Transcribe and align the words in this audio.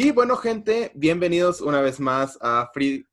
Y 0.00 0.12
bueno, 0.12 0.36
gente, 0.36 0.92
bienvenidos 0.94 1.60
una 1.60 1.80
vez 1.80 1.98
más 1.98 2.38
a 2.40 2.70
Free 2.72 3.04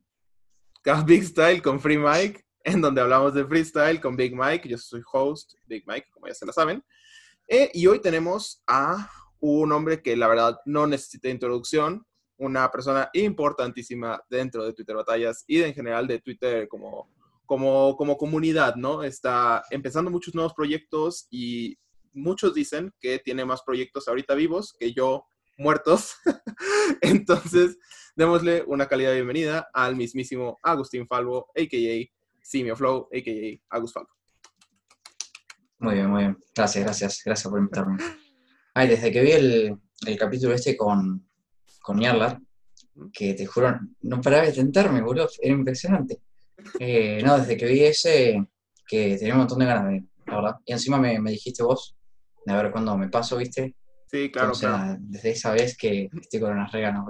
a 0.85 1.01
Big 1.01 1.23
Style 1.23 1.59
con 1.59 1.79
Free 1.79 1.97
Mike, 1.97 2.45
en 2.63 2.79
donde 2.79 3.01
hablamos 3.01 3.33
de 3.33 3.43
freestyle 3.43 3.99
con 3.99 4.15
Big 4.15 4.35
Mike. 4.35 4.69
Yo 4.69 4.77
soy 4.77 5.01
host, 5.11 5.55
Big 5.65 5.83
Mike, 5.87 6.09
como 6.11 6.27
ya 6.27 6.35
se 6.35 6.45
lo 6.45 6.53
saben. 6.53 6.85
Eh, 7.47 7.71
y 7.73 7.87
hoy 7.87 7.99
tenemos 8.01 8.61
a 8.67 9.09
un 9.39 9.71
hombre 9.71 10.03
que 10.03 10.15
la 10.15 10.27
verdad 10.27 10.59
no 10.65 10.85
necesita 10.85 11.27
introducción, 11.27 12.05
una 12.37 12.69
persona 12.69 13.09
importantísima 13.13 14.21
dentro 14.29 14.63
de 14.63 14.73
Twitter 14.73 14.95
Batallas 14.95 15.43
y 15.47 15.63
en 15.63 15.73
general 15.73 16.05
de 16.05 16.19
Twitter 16.19 16.67
como, 16.67 17.09
como, 17.47 17.97
como 17.97 18.15
comunidad, 18.15 18.75
¿no? 18.75 19.01
Está 19.01 19.63
empezando 19.71 20.11
muchos 20.11 20.35
nuevos 20.35 20.53
proyectos 20.53 21.25
y 21.31 21.79
muchos 22.13 22.53
dicen 22.53 22.93
que 22.99 23.17
tiene 23.17 23.43
más 23.43 23.63
proyectos 23.63 24.07
ahorita 24.07 24.35
vivos 24.35 24.75
que 24.77 24.93
yo 24.93 25.25
muertos. 25.57 26.15
Entonces, 27.01 27.77
démosle 28.15 28.63
una 28.67 28.87
calidad 28.87 29.09
de 29.09 29.15
bienvenida 29.15 29.69
al 29.73 29.95
mismísimo 29.95 30.59
Agustín 30.63 31.07
Falvo, 31.07 31.47
a.k.a. 31.55 32.15
Simio 32.41 32.75
Flow, 32.75 33.09
a.k.a. 33.13 33.75
Agus 33.75 33.93
Falvo. 33.93 34.09
Muy 35.79 35.95
bien, 35.95 36.09
muy 36.09 36.23
bien. 36.23 36.37
Gracias, 36.55 36.83
gracias. 36.83 37.21
Gracias 37.25 37.49
por 37.49 37.59
invitarme. 37.59 37.97
Ay, 38.73 38.87
desde 38.87 39.11
que 39.11 39.21
vi 39.21 39.31
el, 39.31 39.77
el 40.05 40.17
capítulo 40.17 40.53
este 40.53 40.75
con, 40.75 41.27
con 41.81 41.99
Yarlar, 41.99 42.39
que 43.11 43.33
te 43.33 43.45
juro, 43.45 43.79
no 44.01 44.21
paraba 44.21 44.45
de 44.45 44.53
tentarme, 44.53 45.01
boludo. 45.01 45.27
Era 45.41 45.53
impresionante. 45.53 46.21
Eh, 46.79 47.21
no, 47.23 47.37
desde 47.37 47.57
que 47.57 47.65
vi 47.65 47.83
ese, 47.83 48.47
que 48.87 49.17
tenía 49.17 49.33
un 49.33 49.39
montón 49.39 49.59
de 49.59 49.65
ganas 49.65 49.91
de 49.91 50.05
la 50.27 50.35
verdad. 50.35 50.55
Y 50.65 50.73
encima 50.73 50.97
me, 50.97 51.19
me 51.19 51.31
dijiste 51.31 51.63
vos, 51.63 51.95
de 52.45 52.53
a 52.53 52.61
ver 52.61 52.71
cuándo 52.71 52.97
me 52.97 53.09
paso, 53.09 53.37
¿viste? 53.37 53.75
Sí, 54.07 54.31
claro, 54.31 54.47
Entonces, 54.53 54.69
claro. 54.69 54.97
Desde 55.01 55.29
esa 55.31 55.51
vez 55.51 55.77
que 55.77 56.09
estoy 56.21 56.39
con 56.39 56.51
unas 56.51 56.71
reganas. 56.71 57.05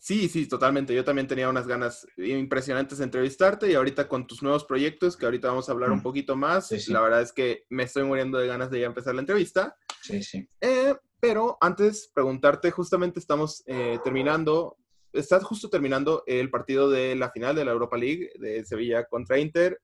Sí, 0.00 0.28
sí, 0.28 0.46
totalmente. 0.46 0.94
Yo 0.94 1.04
también 1.04 1.26
tenía 1.26 1.48
unas 1.48 1.66
ganas 1.66 2.06
impresionantes 2.16 2.98
de 2.98 3.04
entrevistarte 3.04 3.70
y 3.70 3.74
ahorita 3.74 4.08
con 4.08 4.26
tus 4.26 4.42
nuevos 4.42 4.64
proyectos, 4.64 5.16
que 5.16 5.24
ahorita 5.26 5.48
vamos 5.48 5.68
a 5.68 5.72
hablar 5.72 5.90
un 5.90 5.98
Mm. 5.98 6.02
poquito 6.02 6.36
más, 6.36 6.68
Sí, 6.68 6.78
sí. 6.80 6.92
la 6.92 7.00
verdad 7.00 7.20
es 7.22 7.32
que 7.32 7.64
me 7.68 7.82
estoy 7.82 8.04
muriendo 8.04 8.38
de 8.38 8.46
ganas 8.46 8.70
de 8.70 8.80
ya 8.80 8.86
empezar 8.86 9.14
la 9.14 9.20
entrevista. 9.22 9.74
Sí, 10.00 10.22
sí. 10.22 10.48
Eh, 10.60 10.94
pero 11.20 11.58
antes, 11.60 12.10
preguntarte, 12.14 12.70
justamente 12.70 13.18
estamos 13.18 13.62
eh, 13.66 13.98
terminando, 14.04 14.76
estás 15.12 15.42
justo 15.42 15.68
terminando 15.68 16.22
el 16.26 16.48
partido 16.48 16.88
de 16.88 17.16
la 17.16 17.30
final 17.30 17.56
de 17.56 17.64
la 17.64 17.72
Europa 17.72 17.96
League 17.98 18.30
de 18.38 18.64
Sevilla 18.64 19.04
contra 19.04 19.38
Inter. 19.38 19.80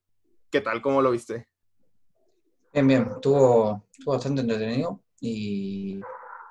¿Qué 0.51 0.61
tal? 0.61 0.81
¿Cómo 0.81 1.03
lo 1.03 1.11
viste? 1.11 1.49
Bien, 2.73 2.87
bien, 2.87 3.09
estuvo, 3.15 3.85
estuvo 3.93 4.15
bastante 4.15 4.43
entretenido 4.43 5.03
y 5.21 6.01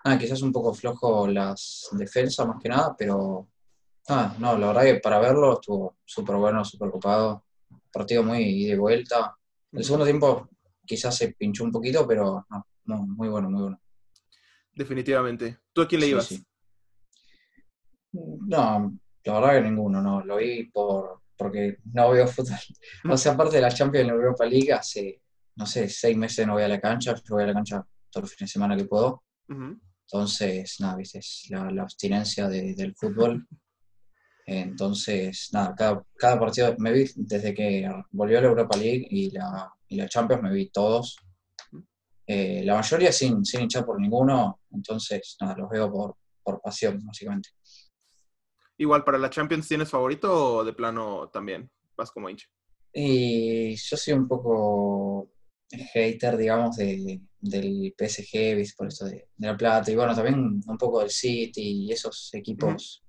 nada, 0.04 0.18
quizás 0.20 0.42
un 0.42 0.52
poco 0.52 0.74
flojo 0.74 1.28
las 1.28 1.88
defensas 1.94 2.48
más 2.48 2.58
que 2.62 2.70
nada, 2.70 2.96
pero 2.98 3.48
nada, 4.10 4.36
no, 4.40 4.58
la 4.58 4.68
verdad 4.68 4.84
que 4.84 4.96
para 4.96 5.20
verlo 5.20 5.54
estuvo 5.54 5.98
súper 6.06 6.36
bueno, 6.36 6.64
súper 6.66 6.90
ocupado, 6.90 7.46
partido 7.92 8.24
muy 8.24 8.42
y 8.44 8.76
vuelta. 8.76 9.36
El 9.72 9.84
segundo 9.84 10.06
tiempo 10.06 10.50
quizás 10.86 11.16
se 11.16 11.34
pinchó 11.34 11.64
un 11.64 11.72
poquito, 11.72 12.06
pero 12.08 12.46
no, 12.50 12.66
muy, 12.86 13.08
muy 13.08 13.30
bueno, 13.30 13.50
muy 13.50 13.62
bueno. 13.64 13.80
Definitivamente. 14.76 15.60
¿Tú 15.72 15.82
a 15.82 15.88
quién 15.88 16.02
le 16.02 16.08
Sí, 16.08 16.12
ibas? 16.12 16.26
sí. 16.28 16.46
No, 18.12 18.94
la 19.24 19.34
verdad 19.34 19.54
que 19.54 19.62
ninguno, 19.70 20.02
no, 20.02 20.24
lo 20.24 20.36
vi 20.38 20.66
por, 20.66 21.22
porque 21.38 21.78
no 21.94 22.12
veo 22.12 22.28
fútbol. 22.28 22.58
O 23.12 23.18
sea, 23.18 23.34
aparte 23.34 23.56
de 23.56 23.62
la 23.62 23.72
Champions 23.72 24.08
la 24.08 24.14
Europa 24.14 24.46
League, 24.46 24.72
hace, 24.72 25.22
no 25.56 25.66
sé, 25.66 25.90
seis 25.90 26.16
meses 26.18 26.46
no 26.46 26.54
voy 26.54 26.64
a 26.64 26.68
la 26.68 26.80
cancha, 26.80 27.16
yo 27.16 27.36
voy 27.36 27.44
a 27.44 27.48
la 27.48 27.54
cancha 27.54 27.84
todos 28.12 28.24
los 28.26 28.32
fines 28.36 28.50
de 28.50 28.54
semana 28.54 28.78
que 28.78 28.86
puedo. 28.86 29.24
Ujú. 29.50 29.80
Entonces, 30.06 30.76
nada, 30.80 30.98
viste, 30.98 31.20
es 31.20 31.46
la, 31.50 31.72
la 31.72 31.84
abstinencia 31.84 32.48
de- 32.48 32.74
del 32.76 32.96
fútbol. 32.96 33.48
Entonces, 34.46 35.50
nada, 35.54 35.74
cada, 35.76 36.04
cada 36.18 36.40
partido, 36.40 36.76
me 36.78 36.92
vi 36.92 37.06
desde 37.16 37.54
que 37.54 37.90
volvió 38.12 38.42
la 38.42 38.48
Europa 38.48 38.78
League 38.78 39.08
y 39.10 39.32
la, 39.32 39.72
y 39.88 39.96
la 39.96 40.08
Champions, 40.10 40.44
me 40.44 40.52
vi 40.52 40.70
todos. 40.70 41.16
Eh, 42.28 42.64
la 42.64 42.76
mayoría 42.76 43.12
sin, 43.12 43.44
sin 43.46 43.62
hinchar 43.62 43.86
por 43.86 44.00
ninguno, 44.00 44.60
entonces, 44.72 45.36
nada, 45.42 45.56
los 45.58 45.70
veo 45.70 45.92
por, 45.92 46.16
por 46.44 46.62
pasión, 46.62 47.06
básicamente. 47.06 47.50
Igual, 48.78 49.04
para 49.04 49.18
la 49.18 49.30
Champions, 49.30 49.68
¿tienes 49.68 49.90
favorito 49.90 50.58
o 50.58 50.64
de 50.64 50.74
plano 50.74 51.30
también 51.30 51.70
vas 51.96 52.12
como 52.12 52.30
hincha? 52.30 52.48
Y 52.94 53.76
yo 53.76 53.98
soy 53.98 54.14
un 54.14 54.28
poco 54.28 55.33
hater, 55.80 56.38
digamos, 56.38 56.76
de, 56.78 57.22
del 57.40 57.94
PSG, 57.98 58.76
por 58.78 58.88
eso 58.88 59.06
de, 59.06 59.28
de 59.36 59.48
La 59.48 59.58
Plata, 59.58 59.92
y 59.92 59.96
bueno, 59.96 60.16
también 60.16 60.62
un 60.66 60.78
poco 60.78 61.00
del 61.00 61.10
City 61.10 61.86
y 61.86 61.92
esos 61.92 62.30
equipos 62.34 63.04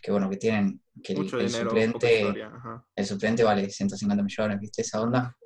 que, 0.00 0.10
bueno, 0.10 0.30
que 0.30 0.36
tienen, 0.36 0.82
que 1.02 1.12
el, 1.12 1.20
Mucho 1.20 1.38
el 1.38 1.46
dinero, 1.46 1.68
poca 1.68 1.82
suplente, 1.82 2.20
historia. 2.20 2.52
El 2.96 3.06
suplente 3.06 3.44
vale 3.44 3.70
150 3.70 4.22
millones, 4.22 4.60
¿viste? 4.60 4.82
Esa 4.82 5.00
onda. 5.02 5.36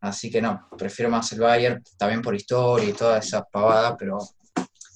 Así 0.00 0.30
que 0.30 0.40
no, 0.40 0.68
prefiero 0.78 1.10
más 1.10 1.32
el 1.32 1.40
Bayern, 1.40 1.82
también 1.98 2.22
por 2.22 2.34
historia 2.34 2.88
y 2.88 2.92
toda 2.92 3.18
esa 3.18 3.42
pavada, 3.44 3.96
pero 3.96 4.18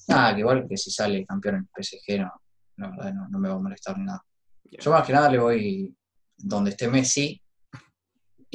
nada, 0.08 0.34
que 0.34 0.40
igual 0.40 0.66
que 0.68 0.76
si 0.76 0.90
sale 0.90 1.26
campeón 1.26 1.56
el 1.56 1.84
PSG, 1.84 2.20
no, 2.20 2.32
la 2.76 2.90
verdad 2.90 3.14
no, 3.14 3.28
no 3.28 3.38
me 3.38 3.48
va 3.48 3.54
a 3.54 3.58
molestar 3.58 3.98
ni 3.98 4.04
nada. 4.04 4.24
Ya. 4.70 4.78
Yo 4.80 4.90
más 4.90 5.06
que 5.06 5.12
nada 5.12 5.30
le 5.30 5.38
voy 5.38 5.94
donde 6.36 6.70
esté 6.70 6.88
Messi 6.88 7.40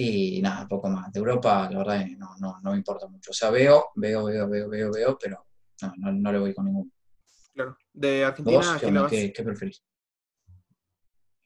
y 0.01 0.41
nada, 0.41 0.67
poco 0.67 0.89
más. 0.89 1.11
De 1.11 1.19
Europa, 1.19 1.69
la 1.69 1.77
verdad, 1.79 2.05
no, 2.17 2.35
no, 2.39 2.59
no 2.61 2.71
me 2.71 2.77
importa 2.77 3.07
mucho. 3.07 3.31
O 3.31 3.33
sea, 3.33 3.49
veo, 3.49 3.87
veo, 3.95 4.23
veo, 4.25 4.47
veo, 4.47 4.69
veo, 4.69 4.91
veo, 4.91 5.17
pero 5.21 5.45
no, 5.81 5.93
no, 5.97 6.11
no 6.13 6.31
le 6.31 6.39
voy 6.39 6.53
con 6.53 6.65
ninguno. 6.65 6.89
Claro. 7.53 7.77
¿De 7.93 8.23
Argentina 8.23 8.57
¿Vos 8.59 8.69
a 8.69 8.73
qué, 8.75 8.79
quién 8.85 8.93
le 8.93 8.99
onda? 8.99 9.09
vas? 9.09 9.11
¿Qué, 9.11 9.33
qué 9.33 9.43
preferís? 9.43 9.83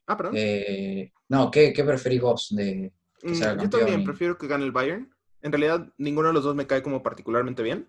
Ah, 0.05 0.17
perdón. 0.17 0.35
Eh, 0.37 1.11
no, 1.29 1.49
¿qué, 1.49 1.73
qué 1.73 1.83
preferís 1.83 2.21
vos 2.21 2.47
de 2.55 2.93
Mm, 3.23 3.31
yo 3.61 3.69
también 3.69 4.01
y- 4.01 4.03
prefiero 4.03 4.37
que 4.37 4.47
gane 4.47 4.65
el 4.65 4.73
Bayern. 4.73 5.09
En 5.41 5.51
realidad, 5.51 5.87
ninguno 5.97 6.27
de 6.27 6.33
los 6.33 6.43
dos 6.43 6.55
me 6.55 6.67
cae 6.67 6.83
como 6.83 7.01
particularmente 7.01 7.63
bien. 7.63 7.87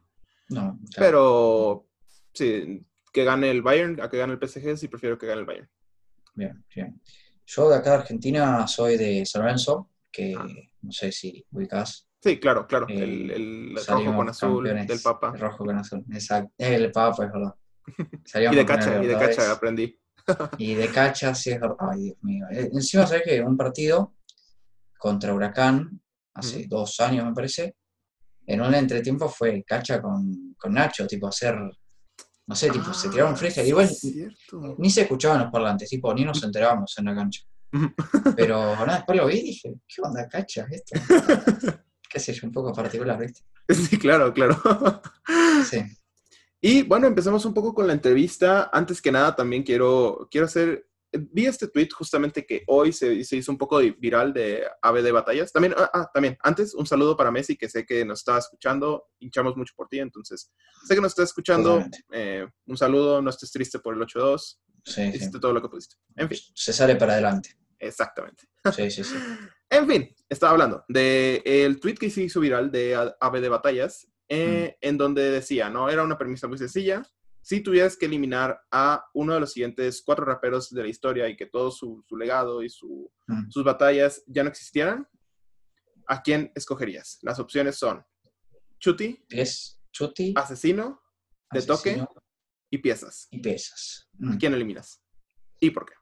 No, 0.49 0.79
claro. 0.95 0.97
Pero 0.97 1.89
sí, 2.33 2.87
que 3.13 3.25
gane 3.25 3.51
el 3.51 3.61
Bayern 3.63 4.01
a 4.01 4.09
que 4.09 4.19
gane 4.19 4.33
el 4.35 4.39
PSG, 4.39 4.77
sí 4.77 4.87
prefiero 4.89 5.19
que 5.19 5.27
gane 5.27 5.41
el 5.41 5.47
Bayern. 5.47 5.69
Bien, 6.35 6.65
bien. 6.75 7.01
Yo 7.47 7.69
de 7.69 7.77
acá 7.77 7.91
de 7.91 7.97
Argentina 7.97 8.67
soy 8.69 8.97
de 8.97 9.27
San 9.27 9.43
Lorenzo, 9.43 9.91
que 10.15 10.35
Ah. 10.39 10.47
no 10.83 10.93
sé 10.93 11.11
si 11.13 11.45
ubicás. 11.51 12.09
Sí, 12.23 12.39
claro, 12.39 12.67
claro. 12.67 12.87
Eh, 12.89 13.03
el 13.03 13.31
el 13.33 13.77
rojo 13.87 14.15
con 14.17 14.29
azul 14.31 14.65
del 14.65 15.01
Papa. 15.03 15.33
El 15.35 15.41
rojo 15.41 15.65
con 15.65 15.77
azul, 15.77 16.05
exacto. 16.13 16.53
El 16.59 16.91
Papa, 16.93 17.27
es 17.27 17.33
verdad. 17.33 17.55
Salimos 18.25 18.55
Y 18.55 18.59
de 18.59 18.67
cacha, 18.67 19.03
y 19.03 19.07
de 19.07 19.19
cacha 19.19 19.53
aprendí. 19.53 19.99
Y 20.59 20.75
de 20.75 20.89
cacha, 20.89 21.35
sí 21.35 21.51
es 21.51 21.61
verdad. 21.61 21.77
Ay, 21.81 22.01
Dios 22.05 22.17
mío. 22.23 22.47
Eh, 22.51 22.71
Encima, 22.73 23.07
¿sabes 23.07 23.25
que 23.25 23.43
Un 23.43 23.57
partido 23.59 24.15
contra 24.99 25.35
Huracán, 25.35 26.01
hace 26.35 26.67
dos 26.67 26.99
años 27.01 27.27
me 27.27 27.35
parece, 27.35 27.77
en 28.47 28.61
un 28.63 28.75
entretiempo 28.75 29.29
fue 29.29 29.63
cacha 29.65 30.01
con, 30.01 30.55
con 30.59 30.73
Nacho, 30.73 31.07
tipo 31.07 31.27
hacer, 31.29 31.55
no 32.47 32.55
sé, 32.55 32.71
tipo, 32.71 32.93
se 32.95 33.11
tiraron 33.11 33.35
Ah, 33.35 33.37
fresca. 33.37 33.63
sí 33.63 33.69
Igual 33.69 33.91
ni 34.79 34.89
se 34.89 35.03
escuchaban 35.03 35.43
los 35.43 35.51
parlantes, 35.53 35.91
tipo, 35.91 36.13
ni 36.15 36.25
nos 36.25 36.43
enterábamos 36.43 36.95
en 36.99 37.05
la 37.05 37.15
cancha. 37.15 37.43
Pero 38.37 38.77
nada, 38.77 38.97
después 38.97 39.19
lo 39.19 39.27
vi 39.27 39.37
y 39.37 39.43
dije, 39.43 39.75
¿qué 39.89 40.03
onda 40.03 40.29
cacha 40.29 40.67
esto? 40.71 40.99
Qué 42.09 42.21
sé 42.21 42.33
yo, 42.33 42.47
un 42.47 42.53
poco 42.53 42.73
particular, 42.73 43.19
¿viste? 43.19 43.41
Sí, 43.69 43.99
claro, 43.99 44.33
claro. 44.33 44.57
Sí. 45.69 45.83
Y 46.61 46.83
bueno, 46.83 47.07
empecemos 47.07 47.45
un 47.45 47.55
poco 47.55 47.75
con 47.75 47.87
la 47.87 47.93
entrevista. 47.93 48.71
Antes 48.73 49.01
que 49.01 49.11
nada, 49.11 49.35
también 49.35 49.63
quiero, 49.63 50.29
quiero 50.31 50.47
hacer. 50.47 50.87
Vi 51.13 51.47
este 51.47 51.69
tweet 51.69 51.89
justamente 51.97 52.45
que 52.45 52.63
hoy 52.67 52.93
se, 52.93 53.25
se 53.25 53.37
hizo 53.37 53.51
un 53.51 53.59
poco 53.59 53.79
viral 53.79 54.33
de 54.33 54.65
Ave 54.83 55.03
de 55.03 55.13
Batallas. 55.13 55.53
También, 55.53 55.75
ah, 55.77 55.91
ah, 55.93 56.11
también, 56.13 56.37
antes, 56.43 56.75
un 56.75 56.87
saludo 56.87 57.17
para 57.17 57.31
Messi, 57.31 57.57
que 57.57 57.69
sé 57.69 57.87
que 57.87 58.05
nos 58.05 58.21
está 58.21 58.39
escuchando. 58.39 59.07
Hinchamos 59.21 59.57
mucho 59.57 59.75
por 59.77 59.89
ti, 59.89 59.99
entonces 59.99 60.53
sé 60.87 60.95
que 60.95 61.01
nos 61.01 61.13
está 61.13 61.23
escuchando. 61.23 61.85
Eh, 62.13 62.47
un 62.67 62.77
saludo, 62.77 63.23
no 63.23 63.31
estés 63.31 63.51
triste 63.51 63.79
por 63.79 63.95
el 63.95 64.01
8-2. 64.01 64.59
Sí, 64.85 64.93
sí. 64.93 65.03
Hiciste 65.03 65.41
todo 65.41 65.53
lo 65.53 65.63
que 65.63 65.69
pudiste. 65.69 65.97
En 66.17 66.29
fin, 66.29 66.39
Se 66.55 66.73
sale 66.73 66.97
para 66.97 67.15
adelante. 67.15 67.57
Exactamente. 67.87 68.45
Sí, 68.75 68.91
sí, 68.91 69.05
sí. 69.05 69.15
En 69.71 69.89
fin, 69.89 70.15
estaba 70.29 70.53
hablando 70.53 70.85
del 70.89 71.43
el 71.45 71.81
tweet 71.81 71.95
que 71.97 72.09
se 72.11 72.23
hizo 72.23 72.39
viral 72.39 72.71
de 72.71 72.95
Ave 73.21 73.41
de 73.41 73.49
Batallas, 73.49 74.07
eh, 74.29 74.77
en 74.81 74.97
donde 74.97 75.31
decía, 75.31 75.69
¿no? 75.69 75.89
Era 75.91 76.05
una 76.05 76.17
premisa 76.17 76.47
muy 76.47 76.59
sencilla. 76.59 77.03
Si 77.43 77.61
tuvieras 77.61 77.97
que 77.97 78.07
eliminar 78.07 78.61
a 78.71 79.05
uno 79.15 79.35
de 79.35 79.41
los 79.41 79.53
siguientes 79.53 80.03
cuatro 80.07 80.25
raperos 80.25 80.71
de 80.71 80.83
la 80.83 80.89
historia 80.89 81.29
y 81.29 81.37
que 81.37 81.47
todo 81.47 81.71
su, 81.73 82.05
su 82.07 82.17
legado 82.17 82.63
y 82.63 82.69
su- 82.71 83.11
Mm. 83.27 83.51
sus 83.51 83.65
batallas 83.65 84.23
ya 84.27 84.45
no 84.45 84.51
existieran, 84.51 85.09
¿a 86.07 86.23
quién 86.23 86.53
escogerías? 86.55 87.19
Las 87.23 87.39
opciones 87.41 87.77
son 87.77 88.05
Chuti, 88.79 89.25
Pies, 89.29 89.81
chuti, 89.91 90.35
Asesino, 90.37 91.01
De 91.51 91.63
Toque 91.63 92.05
y 92.71 92.79
Piezas. 92.79 93.27
y 93.31 93.41
pesas. 93.41 94.09
¿A 94.23 94.27
Mm. 94.33 94.39
quién 94.39 94.55
eliminas? 94.55 95.03
¿Y 95.59 95.71
por 95.71 95.87
qué? 95.87 95.95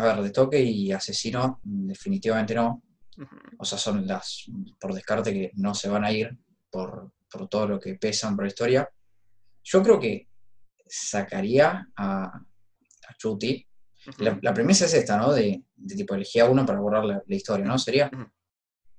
A 0.00 0.14
ver, 0.14 0.22
de 0.22 0.30
toque 0.30 0.58
y 0.58 0.92
asesino, 0.92 1.60
definitivamente 1.62 2.54
no. 2.54 2.82
O 3.58 3.64
sea, 3.66 3.76
son 3.76 4.06
las, 4.06 4.46
por 4.80 4.94
descarte, 4.94 5.30
que 5.30 5.50
no 5.56 5.74
se 5.74 5.90
van 5.90 6.04
a 6.06 6.10
ir 6.10 6.38
por, 6.70 7.12
por 7.30 7.48
todo 7.48 7.68
lo 7.68 7.78
que 7.78 7.96
pesan 7.96 8.34
por 8.34 8.46
la 8.46 8.48
historia. 8.48 8.90
Yo 9.62 9.82
creo 9.82 10.00
que 10.00 10.26
sacaría 10.88 11.86
a, 11.94 12.24
a 12.24 13.14
Chuti. 13.18 13.66
La, 14.18 14.54
premisa 14.54 14.86
es 14.86 14.94
esta, 14.94 15.18
¿no? 15.18 15.34
De, 15.34 15.64
tipo 15.86 16.14
elegir 16.14 16.40
a 16.40 16.48
uno 16.48 16.64
para 16.64 16.80
borrar 16.80 17.04
la, 17.04 17.22
historia, 17.26 17.66
¿no? 17.66 17.78
Sería. 17.78 18.10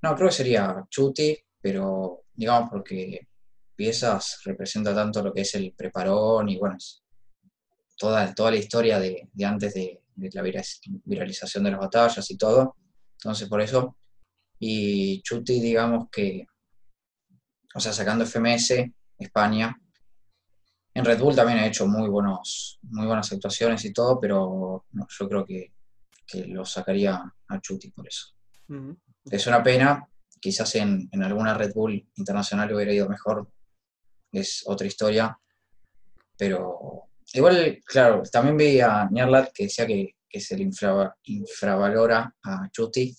No, 0.03 0.15
creo 0.15 0.29
que 0.29 0.35
sería 0.35 0.85
Chuti, 0.87 1.35
pero 1.59 2.25
digamos 2.31 2.69
porque 2.69 3.27
piezas 3.75 4.41
representa 4.45 4.93
tanto 4.93 5.23
lo 5.23 5.33
que 5.33 5.41
es 5.41 5.55
el 5.55 5.73
preparón 5.73 6.49
y 6.49 6.59
bueno, 6.59 6.77
toda, 7.97 8.33
toda 8.35 8.51
la 8.51 8.57
historia 8.57 8.99
de, 8.99 9.29
antes 9.43 9.73
de, 9.73 10.01
la 10.33 10.41
viralización 10.41 11.63
de 11.63 11.71
las 11.71 11.79
batallas 11.79 12.29
y 12.29 12.37
todo. 12.37 12.75
Entonces, 13.13 13.47
por 13.47 13.61
eso. 13.61 13.97
Y 14.59 15.21
Chuti, 15.21 15.59
digamos 15.59 16.09
que, 16.11 16.45
o 17.73 17.79
sea, 17.79 17.93
sacando 17.93 18.25
FMS, 18.25 18.73
España, 19.17 19.75
en 20.93 21.05
Red 21.05 21.19
Bull 21.19 21.35
también 21.35 21.59
ha 21.59 21.67
hecho 21.67 21.87
muy, 21.87 22.09
buenos, 22.09 22.79
muy 22.83 23.05
buenas 23.05 23.31
actuaciones 23.31 23.85
y 23.85 23.93
todo, 23.93 24.19
pero 24.19 24.85
yo 24.91 25.29
creo 25.29 25.45
que, 25.45 25.71
lo 26.47 26.63
sacaría 26.63 27.21
a 27.49 27.59
Chuti 27.59 27.91
por 27.91 28.07
eso. 28.07 28.27
Es 29.25 29.47
una 29.47 29.61
pena, 29.61 30.07
quizás 30.39 30.75
en, 30.75 31.09
alguna 31.21 31.53
Red 31.53 31.73
Bull 31.73 32.07
internacional 32.15 32.73
hubiera 32.73 32.93
ido 32.93 33.09
mejor, 33.09 33.51
es 34.31 34.63
otra 34.65 34.87
historia, 34.87 35.37
pero 36.37 37.09
igual, 37.33 37.79
claro, 37.85 38.23
también 38.31 38.57
vi 38.57 38.79
a 38.79 39.07
Nyarlat 39.09 39.51
que 39.53 39.63
decía 39.63 39.85
que, 39.87 40.15
se 40.39 40.55
le 40.55 40.63
infravalora 41.23 42.33
a 42.43 42.69
Chuti, 42.71 43.13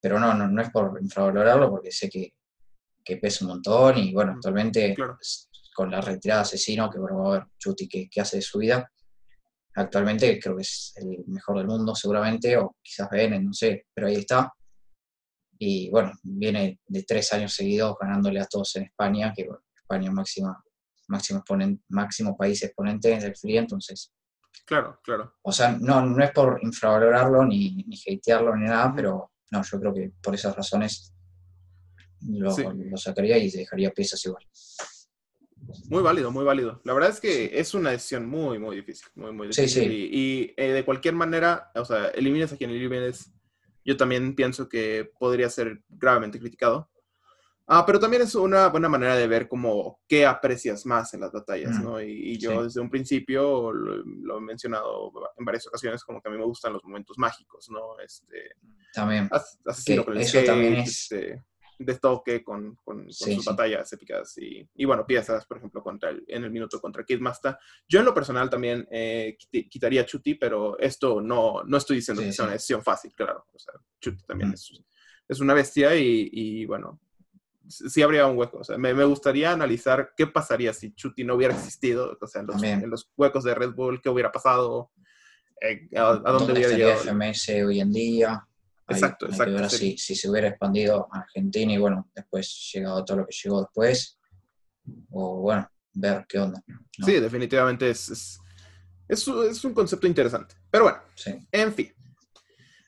pero 0.00 0.20
no, 0.20 0.32
no, 0.32 0.62
es 0.62 0.70
por 0.70 0.96
infravalorarlo, 1.02 1.70
porque 1.70 1.90
sé 1.90 2.08
que, 2.08 2.32
pesa 3.20 3.44
un 3.44 3.50
montón 3.50 3.98
y 3.98 4.12
bueno, 4.12 4.32
actualmente 4.32 4.94
con 5.74 5.90
la 5.90 6.00
retirada 6.00 6.42
asesino, 6.42 6.88
que 6.90 6.98
bueno, 6.98 7.26
a 7.26 7.32
ver 7.32 7.46
Chuti 7.58 7.88
qué, 7.88 8.08
hace 8.20 8.36
de 8.36 8.42
su 8.42 8.58
vida. 8.58 8.90
Actualmente 9.74 10.40
creo 10.40 10.56
que 10.56 10.62
es 10.62 10.94
el 10.96 11.24
mejor 11.26 11.58
del 11.58 11.66
mundo 11.66 11.94
seguramente, 11.94 12.56
o 12.56 12.76
quizás 12.82 13.10
Bene, 13.10 13.40
no 13.40 13.52
sé, 13.52 13.86
pero 13.92 14.06
ahí 14.06 14.16
está. 14.16 14.52
Y 15.58 15.90
bueno, 15.90 16.12
viene 16.22 16.80
de 16.86 17.02
tres 17.02 17.32
años 17.32 17.54
seguidos 17.54 17.96
ganándole 18.00 18.40
a 18.40 18.46
todos 18.46 18.76
en 18.76 18.84
España, 18.84 19.32
que 19.34 19.44
bueno, 19.44 19.62
España 19.74 20.10
máxima, 20.10 20.64
máximo, 21.08 21.44
máximo 21.88 22.36
país 22.36 22.62
exponente 22.62 23.16
del 23.18 23.36
free, 23.36 23.58
entonces. 23.58 24.12
Claro, 24.64 25.00
claro. 25.02 25.34
O 25.42 25.52
sea, 25.52 25.76
no, 25.78 26.04
no 26.04 26.24
es 26.24 26.30
por 26.32 26.58
infravalorarlo 26.62 27.44
ni, 27.44 27.84
ni 27.86 27.96
hatearlo 28.14 28.56
ni 28.56 28.66
nada, 28.66 28.92
pero 28.94 29.32
no, 29.50 29.62
yo 29.62 29.80
creo 29.80 29.94
que 29.94 30.12
por 30.22 30.34
esas 30.34 30.56
razones 30.56 31.12
lo, 32.22 32.54
lo 32.56 32.96
sacaría 32.96 33.38
y 33.38 33.50
dejaría 33.50 33.90
piezas 33.90 34.24
igual. 34.24 34.44
Muy 35.88 36.02
válido, 36.02 36.30
muy 36.30 36.44
válido. 36.44 36.80
La 36.84 36.92
verdad 36.92 37.10
es 37.10 37.20
que 37.20 37.58
es 37.58 37.74
una 37.74 37.90
decisión 37.90 38.28
muy, 38.28 38.58
muy 38.58 38.76
difícil. 38.76 39.06
Muy, 39.14 39.32
muy 39.32 39.48
difícil. 39.48 39.68
Sí, 39.68 39.88
sí. 39.88 40.08
Y, 40.12 40.54
eh, 40.56 40.72
de 40.72 40.84
cualquier 40.84 41.14
manera, 41.14 41.70
o 41.74 41.84
sea, 41.84 42.08
elimines 42.08 42.52
a 42.52 42.56
quien 42.56 42.70
elimines, 42.70 43.32
yo 43.84 43.96
también 43.96 44.34
pienso 44.34 44.68
que 44.68 45.10
podría 45.18 45.48
ser 45.48 45.82
gravemente 45.88 46.38
criticado. 46.38 46.90
Ah, 47.68 47.84
pero 47.84 47.98
también 47.98 48.22
es 48.22 48.34
una 48.36 48.68
buena 48.68 48.88
manera 48.88 49.16
de 49.16 49.26
ver 49.26 49.48
como 49.48 50.00
qué 50.06 50.24
aprecias 50.24 50.86
más 50.86 51.12
en 51.14 51.20
las 51.20 51.32
batallas, 51.32 51.80
¿no? 51.82 52.00
Y, 52.00 52.38
yo 52.38 52.62
desde 52.62 52.80
un 52.80 52.88
principio 52.88 53.72
lo, 53.72 54.38
he 54.38 54.40
mencionado 54.40 55.12
en 55.36 55.44
varias 55.44 55.66
ocasiones, 55.66 56.04
como 56.04 56.22
que 56.22 56.28
a 56.28 56.32
mí 56.32 56.38
me 56.38 56.44
gustan 56.44 56.72
los 56.72 56.84
momentos 56.84 57.18
mágicos, 57.18 57.68
¿no? 57.70 57.98
Este, 57.98 58.54
también. 58.92 59.28
Asesino 59.64 60.04
con 60.04 60.14
el 60.14 60.20
eso 60.20 60.44
también 60.44 60.74
es... 60.74 61.10
Este, 61.10 61.44
de 61.78 61.94
toque 61.96 62.42
con, 62.42 62.76
con, 62.84 63.12
sus 63.12 63.44
batallas 63.44 63.92
épicas 63.92 64.38
y, 64.38 64.66
y, 64.74 64.84
bueno, 64.84 65.06
piezas, 65.06 65.44
por 65.44 65.58
ejemplo, 65.58 65.82
contra 65.82 66.10
el, 66.10 66.24
en 66.26 66.44
el 66.44 66.50
minuto 66.50 66.80
contra 66.80 67.04
Kidmaster. 67.04 67.58
Yo 67.88 67.98
en 67.98 68.06
lo 68.06 68.14
personal 68.14 68.48
también 68.48 68.86
eh, 68.90 69.36
quitaría 69.68 70.06
Chuti, 70.06 70.36
pero 70.36 70.78
esto 70.78 71.20
no, 71.20 71.64
no 71.64 71.76
estoy 71.76 71.96
diciendo 71.96 72.22
que 72.22 72.32
sea 72.32 72.46
una 72.46 72.54
decisión 72.54 72.82
fácil, 72.82 73.12
claro. 73.14 73.46
O 73.52 73.58
sea, 73.58 73.74
Chuti 74.00 74.24
también 74.24 74.52
es, 74.52 74.72
es, 75.28 75.40
una 75.40 75.52
bestia 75.52 75.94
y, 75.96 76.30
y, 76.32 76.64
bueno, 76.64 77.00
sí 77.68 78.02
habría 78.02 78.26
un 78.26 78.36
hueco. 78.36 78.58
O 78.58 78.64
sea, 78.64 78.78
me, 78.78 78.94
me, 78.94 79.04
gustaría 79.04 79.52
analizar 79.52 80.12
qué 80.16 80.26
pasaría 80.26 80.72
si 80.72 80.94
Chuti 80.94 81.24
no 81.24 81.34
hubiera 81.34 81.54
existido, 81.54 82.16
o 82.20 82.26
sea, 82.26 82.40
en 82.42 82.46
los, 82.46 82.62
en 82.62 82.90
los 82.90 83.10
huecos 83.16 83.44
de 83.44 83.54
Red 83.54 83.74
Bull, 83.74 84.00
qué 84.00 84.08
hubiera 84.08 84.32
pasado, 84.32 84.90
eh, 85.60 85.88
a, 85.96 86.14
dónde, 86.14 86.52
hubiera 86.52 86.76
llegado. 86.76 87.00
FMS 87.00 87.48
hoy 87.66 87.80
en 87.80 87.92
día? 87.92 88.46
Exacto, 88.88 89.26
exacto. 89.26 89.68
si, 89.68 89.96
se 89.96 90.30
hubiera 90.30 90.48
expandido 90.48 91.08
a 91.10 91.20
Argentina 91.20 91.72
y 91.72 91.78
bueno, 91.78 92.08
después 92.14 92.70
llegado 92.72 93.04
todo 93.04 93.18
lo 93.18 93.26
que 93.26 93.34
llegó 93.42 93.62
después, 93.62 94.18
o 95.10 95.40
bueno, 95.40 95.68
ver 95.94 96.24
qué 96.28 96.38
onda. 96.38 96.62
Sí, 97.04 97.18
definitivamente 97.18 97.90
es, 97.90 98.08
es, 98.10 98.40
es, 99.08 99.64
un 99.64 99.74
concepto 99.74 100.06
interesante. 100.06 100.54
Pero 100.70 100.84
bueno, 100.84 100.98
en 101.50 101.72
fin. 101.74 101.92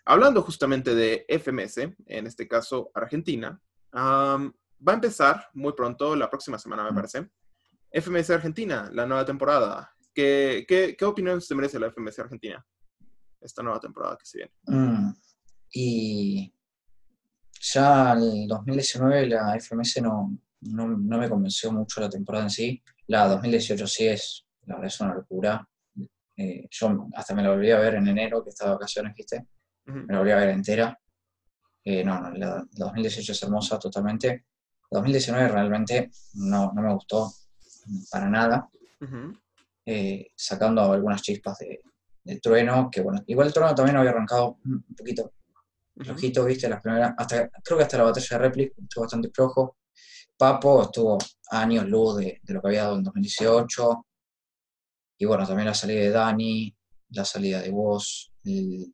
Hablando 0.04 0.40
justamente 0.42 0.94
de 0.94 1.26
FMS, 1.28 1.78
en 2.06 2.26
este 2.26 2.46
caso 2.46 2.90
Argentina, 2.94 3.60
va 4.86 4.92
a 4.92 4.94
empezar 4.94 5.48
muy 5.54 5.72
pronto, 5.72 6.14
la 6.16 6.28
próxima 6.28 6.58
semana 6.58 6.84
me 6.84 6.92
parece, 6.92 7.28
FMS 7.90 8.30
Argentina, 8.30 8.90
la 8.92 9.06
nueva 9.06 9.24
temporada. 9.24 9.92
¿Qué, 10.14 10.64
qué, 10.68 10.96
qué 10.98 11.04
opinión 11.04 11.40
se 11.40 11.54
merece 11.54 11.78
la 11.78 11.90
FMS 11.90 12.18
Argentina? 12.18 12.64
Esta 13.40 13.62
nueva 13.62 13.80
temporada 13.80 14.16
que 14.16 14.26
se 14.26 14.38
viene. 14.38 14.52
Mm. 14.64 15.12
Y 15.72 16.52
ya 17.60 18.12
en 18.12 18.48
2019 18.48 19.26
la 19.26 19.58
FMS 19.58 20.02
no, 20.02 20.38
no, 20.60 21.18
me 21.18 21.28
convenció 21.28 21.72
mucho 21.72 22.00
la 22.00 22.08
temporada 22.08 22.44
en 22.44 22.50
sí. 22.50 22.82
La 23.06 23.28
2018 23.28 23.86
sí 23.86 24.06
es, 24.06 24.46
la 24.66 24.74
verdad 24.74 24.88
es 24.88 25.00
una 25.00 25.14
locura. 25.14 25.68
Eh, 26.36 26.68
yo 26.70 27.08
hasta 27.14 27.34
me 27.34 27.42
la 27.42 27.50
volví 27.50 27.70
a 27.70 27.78
ver 27.78 27.94
en 27.94 28.08
enero, 28.08 28.44
que 28.44 28.50
estaba 28.50 28.70
de 28.70 28.76
vacaciones, 28.76 29.14
¿viste? 29.14 29.46
Me 29.86 30.12
la 30.12 30.18
volví 30.18 30.30
a 30.30 30.36
ver 30.36 30.50
entera. 30.50 30.98
Eh, 31.84 32.04
no, 32.04 32.20
no, 32.20 32.30
la, 32.32 32.66
2018 32.70 33.32
es 33.32 33.42
hermosa 33.42 33.78
totalmente. 33.78 34.44
La 34.90 34.98
2019 34.98 35.48
realmente 35.48 36.10
no, 36.34 36.72
no 36.72 36.82
me 36.82 36.92
gustó 36.92 37.32
para 38.10 38.28
nada. 38.28 38.68
Eh, 39.84 40.28
sacando 40.34 40.92
algunas 40.92 41.22
chispas 41.22 41.58
de, 41.58 41.80
de, 42.24 42.40
trueno, 42.40 42.90
que 42.90 43.00
bueno, 43.00 43.22
igual 43.26 43.46
el 43.46 43.52
trueno 43.52 43.74
también 43.74 43.96
había 43.96 44.10
arrancado 44.10 44.58
un 44.64 44.84
poquito 44.96 45.32
flojito, 46.04 46.44
viste, 46.44 46.68
las 46.68 46.80
primeras, 46.80 47.14
hasta, 47.16 47.48
creo 47.62 47.78
que 47.78 47.84
hasta 47.84 47.98
la 47.98 48.04
batalla 48.04 48.26
de 48.30 48.38
Replic 48.38 48.72
estuvo 48.78 49.02
bastante 49.02 49.30
flojo. 49.30 49.76
Papo 50.36 50.82
estuvo 50.82 51.18
años 51.50 51.86
luz 51.86 52.16
de, 52.16 52.40
lo 52.44 52.60
que 52.60 52.68
había 52.68 52.84
dado 52.84 52.96
en 52.96 53.04
2018. 53.04 54.06
Y 55.18 55.24
bueno, 55.24 55.46
también 55.46 55.66
la 55.66 55.74
salida 55.74 56.00
de 56.00 56.10
Dani, 56.10 56.76
la 57.10 57.24
salida 57.24 57.60
de 57.60 57.70
Woz, 57.70 58.32
el, 58.44 58.92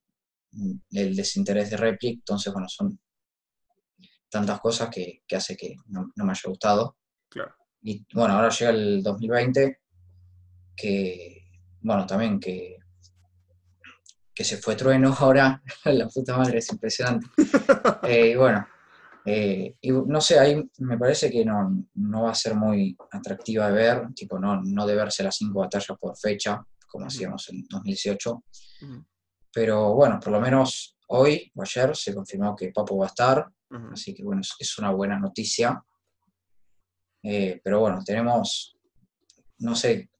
desinterés 0.90 1.71
de 1.71 1.76
Replic. 1.76 2.21
Entonces, 2.21 2.52
bueno, 2.52 2.68
son 2.68 2.99
tantas 4.35 4.61
cosas 4.61 4.91
que, 4.91 5.23
que 5.29 5.37
hace 5.37 5.57
que 5.57 5.76
no, 5.87 6.11
me 6.17 6.33
haya 6.33 6.50
gustado. 6.50 6.97
Claro. 7.29 7.55
Y 7.83 8.05
bueno, 8.12 8.35
ahora 8.35 8.49
llega 8.49 8.73
el 8.73 9.00
2020, 9.00 9.79
que, 10.76 11.50
bueno, 11.81 12.05
también 12.05 12.41
que 12.41 12.79
que 14.35 14.43
se 14.43 14.57
fue 14.57 14.75
Trueno 14.75 15.14
ahora, 15.21 15.62
la 15.85 16.09
puta 16.09 16.37
madre, 16.37 16.59
es 16.59 16.71
impresionante. 16.71 17.26
Eh, 18.03 18.31
y 18.31 18.35
bueno, 18.35 18.67
eh, 19.25 19.76
y 19.81 19.91
no 19.91 20.21
sé, 20.21 20.38
ahí 20.38 20.62
me 20.79 20.99
parece 20.99 21.31
que 21.31 21.45
no, 21.45 22.23
va 22.23 22.31
a 22.31 22.35
ser 22.35 22.55
muy 22.55 22.97
atractiva 23.12 23.69
de 23.69 23.73
ver, 23.73 24.09
tipo, 24.14 24.38
no, 24.38 24.61
no 24.62 24.87
de 24.87 24.95
verse 24.95 25.23
las 25.23 25.37
cinco 25.37 25.61
batallas 25.61 25.97
por 25.99 26.19
fecha, 26.19 26.61
como 26.87 27.07
hacíamos 27.07 27.49
en 27.49 27.64
2018. 27.69 28.45
Pero 29.53 29.95
bueno, 29.95 30.19
por 30.21 30.33
lo 30.33 30.41
menos 30.41 30.99
hoy 31.09 31.50
o 31.55 31.62
ayer 31.62 31.97
se 31.97 32.14
confirmó 32.14 32.55
que 32.55 32.73
Papo 32.73 32.99
va 32.99 33.07
a 33.07 33.09
estar, 33.09 33.47
así 33.93 34.14
que 34.14 34.23
bueno, 34.23 34.43
es, 34.59 34.78
una 34.78 34.90
buena 34.90 35.19
noticia. 35.19 35.83
Eh, 37.23 37.61
pero 37.62 37.81
bueno, 37.81 38.02
tenemos, 38.04 38.76
no 39.59 39.75
sé, 39.75 40.11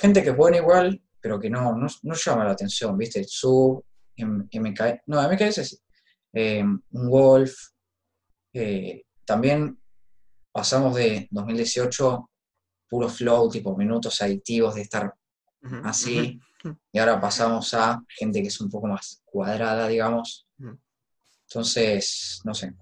gente 0.00 0.22
que 0.22 0.30
es 0.30 0.36
buena 0.36 0.56
igual, 0.56 1.02
pero 1.20 1.38
que 1.38 1.50
no, 1.50 1.76
no, 1.76 1.86
no 2.02 2.14
llama 2.14 2.44
la 2.44 2.52
atención, 2.52 2.96
¿viste? 2.96 3.24
Sub, 3.24 3.84
MK, 4.16 5.02
no, 5.06 5.22
MKS 5.22 5.58
es 5.58 5.82
eh, 6.32 6.62
un 6.62 7.08
Wolf. 7.08 7.54
Eh, 8.52 9.04
también 9.24 9.78
pasamos 10.52 10.94
de 10.96 11.28
2018 11.30 12.30
puro 12.88 13.08
flow, 13.08 13.48
tipo 13.48 13.76
minutos 13.76 14.20
aditivos 14.20 14.74
de 14.74 14.82
estar 14.82 15.14
así, 15.84 16.40
y 16.92 16.98
ahora 16.98 17.20
pasamos 17.20 17.72
a 17.74 18.02
gente 18.08 18.42
que 18.42 18.48
es 18.48 18.60
un 18.60 18.68
poco 18.68 18.88
más 18.88 19.22
cuadrada, 19.24 19.86
digamos. 19.86 20.48
Entonces, 21.50 22.40
no 22.44 22.54
sé, 22.54 22.74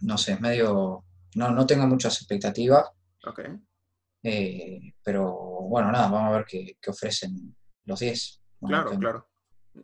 no 0.00 0.16
sé, 0.16 0.32
es 0.32 0.40
medio, 0.40 1.04
no, 1.34 1.50
no 1.50 1.66
tengo 1.66 1.86
muchas 1.86 2.16
expectativas. 2.16 2.88
Okay. 3.22 3.46
Eh, 4.22 4.94
pero 5.04 5.30
bueno, 5.68 5.92
nada, 5.92 6.08
vamos 6.08 6.32
a 6.32 6.38
ver 6.38 6.46
qué, 6.46 6.76
ofrecen 6.86 7.54
los 7.84 8.00
10. 8.00 8.40
claro, 8.66 8.98
claro. 8.98 9.28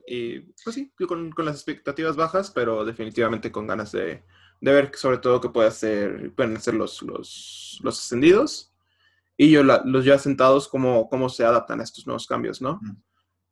Y 0.07 0.41
pues 0.41 0.75
sí, 0.75 0.91
con, 1.07 1.31
con, 1.33 1.45
las 1.45 1.57
expectativas 1.57 2.17
bajas, 2.17 2.51
pero 2.51 2.85
definitivamente 2.85 3.53
con 3.53 3.67
ganas 3.67 3.93
de, 3.93 4.25
de 4.61 4.73
ver 4.73 4.91
sobre 4.95 5.19
todo 5.19 5.41
qué 5.43 5.51
puede 5.51 5.69
hacer, 5.69 6.33
pueden 6.35 6.57
hacer 6.57 6.75
los, 6.75 7.03
los, 7.03 7.79
los 7.83 7.99
ascendidos. 7.99 8.73
y 9.37 9.51
yo 9.51 9.63
los 9.63 10.05
ya 10.05 10.19
sentados, 10.19 10.67
cómo, 10.67 11.11
cómo 11.11 11.29
se 11.29 11.45
adaptan 11.45 11.81
a 11.81 11.85
estos 11.85 12.07
nuevos 12.07 12.27
cambios, 12.27 12.63
¿no? 12.63 12.81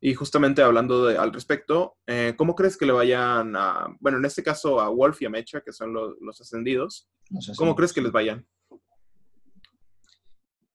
Y 0.01 0.15
justamente 0.15 0.63
hablando 0.63 1.07
de, 1.07 1.17
al 1.17 1.33
respecto, 1.33 1.97
eh, 2.07 2.35
¿cómo 2.37 2.55
crees 2.55 2.77
que 2.77 2.87
le 2.87 2.93
vayan 2.93 3.57
a, 3.57 3.87
bueno, 3.99 4.19
en 4.19 4.25
este 4.27 4.43
caso 4.43 4.81
a 4.81 4.89
Wolf 4.91 5.23
y 5.23 5.27
a 5.27 5.31
Mecha, 5.31 5.63
que 5.63 5.73
son 5.73 5.93
los 5.93 6.41
ascendidos, 6.41 7.09
¿cómo 7.57 7.75
crees 7.75 7.93
que 7.93 8.03
les 8.03 8.13
vayan? 8.13 8.47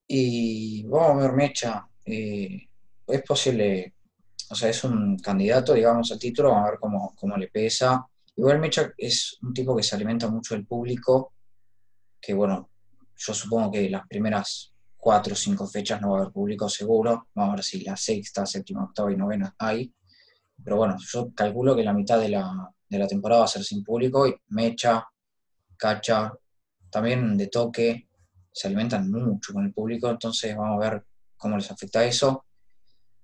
Y 0.08 0.84
vamos 0.88 1.24
a 1.24 1.28
ver, 1.28 1.34
Mecha, 1.34 1.88
eh, 2.04 2.68
es 3.08 3.24
posible, 3.24 3.94
o 4.50 4.56
sea, 4.56 4.70
es 4.70 4.84
un 4.84 5.18
candidato, 5.20 5.74
digamos, 5.74 6.12
al 6.12 6.20
título, 6.20 6.50
vamos 6.50 6.68
a 6.68 6.72
ver 6.72 6.80
cómo, 6.80 7.16
cómo 7.16 7.38
le 7.38 7.48
pesa. 7.48 8.06
Igual 8.36 8.60
Mecha 8.60 8.92
es 8.98 9.38
un 9.42 9.54
tipo 9.54 9.76
que 9.76 9.84
se 9.84 9.96
alimenta 9.96 10.28
mucho 10.28 10.56
del 10.56 10.66
público, 10.66 11.34
que 12.20 12.34
bueno, 12.34 12.70
yo 13.16 13.34
supongo 13.34 13.72
que 13.72 13.90
las 13.90 14.08
primeras 14.08 14.71
cuatro 15.02 15.34
o 15.34 15.36
cinco 15.36 15.68
fechas 15.68 16.00
no 16.00 16.12
va 16.12 16.20
a 16.20 16.22
haber 16.22 16.32
público 16.32 16.70
seguro, 16.70 17.28
vamos 17.34 17.54
a 17.54 17.56
ver 17.56 17.66
si 17.66 17.84
la 17.84 17.98
sexta, 17.98 18.46
séptima, 18.46 18.84
octava 18.84 19.12
y 19.12 19.18
novena 19.18 19.54
hay, 19.58 19.92
pero 20.64 20.78
bueno, 20.78 20.96
yo 21.12 21.34
calculo 21.34 21.76
que 21.76 21.84
la 21.84 21.92
mitad 21.92 22.20
de 22.20 22.30
la, 22.30 22.72
de 22.88 23.00
la 23.00 23.08
temporada 23.08 23.40
va 23.40 23.46
a 23.46 23.50
ser 23.50 23.64
sin 23.64 23.84
público 23.84 24.28
y 24.28 24.36
Mecha, 24.50 25.04
Cacha, 25.76 26.32
también 26.92 27.36
de 27.36 27.48
toque, 27.48 28.08
se 28.52 28.68
alimentan 28.68 29.10
mucho 29.10 29.54
con 29.54 29.66
el 29.66 29.74
público, 29.74 30.08
entonces 30.08 30.56
vamos 30.56 30.78
a 30.78 30.90
ver 30.92 31.04
cómo 31.36 31.58
les 31.58 31.72
afecta 31.72 32.06
eso. 32.06 32.46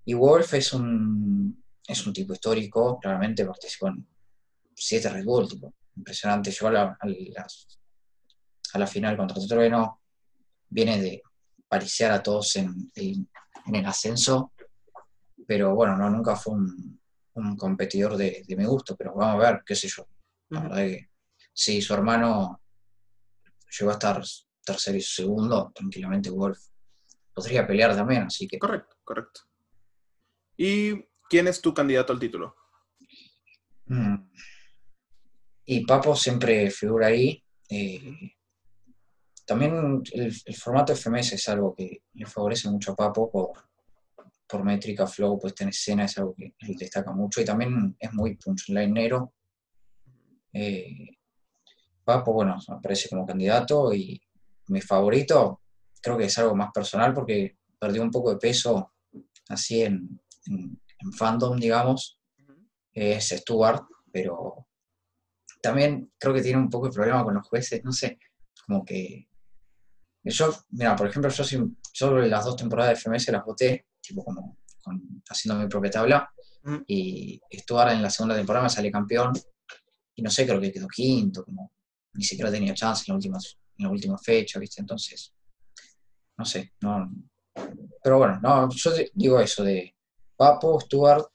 Y 0.05 0.15
Wolf 0.15 0.55
es 0.55 0.74
un, 0.74 1.63
es 1.86 2.07
un 2.07 2.13
tipo 2.13 2.34
histórico, 2.34 2.98
claramente 3.00 3.46
participó 3.46 3.89
en 3.89 4.07
siete 4.74 5.10
Red 5.10 5.25
Bull, 5.25 5.48
tipo, 5.48 5.74
impresionante. 5.96 6.50
Llegó 6.50 6.67
a 6.69 6.72
la, 6.72 6.98
a 8.74 8.79
la, 8.79 8.88
final 8.88 9.17
contra 9.17 9.46
Trueno, 9.46 10.01
viene 10.69 11.00
de 11.00 11.22
pariciar 11.67 12.12
a 12.12 12.24
todos 12.24 12.55
en, 12.55 12.91
el 12.95 13.86
ascenso, 13.86 14.53
pero 15.45 15.75
bueno, 15.75 15.97
no, 15.97 16.09
nunca 16.09 16.36
fue 16.36 16.55
un, 16.55 17.00
competidor 17.57 18.17
de, 18.17 18.43
de, 18.47 18.55
mi 18.55 18.65
gusto, 18.65 18.95
pero 18.95 19.13
vamos 19.13 19.43
a 19.43 19.51
ver, 19.51 19.62
qué 19.63 19.75
sé 19.75 19.88
yo. 19.88 20.07
La 20.50 20.62
verdad 20.62 20.77
que 20.77 21.09
sí, 21.53 21.81
su 21.81 21.93
hermano 21.93 22.62
llegó 23.77 23.91
a 23.91 23.93
estar 23.93 24.24
tercero 24.65 24.97
y 24.97 25.01
segundo, 25.01 25.71
tranquilamente 25.74 26.31
Wolf 26.31 26.59
podría 27.38 27.67
pelear 27.67 27.95
también, 27.95 28.24
así 28.24 28.47
que... 28.47 28.57
Correcto, 28.57 28.95
correcto. 29.03 29.41
¿Y 30.57 31.03
quién 31.29 31.47
es 31.47 31.62
tu 31.62 31.71
candidato 31.71 32.12
al 32.12 32.19
título? 32.19 32.55
Mm. 33.86 34.15
Y 35.65 35.86
Papo 35.86 36.15
siempre 36.15 36.71
figura 36.71 37.07
ahí. 37.07 37.43
Eh, 37.69 38.37
también 39.48 40.04
el, 40.12 40.34
formato 40.56 40.94
FMS 40.94 41.34
es 41.34 41.48
algo 41.48 41.74
que 41.74 42.04
le 42.13 42.25
favorece 42.25 42.70
mucho 42.70 42.92
a 42.92 42.96
Papo 42.98 43.32
por, 43.32 44.63
métrica, 44.63 45.08
flow, 45.08 45.39
puesta 45.39 45.63
en 45.63 45.70
escena, 45.70 46.04
es 46.04 46.18
algo 46.18 46.36
que 46.36 46.54
él 46.60 46.75
destaca 46.75 47.13
mucho 47.13 47.39
y 47.39 47.46
también 47.46 47.96
es 47.98 48.13
muy 48.13 48.36
punchlinero. 48.36 49.34
Eh, 50.51 51.18
Papo, 52.04 52.34
bueno, 52.34 52.58
aparece 52.68 53.08
como 53.08 53.25
candidato 53.25 53.94
y 53.94 54.22
mi 54.68 54.82
favorito 54.82 55.62
creo 56.01 56.18
que 56.18 56.25
es 56.25 56.38
algo 56.38 56.56
más 56.56 56.72
personal 56.74 57.13
porque 57.13 57.58
perdió 57.80 58.01
un 58.01 58.12
poco 58.12 58.32
de 58.32 58.38
peso 58.38 58.92
así 59.48 59.82
en, 59.82 60.20
fandom, 61.18 61.58
digamos. 61.58 62.20
Es 62.94 63.30
Stuart, 63.30 63.86
pero 64.12 64.68
también 65.62 66.12
creo 66.18 66.34
que 66.34 66.42
tiene 66.42 66.60
un 66.60 66.70
poco 66.70 66.88
de 66.88 66.94
problema 66.94 67.24
con 67.24 67.36
los 67.36 67.48
jueces, 67.48 67.82
no 67.86 67.94
sé, 67.94 68.20
como 68.66 68.84
que... 68.84 69.30
Yo, 70.29 70.53
mira, 70.72 70.96
por 70.96 71.07
ejemplo, 71.07 71.31
yo, 71.31 71.43
yo 71.93 72.12
las 72.19 72.46
dos 72.46 72.55
temporadas 72.55 72.91
de 72.91 72.96
FMS 72.96 73.31
las 73.31 73.46
voté, 73.46 73.88
tipo 74.01 74.24
como 74.24 74.57
haciendo 75.29 75.62
mi 75.62 75.67
propia 75.67 75.91
tabla, 75.91 76.31
y 76.88 77.39
Stuart 77.53 77.91
en 77.91 78.01
la 78.01 78.10
segunda 78.10 78.36
temporada 78.36 78.63
me 78.63 78.69
sale 78.69 78.91
campeón, 78.91 79.34
y 80.15 80.22
no 80.22 80.29
sé, 80.29 80.46
creo 80.46 80.60
que 80.60 80.72
quedó 80.72 80.88
quinto, 80.88 81.43
como 81.43 81.72
ni 82.13 82.24
siquiera 82.24 82.51
tenía 82.51 82.74
chance 82.74 83.03
en 83.07 83.13
las 83.13 83.25
últimas 83.25 83.57
en 83.77 83.86
la 83.86 83.91
última 83.91 84.17
fecha, 84.17 84.60
¿viste? 84.60 84.81
Entonces, 84.81 85.34
no 86.38 86.46
sé, 86.46 86.74
no. 86.81 87.12
Pero 88.03 88.17
bueno, 88.17 88.39
no, 88.41 88.69
yo 88.69 88.91
digo 89.13 89.39
eso 89.39 89.63
de 89.63 89.96
Papo, 90.36 90.79
Stuart, 90.81 91.25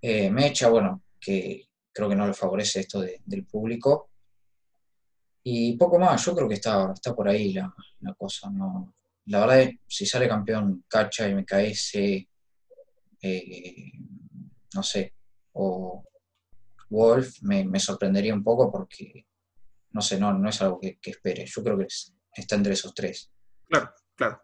eh, 0.00 0.30
Mecha, 0.30 0.68
bueno, 0.68 1.02
que 1.20 1.68
creo 1.92 2.08
que 2.08 2.16
no 2.16 2.26
le 2.26 2.34
favorece 2.34 2.80
esto 2.80 3.00
del 3.00 3.46
público. 3.46 4.10
Y 5.44 5.76
poco 5.76 5.98
más, 5.98 6.24
yo 6.24 6.34
creo 6.34 6.48
que 6.48 6.54
está, 6.54 6.92
está 6.92 7.14
por 7.14 7.28
ahí 7.28 7.52
la, 7.52 7.72
cosa. 8.16 8.50
No, 8.50 8.94
la 9.26 9.40
verdad, 9.40 9.60
es, 9.60 9.76
si 9.86 10.06
sale 10.06 10.26
campeón 10.26 10.84
Cacha 10.88 11.28
y 11.28 11.34
MKS, 11.34 11.94
eh, 13.20 13.92
no 14.74 14.82
sé, 14.82 15.14
o 15.52 16.02
Wolf, 16.88 17.42
me, 17.42 17.64
me 17.64 17.78
sorprendería 17.78 18.34
un 18.34 18.42
poco 18.42 18.70
porque 18.72 19.26
no 19.94 20.00
sé, 20.00 20.18
no, 20.18 20.32
no 20.34 20.48
es 20.48 20.60
algo 20.60 20.80
que, 20.80 20.98
espere. 21.04 21.46
Yo 21.46 21.62
creo 21.62 21.78
que 21.78 21.86
está 22.34 22.56
entre 22.56 22.72
esos 22.72 22.92
tres. 22.94 23.32
Claro, 23.68 23.92
claro. 24.16 24.42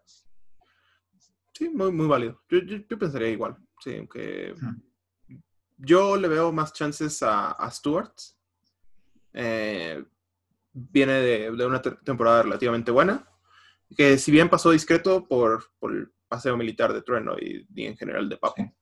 Sí, 1.53 1.69
muy, 1.69 1.91
muy 1.91 2.07
válido. 2.07 2.41
Yo, 2.49 2.97
pensaría 2.97 3.29
igual. 3.29 3.57
Sí, 3.83 3.97
aunque 3.97 4.55
yo 5.77 6.15
le 6.15 6.29
veo 6.29 6.53
más 6.53 6.71
chances 6.71 7.21
a, 7.21 7.51
a 7.51 7.69
Stuart. 7.69 8.13
Eh, 9.33 10.01
viene 10.73 11.13
de, 11.13 11.49
una 11.65 11.81
temporada 11.81 12.43
relativamente 12.43 12.91
buena. 12.91 13.27
Que 13.95 14.17
si 14.17 14.31
bien 14.31 14.49
pasó 14.49 14.71
discreto 14.71 15.27
por, 15.27 15.65
el 15.83 16.11
paseo 16.27 16.55
militar 16.55 16.93
de 16.93 17.01
Trueno 17.01 17.35
y, 17.37 17.65
en 17.85 17.97
general 17.97 18.29
de 18.29 18.37
Papo. 18.37 18.73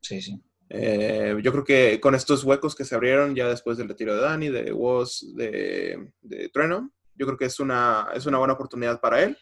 sí, 0.00 0.22
sí. 0.22 0.42
Eh, 0.72 1.36
yo 1.42 1.50
creo 1.50 1.64
que 1.64 2.00
con 2.00 2.14
estos 2.14 2.44
huecos 2.44 2.76
que 2.76 2.84
se 2.84 2.94
abrieron 2.94 3.34
ya 3.34 3.48
después 3.48 3.76
del 3.76 3.88
retiro 3.88 4.14
de 4.14 4.20
Dani, 4.20 4.48
de 4.50 4.72
Woz, 4.72 5.34
de, 5.34 6.12
de 6.20 6.48
Trueno, 6.50 6.92
yo 7.16 7.26
creo 7.26 7.36
que 7.36 7.46
es 7.46 7.58
una, 7.58 8.08
es 8.14 8.24
una 8.26 8.38
buena 8.38 8.54
oportunidad 8.54 9.00
para 9.00 9.22
él. 9.22 9.36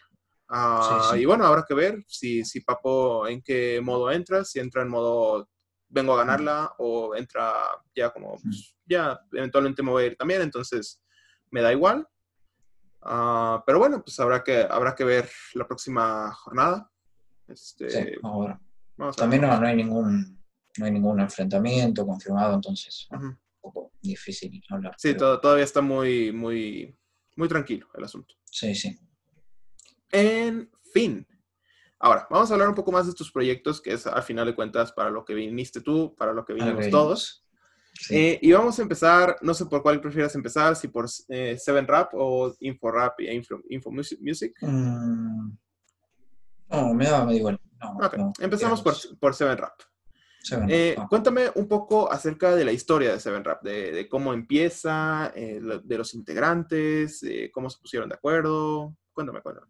Ah, 0.47 1.15
y 1.15 1.25
bueno, 1.25 1.45
habrá 1.45 1.63
que 1.67 1.75
ver 1.75 2.03
si, 2.07 2.43
si 2.43 2.61
Papo 2.61 3.27
en 3.27 3.43
qué 3.43 3.79
modo 3.81 4.11
entra, 4.11 4.43
si 4.43 4.59
entra 4.59 4.81
en 4.81 4.89
modo 4.89 5.47
vengo 5.87 6.13
a 6.13 6.17
ganarla 6.17 6.73
o 6.79 7.15
entra 7.15 7.53
ya 7.95 8.09
como, 8.09 8.35
pues, 8.41 8.75
ya 8.85 9.19
eventualmente 9.31 9.83
me 9.83 9.91
voy 9.91 10.03
a 10.03 10.07
ir 10.07 10.15
también, 10.15 10.41
entonces 10.41 11.01
me 11.51 11.61
da 11.61 11.71
igual. 11.71 12.07
Ah, 13.01 13.63
pero 13.65 13.79
bueno, 13.79 14.03
pues 14.03 14.19
habrá 14.19 14.43
que, 14.43 14.61
habrá 14.69 14.95
que 14.95 15.03
ver 15.03 15.29
la 15.53 15.67
próxima 15.67 16.31
jornada. 16.33 16.91
Este, 17.47 18.17
ahora. 18.23 18.59
También 19.15 19.43
no, 19.43 19.59
no 19.59 19.65
hay 19.65 19.75
ningún 19.75 20.39
no 20.79 20.85
hay 20.85 20.91
ningún 20.91 21.19
enfrentamiento 21.19 22.05
confirmado, 22.05 22.55
entonces 22.55 23.07
un 23.11 23.37
poco 23.59 23.91
difícil 24.01 24.63
hablar. 24.69 24.95
Sí, 24.97 25.15
todavía 25.15 25.63
está 25.63 25.81
muy, 25.81 26.31
muy, 26.31 26.97
muy 27.35 27.47
tranquilo 27.47 27.87
el 27.95 28.03
asunto. 28.03 28.35
Sí, 28.45 28.73
sí. 28.73 28.97
En 30.11 30.71
fin. 30.93 31.27
Ahora, 31.99 32.27
vamos 32.29 32.49
a 32.49 32.53
hablar 32.53 32.69
un 32.69 32.75
poco 32.75 32.91
más 32.91 33.07
de 33.07 33.13
tus 33.13 33.31
proyectos, 33.31 33.81
que 33.81 33.91
es 33.93 34.07
al 34.07 34.23
final 34.23 34.45
de 34.45 34.55
cuentas 34.55 34.93
para 34.93 35.09
lo 35.09 35.25
que 35.25 35.33
viniste 35.33 35.81
tú, 35.81 36.15
para 36.15 36.33
lo 36.33 36.45
que 36.45 36.53
vinimos 36.53 36.89
todos. 36.89 37.45
Eh, 38.09 38.39
y 38.41 38.51
vamos 38.51 38.79
a 38.79 38.81
empezar, 38.81 39.37
no 39.41 39.53
sé 39.53 39.65
por 39.65 39.81
cuál 39.81 40.01
prefieras 40.01 40.33
empezar, 40.35 40.75
si 40.75 40.87
por 40.87 41.07
eh, 41.27 41.57
Seven 41.57 41.87
Rap 41.87 42.11
o 42.13 42.55
Info 42.61 42.91
Rap 42.91 43.19
y 43.19 43.29
Info, 43.29 43.91
Music. 43.91 44.55
Mm. 44.61 45.51
no, 46.69 46.93
me 46.93 47.05
da, 47.05 47.25
me 47.25 47.35
igual. 47.35 47.59
Empezamos 48.39 48.81
por, 48.81 48.95
por 49.19 49.35
Seven 49.35 49.57
Rap. 49.57 49.73
Eh, 50.69 50.95
cuéntame 51.09 51.51
un 51.55 51.67
poco 51.67 52.11
acerca 52.11 52.55
de 52.55 52.63
la 52.63 52.71
historia 52.71 53.11
de 53.11 53.19
Seven 53.19 53.43
Rap, 53.43 53.61
de, 53.61 54.07
cómo 54.09 54.33
empieza, 54.33 55.31
eh, 55.35 55.61
de 55.83 55.97
los 55.97 56.13
integrantes, 56.13 57.21
cómo 57.51 57.69
se 57.69 57.79
pusieron 57.79 58.09
de 58.09 58.15
acuerdo. 58.15 58.95
Cuéntame, 59.13 59.41
cuéntame. 59.41 59.67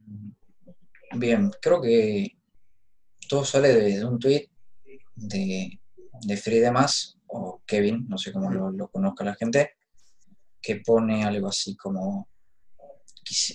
Bien, 1.15 1.51
creo 1.59 1.81
que 1.81 2.37
todo 3.27 3.43
sale 3.43 3.73
de, 3.73 4.05
un 4.05 4.19
tweet 4.19 4.47
de, 5.15 5.79
de 6.21 6.37
Friedemas 6.37 7.18
o 7.29 7.61
Kevin, 7.65 8.05
no 8.07 8.17
sé 8.17 8.31
cómo 8.31 8.51
lo, 8.51 8.87
conozca 8.89 9.23
la 9.23 9.35
gente, 9.35 9.75
que 10.61 10.77
pone 10.85 11.23
algo 11.23 11.47
así 11.47 11.75
como 11.75 12.29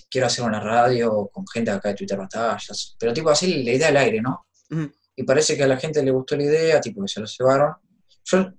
quiero 0.09 0.27
hacer 0.27 0.45
una 0.45 0.59
radio 0.59 1.29
con 1.31 1.45
gente 1.47 1.69
acá 1.69 1.89
de 1.89 1.95
Twitter 1.95 2.17
batallas, 2.17 2.95
pero 2.97 3.13
tipo 3.13 3.29
así 3.29 3.63
la 3.63 3.73
idea 3.73 3.89
al 3.89 3.97
aire, 3.97 4.21
¿no? 4.21 4.47
y 5.17 5.23
parece 5.23 5.55
que 5.55 5.63
a 5.63 5.67
la 5.67 5.77
gente 5.77 6.03
le 6.03 6.11
gustó 6.11 6.35
la 6.35 6.43
idea, 6.43 6.81
tipo 6.81 7.01
que 7.01 7.07
se 7.07 7.21
lo 7.21 7.25
llevaron. 7.25 7.73
Yo, 8.25 8.51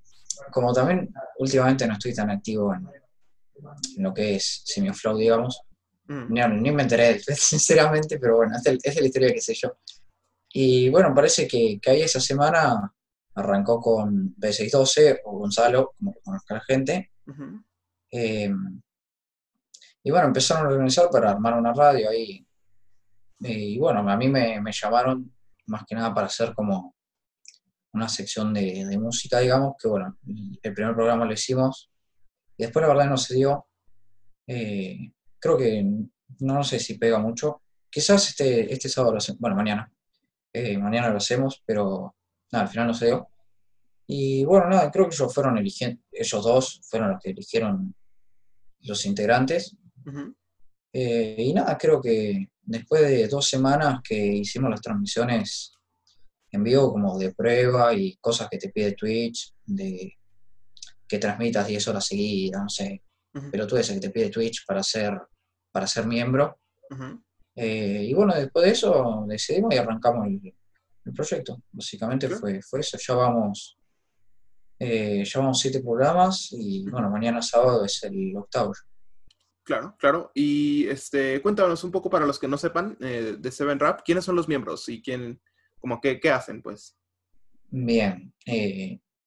como 0.51 0.73
también 0.73 1.13
últimamente 1.39 1.87
no 1.87 1.95
estoy 1.95 2.15
tan 2.15 2.31
activo 2.31 2.73
en, 2.75 2.89
lo 3.99 4.15
que 4.15 4.37
es 4.37 4.63
Semioflow, 4.65 5.17
digamos, 5.17 5.61
mm. 6.07 6.33
ni, 6.63 6.71
me 6.71 6.83
enteré, 6.83 7.21
sinceramente, 7.35 8.19
pero 8.19 8.37
bueno, 8.37 8.57
es, 8.57 9.01
la 9.01 9.07
historia 9.07 9.33
que 9.33 9.41
sé 9.41 9.55
yo. 9.55 9.77
Y 10.53 10.89
bueno, 10.89 11.13
parece 11.15 11.47
que, 11.47 11.79
que 11.81 11.91
ahí 11.91 12.03
esa 12.03 12.21
semana 12.21 12.95
arrancó 13.37 13.81
con 13.81 14.35
B612 14.37 15.21
o 15.25 15.39
Gonzalo, 15.39 15.93
como 15.97 16.15
conozca 16.25 16.55
la 16.55 16.61
gente. 16.61 17.13
Eh, 18.11 18.51
y 20.03 20.11
bueno, 20.11 20.27
empezaron 20.27 20.67
a 20.67 20.71
organizar 20.71 21.09
para 21.11 21.31
armar 21.31 21.55
una 21.59 21.73
radio 21.73 22.11
ahí 22.11 22.47
y 23.41 23.79
bueno, 23.79 24.09
a 24.09 24.17
mí 24.17 24.29
me, 24.29 24.61
me 24.61 24.73
llamaron 24.73 25.33
más 25.67 25.85
que 25.87 25.95
nada 25.95 26.15
para 26.15 26.27
hacer 26.27 26.55
como 26.55 26.95
una 27.93 28.09
sección 28.09 28.53
de, 28.53 28.85
de 28.85 28.99
música, 28.99 29.41
digamos, 29.41 29.75
que 29.79 29.89
bueno, 29.89 30.17
el 30.63 30.75
primer 30.75 30.95
programa 30.95 31.25
lo 31.25 31.33
hicimos, 31.33 31.91
y 32.57 32.65
después 32.65 32.83
la 32.83 32.89
verdad 32.89 33.11
no 33.11 33.17
se 33.17 33.35
dio. 33.35 33.67
Eh, 34.47 35.13
creo 35.39 35.57
que 35.57 35.85
no 36.41 36.65
sé 36.65 36.79
si 36.79 36.99
pega 36.99 37.19
mucho. 37.19 37.63
Quizás 37.91 38.29
este, 38.29 38.73
este 38.73 38.89
sábado 38.89 39.13
lo 39.13 39.19
hacemos, 39.19 39.41
bueno, 39.41 39.57
mañana. 39.57 39.91
Eh, 40.53 40.79
mañana 40.79 41.11
lo 41.11 41.19
hacemos, 41.19 41.63
pero 41.67 42.16
nada, 42.53 42.65
al 42.65 42.71
final 42.71 42.87
no 42.89 42.95
se 42.95 43.07
dio. 43.07 43.29
Y 44.07 44.45
bueno, 44.45 44.69
nada, 44.69 44.91
creo 44.91 45.09
que 45.09 45.15
ellos 45.15 45.35
fueron 45.35 45.59
eligiendo, 45.59 46.01
ellos 46.13 46.45
dos 46.45 46.81
fueron 46.89 47.11
los 47.11 47.21
que 47.21 47.31
eligieron 47.31 47.95
los 48.83 49.05
integrantes. 49.07 49.77
Eh, 50.93 51.37
y 51.39 51.53
nada, 51.53 51.77
creo 51.77 52.01
que 52.01 52.49
después 52.63 53.03
de 53.03 53.27
dos 53.29 53.49
semanas 53.49 54.01
que 54.03 54.17
hicimos 54.17 54.71
las 54.71 54.81
transmisiones 54.81 55.73
en 56.51 56.63
vivo 56.63 56.93
como 56.93 57.19
de 57.19 57.35
prueba 57.35 57.93
y 57.95 58.17
cosas 58.17 58.49
que 58.49 58.59
te 58.59 58.71
pide 58.71 58.93
Twitch, 58.93 59.53
de 59.65 60.17
que 61.09 61.19
transmitas 61.19 61.67
10 61.67 61.89
horas 61.89 62.07
seguidas, 62.07 62.63
no 62.63 62.69
sé, 62.69 63.03
pero 63.51 63.67
tú 63.67 63.77
ese 63.77 63.95
que 63.95 64.01
te 64.01 64.11
pide 64.11 64.31
Twitch 64.31 64.65
para 64.67 64.83
ser, 64.83 65.21
para 65.71 65.87
ser 65.87 66.07
miembro. 66.07 66.59
Eh, 67.55 68.07
y 68.09 68.15
bueno, 68.15 68.35
después 68.35 68.65
de 68.65 68.73
eso 68.73 69.25
decidimos 69.27 69.75
y 69.75 69.79
arrancamos 69.79 70.27
el, 70.27 70.55
proyecto. 71.13 71.63
Básicamente 71.73 72.29
fue, 72.29 72.61
fue 72.63 72.81
eso. 72.81 72.99
Ya 72.99 73.15
vamos, 73.15 73.79
eh, 74.79 75.25
ya 75.25 75.41
vamos 75.41 75.61
siete 75.61 75.81
programas 75.81 76.49
y 76.53 76.89
bueno, 76.89 77.11
mañana 77.11 77.43
sábado 77.43 77.85
es 77.85 78.03
el 78.05 78.37
octavo. 78.37 78.73
Claro, 79.63 79.97
claro. 79.99 80.31
Y 80.35 80.87
este, 80.89 81.43
cuéntanos 81.43 81.83
un 81.83 81.91
poco 81.91 82.09
para 82.09 82.27
los 82.27 82.39
que 82.39 82.49
no 82.49 82.57
sepan 82.57 82.97
eh, 83.01 83.37
de 83.39 83.51
Seven 83.51 83.81
Rap, 83.81 84.03
¿quiénes 84.05 84.25
son 84.25 84.37
los 84.37 84.49
miembros 84.49 84.89
y 84.89 85.03
quién, 85.03 85.41
como 85.81 86.01
qué, 86.01 86.21
qué 86.21 86.31
hacen, 86.31 86.63
pues? 86.63 86.97
Bien, 87.69 88.33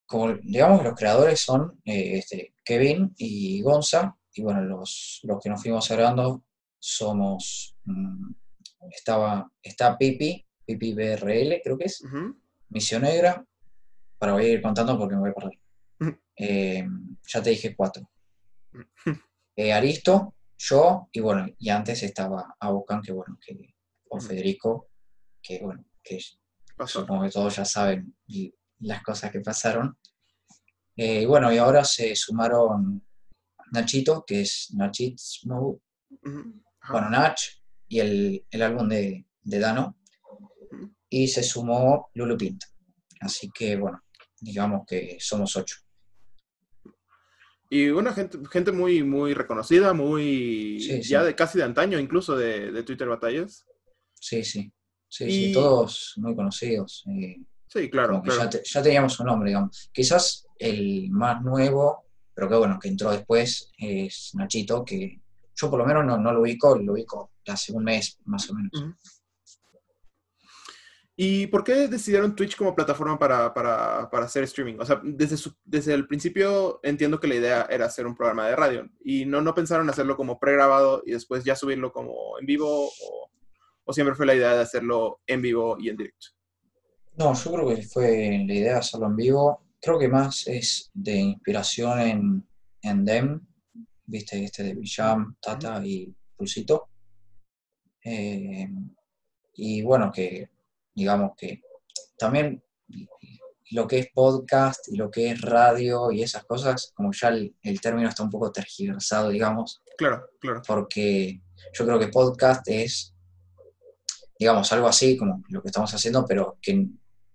como 0.06 0.34
digamos 0.42 0.82
los 0.82 0.96
creadores 0.96 1.42
son 1.42 1.82
este, 1.84 2.56
Kevin 2.64 3.14
y 3.18 3.62
Gonza, 3.62 4.16
y 4.34 4.42
bueno, 4.42 4.62
los, 4.62 5.20
los 5.24 5.42
que 5.42 5.50
nos 5.50 5.62
fuimos 5.62 5.90
agregando 5.92 6.44
somos, 6.80 7.76
mm, 7.86 8.32
estaba, 8.92 9.52
está 9.62 9.98
Pipi, 9.98 10.46
Pipi 10.70 10.94
BRL 10.94 11.62
creo 11.64 11.78
que 11.80 11.86
es, 11.86 12.04
Misión 12.70 13.02
Negra, 13.02 13.44
para 14.20 14.34
voy 14.34 14.46
a 14.46 14.50
ir 14.50 14.62
contando 14.62 15.00
porque 15.00 15.16
me 15.16 15.22
voy 15.22 15.32
a 15.32 15.34
perder. 15.34 15.60
Eh, 16.36 16.88
ya 17.28 17.42
te 17.42 17.50
dije 17.50 17.76
cuatro. 17.76 18.08
Eh, 19.56 19.74
Aristo, 19.74 20.36
yo, 20.58 21.10
y 21.12 21.20
bueno, 21.22 21.48
y 21.58 21.70
antes 21.70 22.04
estaba 22.04 22.56
Abocan, 22.60 23.02
que 23.02 23.12
bueno, 23.12 23.38
que, 23.44 23.76
o 24.10 24.22
Federico, 24.22 24.90
que 25.42 25.60
bueno, 25.60 25.84
que 26.04 26.20
supongo 26.86 27.24
que 27.24 27.32
todos 27.32 27.56
ya 27.56 27.66
saben 27.66 28.16
las 28.80 29.02
cosas 29.02 29.32
que 29.32 29.42
pasaron. 29.42 29.98
Eh, 30.96 31.24
y 31.24 31.26
bueno, 31.26 31.52
y 31.52 31.58
ahora 31.58 31.84
se 31.84 32.16
sumaron 32.16 33.04
Nachito, 33.72 34.24
que 34.24 34.42
es 34.42 34.70
Nachismo, 34.76 35.82
bueno, 36.22 37.10
Nach 37.10 37.40
y 37.90 38.00
el, 38.00 38.62
álbum 38.62 38.88
de, 38.88 39.26
Dano, 39.42 39.98
y 41.10 41.28
se 41.28 41.44
sumó 41.44 42.10
Lulu 42.14 42.38
Pinto. 42.38 42.68
Así 43.22 43.50
que 43.52 43.76
bueno, 43.76 44.04
digamos 44.40 44.86
que 44.88 45.18
somos 45.20 45.56
ocho. 45.56 45.78
Y 47.72 47.90
una 47.90 48.14
gente, 48.14 48.40
gente 48.52 48.72
muy, 48.72 49.04
muy 49.04 49.34
reconocida, 49.34 49.94
muy 49.94 50.80
ya 51.02 51.24
de 51.24 51.36
casi 51.36 51.60
de 51.60 51.66
antaño, 51.66 52.00
incluso 52.00 52.36
de, 52.36 52.84
Twitter 52.84 53.08
Batallas. 53.08 53.66
Sí, 54.16 54.44
sí. 54.44 54.72
Sí, 55.08 55.52
todos 55.54 56.14
muy 56.18 56.36
conocidos. 56.36 57.04
sí, 57.68 57.90
claro. 57.90 58.22
Ya, 58.26 58.50
ya, 58.50 58.82
teníamos 58.82 59.20
un 59.20 59.28
nombre, 59.28 59.50
digamos. 59.50 59.90
Quizás 59.92 60.48
el 60.58 61.10
más 61.12 61.42
nuevo, 61.42 62.06
pero 62.34 62.50
que 62.50 62.56
bueno, 62.56 62.80
que 62.80 62.90
entró 62.90 63.12
después, 63.12 63.72
es 63.78 64.32
Nachito, 64.36 64.84
que 64.86 65.20
yo 65.56 65.70
por 65.70 65.80
lo 65.80 65.86
menos 65.86 66.06
no, 66.06 66.32
lo 66.32 66.42
ubico, 66.42 66.76
lo 66.76 66.94
ubico 66.94 67.32
hace 67.48 67.74
un 67.74 67.84
mes 67.84 68.20
más 68.26 68.50
o 68.50 68.54
menos. 68.54 68.72
¿Y 71.22 71.48
por 71.48 71.66
qué 71.66 71.90
decidieron 71.90 72.34
Twitch 72.34 72.56
como 72.56 72.74
plataforma 72.74 73.20
para, 73.20 74.10
hacer 74.24 74.46
streaming? 74.46 74.76
O 74.80 74.86
sea, 74.86 75.02
desde, 75.04 75.52
desde 75.66 75.94
el 75.94 76.08
principio 76.08 76.80
entiendo 76.82 77.20
que 77.20 77.28
la 77.28 77.36
idea 77.36 77.68
era 77.70 77.88
hacer 77.88 78.08
un 78.08 78.16
programa 78.16 78.48
de 78.48 78.56
radio 78.56 78.90
y 79.04 79.26
no, 79.26 79.42
no 79.42 79.54
pensaron 79.54 79.90
hacerlo 79.90 80.16
como 80.16 80.40
pregrabado 80.40 81.04
y 81.06 81.12
después 81.12 81.44
ya 81.44 81.58
subirlo 81.58 81.92
como 81.92 82.40
en 82.40 82.46
vivo 82.46 82.88
o, 82.88 83.32
o, 83.84 83.92
siempre 83.92 84.16
fue 84.16 84.28
la 84.28 84.34
idea 84.34 84.54
de 84.54 84.62
hacerlo 84.62 85.20
en 85.28 85.42
vivo 85.42 85.76
y 85.78 85.90
en 85.90 85.98
directo. 85.98 86.28
No, 87.18 87.34
yo 87.34 87.52
creo 87.52 87.68
que 87.68 87.82
fue 87.82 88.46
la 88.48 88.54
idea 88.54 88.74
de 88.76 88.80
hacerlo 88.80 89.08
en 89.08 89.16
vivo. 89.18 89.66
Creo 89.82 90.00
que 90.00 90.08
más 90.08 90.48
es 90.48 90.90
de 90.94 91.16
inspiración 91.18 92.00
en, 92.00 92.48
en 92.82 93.04
Dem, 93.04 93.46
viste, 94.06 94.42
este 94.42 94.64
de 94.64 94.74
Bijam, 94.74 95.36
Tata 95.42 95.86
y 95.86 96.16
Pulsito. 96.38 96.88
Eh, 98.06 98.70
y 99.56 99.82
bueno, 99.82 100.14
que 100.14 100.48
digamos 101.00 101.32
que 101.38 101.62
también 102.18 102.62
lo 103.72 103.88
que 103.88 104.00
es 104.00 104.08
podcast 104.14 104.88
y 104.90 104.98
lo 104.98 105.10
que 105.10 105.32
es 105.32 105.42
radio 105.42 106.12
y 106.12 106.24
esas 106.24 106.44
cosas, 106.44 106.92
como 106.94 107.12
ya 107.14 107.30
el, 107.30 107.82
término 107.82 108.10
está 108.10 108.24
un 108.24 108.30
poco 108.30 108.52
tergiversado, 108.52 109.30
digamos. 109.30 109.82
Claro, 109.98 110.28
claro. 110.40 110.62
Porque 110.66 111.42
yo 111.74 111.86
creo 111.86 112.00
que 112.00 112.08
podcast 112.08 112.68
es, 112.68 113.16
digamos, 114.38 114.72
algo 114.74 114.88
así 114.88 115.16
como 115.16 115.44
lo 115.50 115.62
que 115.62 115.68
estamos 115.68 115.94
haciendo, 115.94 116.26
pero 116.26 116.58
que 116.62 116.88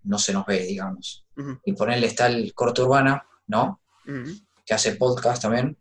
no 0.03 0.19
se 0.19 0.33
nos 0.33 0.45
ve, 0.45 0.65
digamos. 0.67 1.25
Y 1.65 1.73
ponerle 1.73 2.09
está 2.09 2.27
el 2.27 2.53
corto 2.53 2.85
urbana, 2.85 3.27
¿no? 3.47 3.81
Que 4.67 4.75
hace 4.75 4.97
podcast 4.97 5.43
también, 5.43 5.79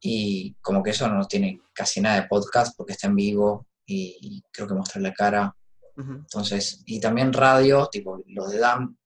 y 0.00 0.54
como 0.60 0.82
que 0.82 0.90
eso 0.90 1.08
no 1.08 1.26
tiene 1.26 1.60
casi 1.72 2.00
nada 2.00 2.20
de 2.20 2.28
podcast 2.28 2.76
porque 2.76 2.92
está 2.92 3.06
en 3.06 3.16
vivo 3.16 3.66
y 3.86 4.42
creo 4.50 4.66
que 4.66 4.74
mostrar 4.74 5.02
la 5.02 5.12
cara. 5.12 5.54
Entonces, 5.98 6.82
y 6.86 7.00
también 7.00 7.32
radio, 7.32 7.88
tipo 7.90 8.22
los 8.26 8.52
de 8.52 8.58
DAM, 8.58 8.96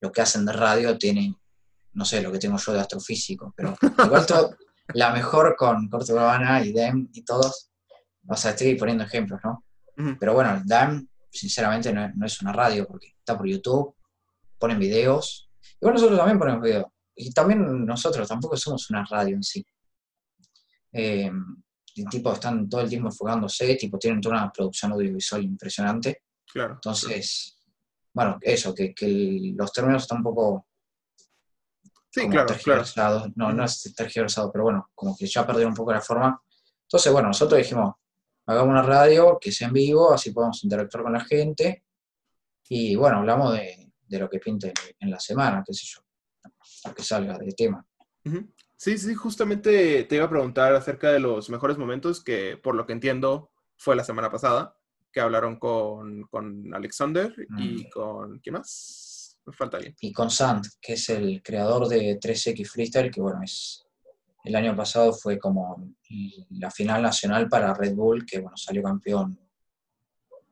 lo 0.00 0.10
que 0.10 0.20
hacen 0.20 0.44
de 0.44 0.52
radio 0.52 0.98
tienen, 0.98 1.36
no 1.92 2.04
sé, 2.04 2.20
lo 2.20 2.32
que 2.32 2.40
tengo 2.40 2.58
yo 2.58 2.72
de 2.72 2.80
astrofísico, 2.80 3.54
pero 3.56 3.76
igual 4.04 4.26
todo, 4.26 4.56
la 4.94 5.12
mejor 5.12 5.54
con 5.56 5.88
Corto 5.88 6.12
Urbana 6.12 6.64
y 6.64 6.72
DEM 6.72 7.08
y 7.12 7.22
todos, 7.22 7.70
o 8.26 8.36
sea, 8.36 8.50
estoy 8.50 8.74
poniendo 8.74 9.04
ejemplos, 9.04 9.40
¿no? 9.44 9.64
Pero 10.18 10.32
bueno, 10.32 10.60
DAM, 10.64 11.06
sinceramente, 11.30 11.92
no, 11.92 12.10
no, 12.14 12.26
es 12.26 12.40
una 12.40 12.52
radio 12.52 12.86
porque 12.86 13.08
está 13.18 13.36
por 13.36 13.46
YouTube, 13.46 13.94
ponen 14.58 14.78
videos, 14.78 15.50
igual 15.80 15.94
nosotros 15.94 16.18
también 16.18 16.38
ponemos 16.38 16.62
videos, 16.62 16.86
y 17.14 17.32
también 17.32 17.84
nosotros 17.84 18.26
tampoco 18.26 18.56
somos 18.56 18.88
una 18.90 19.04
radio 19.04 19.36
en 19.36 19.42
sí. 19.42 19.64
Eh, 20.92 21.30
tipo, 22.10 22.32
están 22.32 22.68
todo 22.68 22.80
el 22.80 22.88
tiempo 22.88 23.08
enfocándose, 23.08 23.74
tipo, 23.76 23.98
tienen 23.98 24.20
toda 24.20 24.36
una 24.36 24.52
producción 24.52 24.92
audiovisual 24.92 25.42
impresionante. 25.42 26.22
Claro. 26.52 26.74
Entonces, 26.74 27.58
bueno, 28.12 28.38
eso, 28.40 28.74
que, 28.74 28.94
los 29.54 29.72
términos 29.72 30.02
están 30.02 30.18
un 30.18 30.24
poco 30.24 30.66
sí, 32.10 32.28
claro, 32.28 32.46
tergiversados. 32.46 33.30
No, 33.36 33.52
no 33.52 33.64
es 33.64 33.92
tergiversado, 33.94 34.50
pero 34.50 34.64
bueno, 34.64 34.90
como 34.94 35.16
que 35.16 35.26
ya 35.26 35.46
perdieron 35.46 35.72
un 35.72 35.76
poco 35.76 35.92
la 35.92 36.00
forma. 36.00 36.42
Entonces, 36.82 37.12
bueno, 37.12 37.28
nosotros 37.28 37.58
dijimos, 37.58 37.94
hagamos 38.46 38.70
una 38.70 38.82
radio 38.82 39.38
que 39.40 39.52
sea 39.52 39.68
en 39.68 39.74
vivo, 39.74 40.12
así 40.12 40.32
podemos 40.32 40.62
interactuar 40.64 41.04
con 41.04 41.12
la 41.12 41.24
gente. 41.24 41.84
Y 42.68 42.96
bueno, 42.96 43.18
hablamos 43.18 43.54
de, 43.54 43.92
lo 44.18 44.28
que 44.28 44.38
pinte 44.38 44.72
en 44.98 45.10
la 45.10 45.20
semana, 45.20 45.62
qué 45.64 45.72
sé 45.72 45.86
yo, 45.86 46.00
lo 46.86 46.94
que 46.94 47.02
salga 47.02 47.38
de 47.38 47.52
tema. 47.52 47.84
Sí, 48.76 48.98
sí, 48.98 49.14
justamente 49.14 50.04
te 50.04 50.16
iba 50.16 50.24
a 50.24 50.30
preguntar 50.30 50.74
acerca 50.74 51.12
de 51.12 51.20
los 51.20 51.50
mejores 51.50 51.78
momentos 51.78 52.22
que, 52.22 52.56
por 52.56 52.74
lo 52.74 52.86
que 52.86 52.92
entiendo, 52.92 53.50
fue 53.76 53.94
la 53.94 54.04
semana 54.04 54.30
pasada, 54.30 54.79
que 55.12 55.20
hablaron 55.20 55.58
con, 55.58 56.28
Alexander 56.72 57.34
y 57.58 57.86
mm. 57.86 57.90
con, 57.90 58.38
¿quién 58.40 58.54
más? 58.54 59.38
Me 59.44 59.52
falta 59.52 59.76
alguien. 59.76 59.96
Y 60.00 60.12
con 60.12 60.30
Sant, 60.30 60.66
que 60.80 60.94
es 60.94 61.08
el 61.08 61.42
creador 61.42 61.88
de 61.88 62.18
3X 62.18 62.68
Freestyle, 62.68 63.10
que 63.10 63.20
bueno, 63.20 63.42
es 63.42 63.86
el 64.44 64.56
año 64.56 64.74
pasado 64.74 65.12
fue 65.12 65.38
como 65.38 65.94
la 66.50 66.70
final 66.70 67.02
nacional 67.02 67.48
para 67.48 67.74
Red 67.74 67.94
Bull, 67.94 68.24
que 68.24 68.38
bueno, 68.38 68.56
salió 68.56 68.82
campeón. 68.82 69.38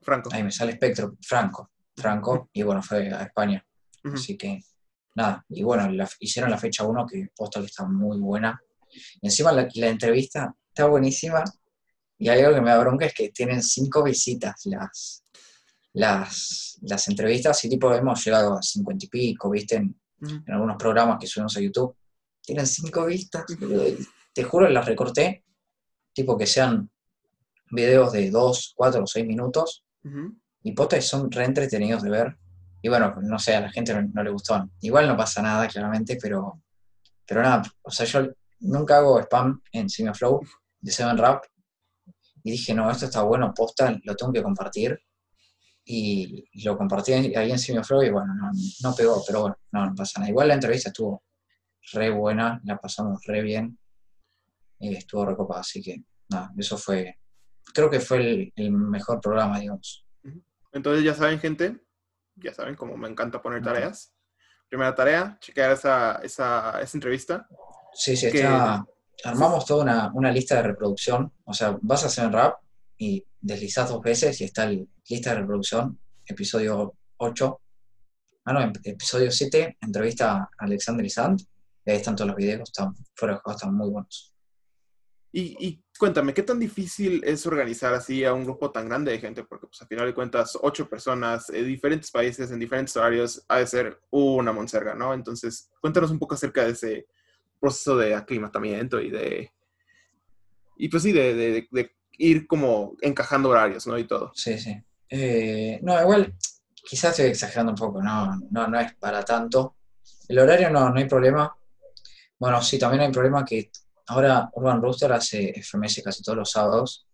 Franco. 0.03 0.31
Ahí 0.33 0.43
me 0.43 0.53
sale 0.53 0.73
espectro, 0.73 1.17
Franco, 1.23 1.71
Franco, 1.97 2.49
y 2.53 2.63
bueno, 2.63 2.83
fue 2.83 3.13
a 3.13 3.23
España. 3.23 3.65
Así 4.05 4.37
que 4.37 4.61
nada, 5.15 5.45
y 5.49 5.63
bueno, 5.63 5.89
hicieron 6.21 6.51
la 6.51 6.59
fecha 6.59 6.85
1 6.85 7.07
que 7.07 7.29
posta 7.35 7.61
que 7.61 7.67
está 7.67 7.85
muy 7.85 8.19
buena. 8.19 8.61
Y 9.21 9.27
encima 9.27 9.53
la, 9.53 9.69
entrevista 9.75 10.55
está 10.69 10.87
buenísima 10.87 11.43
y 12.19 12.29
hay 12.29 12.41
algo 12.41 12.57
que 12.57 12.61
me 12.61 12.71
da 12.71 12.79
bronca 12.79 13.07
es 13.07 13.15
que 13.15 13.31
tienen 13.31 13.63
cinco 13.63 14.03
visitas 14.03 14.67
las, 14.67 15.25
las, 15.93 16.79
las 16.83 17.09
entrevistas 17.09 17.65
y 17.65 17.69
tipo 17.69 17.95
hemos 17.95 18.25
llegado 18.25 18.59
a 18.59 18.63
cincuenta 18.63 19.05
y 19.05 19.09
pico, 19.09 19.51
viste, 19.51 19.77
en, 19.77 19.95
algunos 20.49 20.77
programas 20.77 21.19
que 21.21 21.29
subimos 21.29 21.57
a 21.57 21.61
YouTube. 21.61 21.97
Tienen 22.43 22.67
cinco 22.67 23.07
vistas, 23.07 23.45
te 24.33 24.43
juro, 24.43 24.69
las 24.69 24.87
recorté, 24.87 25.45
tipo 26.13 26.37
que 26.37 26.47
sean 26.47 26.91
videos 27.71 28.13
de 28.13 28.31
dos, 28.31 28.73
cuatro 28.75 29.05
o 29.05 29.07
seis 29.07 29.27
minutos 29.27 29.85
Y 30.63 30.73
potas 30.73 31.07
son 31.07 31.31
re 31.31 31.45
entretenidos 31.45 32.03
de 32.03 32.11
ver. 32.11 32.37
Y 32.83 32.89
bueno, 32.89 33.15
no 33.23 33.39
sé, 33.39 33.55
a 33.55 33.61
la 33.61 33.71
gente 33.71 33.95
no, 33.95 34.23
le 34.23 34.31
gustó. 34.31 34.69
Igual 34.81 35.07
no 35.07 35.17
pasa 35.17 35.43
nada, 35.43 35.69
claramente, 35.69 36.19
pero, 36.21 36.63
pero 37.27 37.43
nada, 37.43 37.63
o 37.83 37.91
sea, 37.91 38.07
yo 38.07 38.29
nunca 38.61 38.99
hago 38.99 39.21
spam 39.21 39.61
en 39.73 39.89
Flow 40.15 40.41
de 40.81 40.91
Seven 40.91 41.19
Rap. 41.19 41.45
Y 42.43 42.53
dije, 42.53 42.75
no, 42.75 42.91
esto 42.91 43.07
está 43.07 43.23
bueno, 43.23 43.53
posta, 43.55 43.99
lo 44.05 44.15
tengo 44.15 44.33
que 44.33 44.43
compartir. 44.43 44.99
Y 45.85 46.45
lo 46.65 46.77
compartí 46.77 47.13
ahí 47.13 47.51
en 47.51 47.85
Flow 47.85 48.03
y 48.03 48.11
bueno, 48.11 48.35
no, 48.83 48.95
pegó, 48.95 49.23
pero 49.27 49.41
bueno, 49.41 49.57
no, 49.73 49.87
no 49.87 49.95
pasa 49.95 50.21
nada. 50.21 50.31
Igual 50.31 50.49
la 50.49 50.55
entrevista 50.55 50.91
estuvo 50.91 51.25
re 51.93 52.11
buena, 52.11 52.61
la 52.65 52.77
pasamos 52.77 53.25
re 53.25 53.41
bien. 53.43 53.79
Y 54.81 54.95
estuvo 54.95 55.25
recopada, 55.25 55.61
así 55.61 55.83
que 55.83 56.05
nada, 56.29 56.53
eso 56.59 56.77
fue, 56.77 57.19
creo 57.73 57.89
que 57.89 58.01
fue 58.01 58.53
el 58.55 58.71
mejor 58.71 59.21
programa, 59.21 59.59
digamos. 59.59 60.07
Entonces 60.73 61.05
ya 61.05 61.15
saben, 61.15 61.41
gente, 61.41 61.81
ya 62.37 62.53
saben 62.55 62.77
cómo 62.77 62.97
me 62.97 63.09
encanta 63.09 63.43
poner 63.43 63.63
tareas. 63.63 64.15
Primera 64.69 64.95
tarea, 64.95 65.39
chequear 65.41 65.73
esa, 65.73 66.21
esa, 66.23 66.81
esa 66.81 66.97
entrevista. 66.97 67.49
Sí, 67.95 68.17
sí, 68.17 68.31
armamos 69.25 69.67
toda 69.67 69.83
una, 69.83 70.13
una, 70.15 70.31
lista 70.31 70.57
de 70.57 70.63
reproducción. 70.63 71.33
O 71.45 71.53
sea, 71.53 71.79
vas 71.83 72.05
a 72.05 72.07
hacer 72.07 72.31
rap 72.31 72.59
y 72.97 73.25
deslizas 73.41 73.91
dos 73.91 74.03
veces 74.03 74.41
y 74.41 74.45
está 74.45 74.67
la 74.67 74.85
lista 75.09 75.31
de 75.31 75.41
reproducción, 75.41 75.99
episodio 76.27 76.95
8. 77.19 77.61
Ah, 78.45 78.53
no, 78.53 78.73
episodio 78.85 79.31
7, 79.31 79.79
entrevista 79.81 80.35
a 80.35 80.51
Alexander 80.59 81.05
Isand. 81.05 81.41
Y 81.85 81.91
ahí 81.91 81.97
están 81.97 82.17
todos 82.17 82.29
los 82.29 82.37
videos, 82.37 82.69
están 82.69 82.95
fuera 83.15 83.41
están 83.47 83.75
muy 83.75 83.91
buenos. 83.91 84.35
Y, 85.31 85.85
cuéntame, 85.99 86.33
¿qué 86.33 86.43
tan 86.43 86.59
difícil 86.59 87.23
es 87.25 87.47
organizar 87.47 87.93
así 87.93 88.25
a 88.25 88.33
un 88.33 88.45
grupo 88.45 88.71
tan 88.71 88.89
grande 88.89 89.13
de 89.13 89.19
gente? 89.19 89.45
Porque 89.45 89.67
pues 89.67 89.81
al 89.83 89.89
final 89.89 90.07
de 90.07 90.15
cuentas, 90.15 90.59
ocho 90.61 90.89
personas 90.89 91.51
en 91.51 91.67
diferentes 91.67 92.11
países, 92.11 92.51
en 92.51 92.59
diferentes 92.59 92.97
horarios, 92.97 93.45
ha 93.49 93.59
de 93.59 93.67
ser 93.67 94.01
una 94.11 94.53
monserga, 94.53 94.95
¿no? 94.95 95.13
Entonces, 95.13 95.71
cuéntanos 95.81 96.11
un 96.11 96.19
poco 96.19 96.35
acerca 96.35 96.65
de 96.65 96.71
ese 96.71 97.07
proceso 97.59 97.97
de 97.97 98.15
aclimatamiento 98.15 99.01
y 99.01 99.11
de... 99.11 99.53
Y 100.77 100.89
pues 100.89 101.03
sí, 101.03 101.13
de, 101.13 101.69
ir 102.19 102.47
como 102.47 102.97
encajando 103.01 103.49
horarios, 103.49 103.87
¿no? 103.87 103.99
Y 103.99 104.07
todo. 104.07 104.33
Sí, 104.35 104.59
sí. 104.59 104.77
Eh, 105.11 105.79
no, 105.83 106.01
igual, 106.01 106.35
quizás 106.85 107.11
estoy 107.11 107.27
exagerando 107.31 107.73
un 107.73 107.79
poco, 107.79 108.03
no, 108.03 108.39
no, 108.51 108.67
no 108.67 108.81
es 108.81 108.95
para 108.95 109.25
tanto. 109.25 109.77
El 110.29 110.39
horario 110.39 110.71
no, 110.71 110.91
no 110.91 110.99
hay 110.99 111.07
problema. 111.07 111.57
Bueno, 112.39 112.63
sí, 112.63 112.79
también 112.79 113.03
hay 113.03 113.13
problema 113.13 113.45
que 113.45 113.71
ahora 114.09 114.51
Urban 114.53 114.83
Rooster 114.83 115.13
hace 115.13 115.55
FMS 115.63 116.03
casi 116.05 116.23
todos 116.23 116.39
los 116.39 116.51
sábados. 116.51 117.07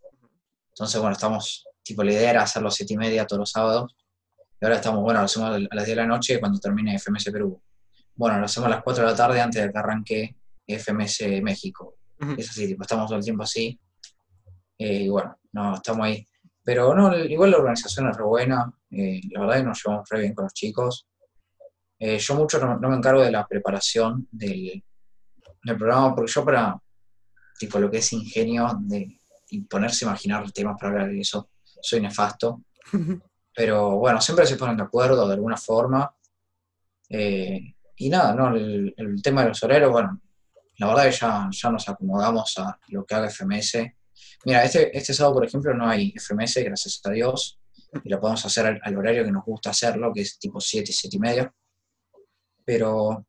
Entonces, 0.71 1.01
bueno, 1.01 1.13
estamos, 1.13 1.67
tipo, 1.83 2.03
la 2.03 2.13
idea 2.13 2.31
era 2.31 2.43
hacerlo 2.43 2.69
a 2.69 2.71
las 2.71 2.77
7 2.77 2.95
y 2.95 2.97
media 2.97 3.27
todos 3.27 3.41
los 3.41 3.51
sábados. 3.51 3.95
Y 4.61 4.65
ahora 4.65 4.77
estamos, 4.77 5.03
bueno, 5.03 5.21
lo 5.21 5.27
hacemos 5.27 5.51
a 5.51 5.59
las 5.59 5.87
10 5.87 5.89
de 5.89 5.97
la 5.97 6.07
noche 6.07 6.41
cuando 6.41 6.59
termine 6.59 6.99
FMS 6.99 7.31
Perú. 7.31 7.61
Bueno, 8.17 8.39
lo 8.39 8.45
hacemos 8.45 8.67
a 8.69 8.71
las 8.71 8.83
4 8.83 9.05
de 9.05 9.11
la 9.11 9.17
tarde 9.17 9.41
antes 9.41 9.63
de 9.63 9.73
que 9.73 9.79
arranque 9.79 10.37
FMS 10.67 11.43
México. 11.43 11.97
Es 12.39 12.51
así, 12.51 12.67
tipo, 12.67 12.83
estamos 12.83 13.07
todo 13.07 13.19
el 13.19 13.25
tiempo 13.25 13.43
así. 13.43 13.79
Eh, 14.79 15.03
y 15.03 15.09
bueno, 15.09 15.39
no, 15.53 15.75
estamos 15.75 16.07
ahí. 16.07 16.27
Pero 16.63 16.95
no, 16.95 17.15
igual 17.17 17.51
la 17.51 17.59
organización 17.59 18.09
es 18.09 18.17
re 18.17 18.25
buena. 18.25 18.73
Eh, 18.91 19.21
la 19.33 19.41
verdad 19.41 19.57
es 19.57 19.63
que 19.63 19.69
nos 19.69 19.83
llevamos 19.85 20.09
re 20.09 20.21
bien 20.21 20.35
con 20.35 20.45
los 20.45 20.55
chicos. 20.55 21.07
Eh, 21.99 22.19
yo 22.19 22.35
mucho 22.35 22.59
no, 22.59 22.89
me 22.89 22.97
encargo 22.97 23.21
de 23.23 23.31
la 23.31 23.47
preparación 23.47 24.27
del, 24.31 24.83
del 25.63 25.77
programa, 25.77 26.15
porque 26.15 26.33
yo 26.33 26.45
para, 26.45 26.79
tipo 27.59 27.79
lo 27.79 27.91
que 27.91 27.99
es 27.99 28.13
ingenio 28.13 28.79
de 28.81 29.19
ponerse 29.69 30.05
a 30.05 30.09
imaginar 30.09 30.51
temas 30.53 30.77
para 30.79 30.93
hablar 30.93 31.11
de 31.11 31.21
eso, 31.21 31.51
soy 31.81 32.01
nefasto. 32.01 32.63
Pero 33.55 33.99
bueno, 33.99 34.21
siempre 34.21 34.47
se 34.47 34.57
ponen 34.57 34.77
de 34.77 34.83
acuerdo 34.83 35.29
de 35.29 35.35
alguna 35.35 35.57
forma. 35.57 36.13
Eh, 37.09 37.75
y 37.97 38.09
nada, 38.09 38.35
¿no? 38.35 38.55
El, 38.57 38.95
tema 39.23 39.43
de 39.43 39.49
los 39.49 39.63
horarios, 39.63 39.91
bueno, 39.91 40.21
la 40.79 40.87
verdad 40.89 41.05
que 41.05 41.13
ya, 41.13 41.49
ya 41.51 41.71
nos 41.71 41.89
acomodamos 41.89 42.59
a 42.59 42.79
lo 42.89 43.05
que 43.05 43.15
haga 43.15 43.31
FMS. 43.31 43.79
Mira, 44.45 44.65
este, 44.65 44.97
este 44.97 45.15
sábado, 45.15 45.35
por 45.37 45.47
ejemplo, 45.47 45.75
no 45.75 45.89
hay 45.89 46.13
FMS, 46.17 46.57
gracias 46.65 47.01
a 47.05 47.11
Dios, 47.11 47.59
y 48.03 48.09
lo 48.09 48.21
podemos 48.21 48.45
hacer 48.45 48.81
al, 48.83 48.97
horario 48.97 49.25
que 49.25 49.31
nos 49.31 49.45
gusta 49.45 49.71
hacerlo, 49.71 50.13
que 50.13 50.23
es 50.23 50.39
tipo 50.39 50.61
7, 50.61 50.91
7 50.93 51.17
y 51.17 51.21
media. 51.21 51.55
Pero 52.65 53.27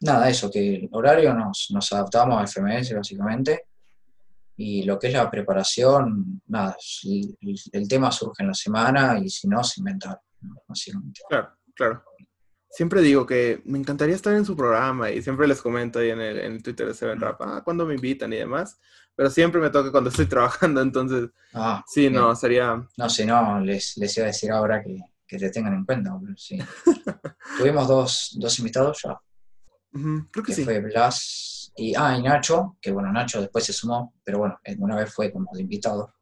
nada, 0.00 0.28
eso, 0.28 0.50
que 0.50 0.76
el 0.76 0.88
horario 0.92 1.34
nos, 1.34 1.68
nos 1.70 1.92
adaptamos 1.92 2.40
a 2.40 2.46
FMS 2.46 2.94
básicamente. 2.94 3.66
Y 4.56 4.84
lo 4.84 4.98
que 4.98 5.08
es 5.08 5.14
la 5.14 5.30
preparación, 5.30 6.42
nada, 6.46 6.76
el, 7.72 7.88
tema 7.88 8.12
surge 8.12 8.42
en 8.42 8.48
la 8.48 8.54
semana 8.54 9.18
y 9.18 9.28
si 9.28 9.48
no, 9.48 9.64
se 9.64 9.80
inventa, 9.80 10.20
básicamente. 10.68 11.22
Claro, 11.28 11.56
claro. 11.74 12.04
Siempre 12.72 13.02
digo 13.02 13.26
que 13.26 13.60
me 13.66 13.78
encantaría 13.78 14.14
estar 14.14 14.34
en 14.34 14.46
su 14.46 14.56
programa 14.56 15.10
y 15.10 15.20
siempre 15.22 15.46
les 15.46 15.60
comento 15.60 15.98
ahí 15.98 16.08
en 16.08 16.20
el, 16.20 16.62
Twitter 16.62 16.86
de 16.86 16.94
Seven 16.94 17.20
Rap, 17.20 17.40
ah, 17.42 17.60
cuando 17.62 17.84
me 17.84 17.94
invitan 17.94 18.32
y 18.32 18.36
demás, 18.36 18.78
pero 19.14 19.28
siempre 19.28 19.60
me 19.60 19.68
toca 19.68 19.90
cuando 19.92 20.08
estoy 20.08 20.24
trabajando, 20.26 20.80
entonces, 20.80 21.28
ah, 21.52 21.84
sí, 21.86 22.08
no, 22.08 22.34
sería... 22.34 22.82
No, 22.96 23.10
si 23.10 23.26
no, 23.26 23.60
les, 23.60 23.98
les 23.98 24.16
iba 24.16 24.24
a 24.24 24.28
decir 24.28 24.50
ahora 24.50 24.82
que, 24.82 24.98
que 25.26 25.38
te 25.38 25.50
tengan 25.50 25.74
en 25.74 25.84
cuenta, 25.84 26.18
sí. 26.36 26.58
Tuvimos 27.58 27.86
dos, 27.86 28.36
dos 28.40 28.58
invitados 28.58 29.02
ya, 29.04 29.20
Creo 30.30 30.44
que, 30.44 30.54
sí. 30.54 30.64
Fue 30.64 30.80
Blas 30.80 31.72
y, 31.76 31.94
ah, 31.94 32.16
y 32.16 32.22
Nacho, 32.22 32.78
que 32.80 32.90
bueno, 32.90 33.12
Nacho 33.12 33.40
después 33.40 33.64
se 33.64 33.74
sumó, 33.74 34.14
pero 34.24 34.38
bueno, 34.38 34.58
una 34.78 34.96
vez 34.96 35.12
fue 35.12 35.30
como 35.30 35.50
de 35.52 35.60
invitado. 35.60 36.14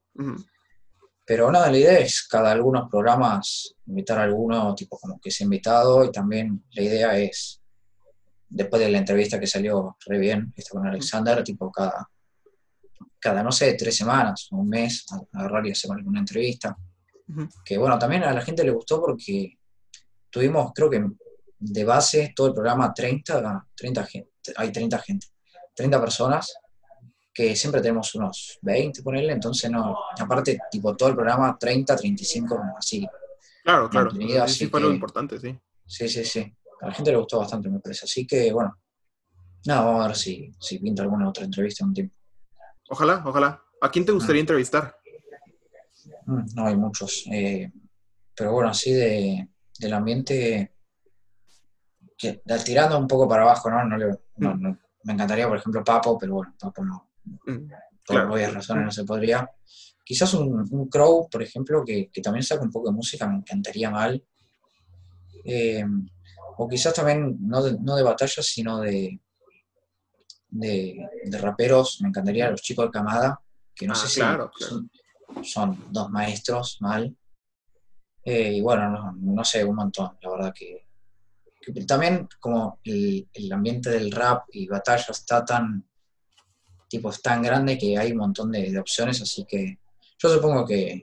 Pero 1.31 1.49
nada, 1.53 1.71
la 1.71 1.79
idea 1.79 1.97
es 2.01 2.27
cada 2.27 2.51
algunos 2.51 2.91
programas 2.91 3.77
invitar 3.87 4.19
a 4.19 4.25
alguno, 4.25 4.75
tipo 4.75 4.99
como 4.99 5.21
que 5.21 5.31
sea 5.31 5.45
invitado, 5.45 6.05
y 6.05 6.11
también 6.11 6.65
la 6.73 6.83
idea 6.83 7.17
es, 7.17 7.63
después 8.49 8.83
de 8.83 8.91
la 8.91 8.99
entrevista 8.99 9.39
que 9.39 9.47
salió 9.47 9.97
re 10.07 10.19
bien, 10.19 10.53
esto 10.57 10.75
con 10.75 10.89
Alexander, 10.89 11.45
tipo 11.45 11.71
cada, 11.71 12.11
cada, 13.21 13.45
no 13.45 13.53
sé, 13.53 13.75
tres 13.75 13.97
semanas, 13.97 14.49
un 14.51 14.69
mes, 14.69 15.07
agarrar 15.33 15.65
y 15.69 15.71
hacer 15.71 15.93
alguna 15.93 16.19
entrevista. 16.19 16.77
Que 17.65 17.79
bueno, 17.79 17.97
también 17.97 18.25
a 18.25 18.33
la 18.33 18.43
gente 18.43 18.65
le 18.65 18.73
gustó 18.73 19.01
porque 19.01 19.57
tuvimos, 20.31 20.73
creo 20.75 20.91
que 20.91 21.07
de 21.61 21.85
base 21.85 22.33
todo 22.35 22.49
el 22.49 22.55
programa 22.55 22.93
30, 22.93 23.69
30 23.77 24.05
gente, 24.05 24.31
hay 24.57 24.73
30 24.73 24.99
gente, 24.99 25.29
30 25.77 26.01
personas, 26.01 26.53
que 27.33 27.55
siempre 27.55 27.81
tenemos 27.81 28.15
unos 28.15 28.59
20, 28.63 29.03
ponerle, 29.03 29.33
entonces 29.33 29.71
no, 29.71 29.97
aparte, 30.19 30.59
tipo 30.71 30.97
todo 30.97 31.11
el 31.11 31.15
programa 31.15 31.57
30, 31.59 31.97
35, 31.97 32.63
así. 32.77 33.07
Claro, 33.63 33.89
claro, 33.89 34.11
sí 34.49 34.67
fue 34.67 34.81
lo 34.81 34.93
importante, 34.93 35.39
sí. 35.39 35.57
Sí, 35.87 36.09
sí, 36.09 36.25
sí. 36.25 36.57
A 36.81 36.89
la 36.89 36.95
gente 36.95 37.11
le 37.11 37.19
gustó 37.19 37.39
bastante, 37.39 37.69
me 37.69 37.81
parece. 37.81 38.05
Así 38.05 38.27
que, 38.27 38.53
bueno, 38.53 38.79
nada, 39.67 39.83
vamos 39.83 40.05
a 40.05 40.07
ver 40.09 40.17
si, 40.17 40.53
si 40.59 40.79
pinta 40.79 41.03
alguna 41.03 41.29
otra 41.29 41.45
entrevista 41.45 41.85
en 41.85 41.89
un 41.89 41.95
tiempo. 41.95 42.15
Ojalá, 42.89 43.23
ojalá. 43.27 43.63
¿A 43.81 43.91
quién 43.91 44.05
te 44.05 44.13
gustaría 44.13 44.41
mm. 44.41 44.45
entrevistar? 44.45 44.97
Mm, 46.27 46.45
no 46.55 46.67
hay 46.67 46.77
muchos. 46.77 47.25
Eh, 47.31 47.71
pero 48.35 48.53
bueno, 48.53 48.71
así 48.71 48.93
de, 48.93 49.49
del 49.79 49.93
ambiente, 49.93 50.75
tirando 52.65 52.99
un 52.99 53.07
poco 53.07 53.29
para 53.29 53.43
abajo, 53.43 53.71
¿no? 53.71 53.85
Mm. 54.37 54.77
me 55.05 55.13
encantaría, 55.13 55.49
por 55.49 55.59
ejemplo, 55.59 55.85
Papo, 55.85 56.19
pero 56.19 56.35
bueno, 56.35 56.55
Papo 56.59 56.85
no. 56.85 57.10
Por 58.07 58.29
varias 58.29 58.55
razones 58.55 58.85
no 58.85 58.91
se 58.91 59.05
podría. 59.05 59.51
Quizás 60.05 60.35
un, 60.35 60.89
Crow, 60.89 61.29
por 61.31 61.43
ejemplo, 61.43 61.85
que, 61.85 62.11
también 62.23 62.43
saca 62.43 62.63
un 62.63 62.71
poco 62.71 62.89
de 62.89 62.97
música, 62.97 63.29
me 63.29 63.37
encantaría 63.37 63.91
mal. 63.91 64.23
Eh, 65.45 65.85
o 66.59 66.69
quizás 66.69 66.95
también, 66.95 67.37
no 67.41 67.63
de, 67.63 67.79
no 67.81 67.97
de 67.97 68.03
batallas, 68.03 68.45
sino 68.45 68.81
de, 68.81 69.21
de, 70.49 71.09
raperos, 71.41 72.01
me 72.03 72.09
encantaría 72.09 72.51
los 72.51 72.63
chicos 72.63 72.87
de 72.87 72.91
Camada, 72.91 73.41
que 73.75 73.87
no 73.87 73.93
ah, 73.93 73.97
sé 73.97 74.09
si 74.09 74.21
Son, 75.43 75.85
dos 75.91 76.11
maestros, 76.11 76.79
mal. 76.81 77.17
Eh, 78.25 78.55
y 78.55 78.61
bueno, 78.61 78.91
no, 78.91 79.13
no, 79.13 79.45
sé, 79.45 79.65
un 79.65 79.77
montón, 79.77 80.19
la 80.21 80.31
verdad 80.31 80.55
que 80.55 80.87
también 81.87 82.29
como 82.39 82.81
el, 82.85 83.29
ambiente 83.53 83.91
del 83.91 84.11
rap 84.11 84.45
y 84.53 84.67
batalla 84.67 85.07
está 85.11 85.45
tan, 85.45 85.85
tipo, 86.91 87.09
es 87.11 87.23
tan 87.23 87.41
grande 87.41 87.79
que 87.79 87.97
hay 87.97 88.11
un 88.11 88.19
montón 88.19 88.51
de, 88.51 88.77
opciones, 88.79 89.23
así 89.23 89.47
que 89.49 89.79
yo 90.19 90.29
supongo 90.29 90.67
que, 90.67 91.03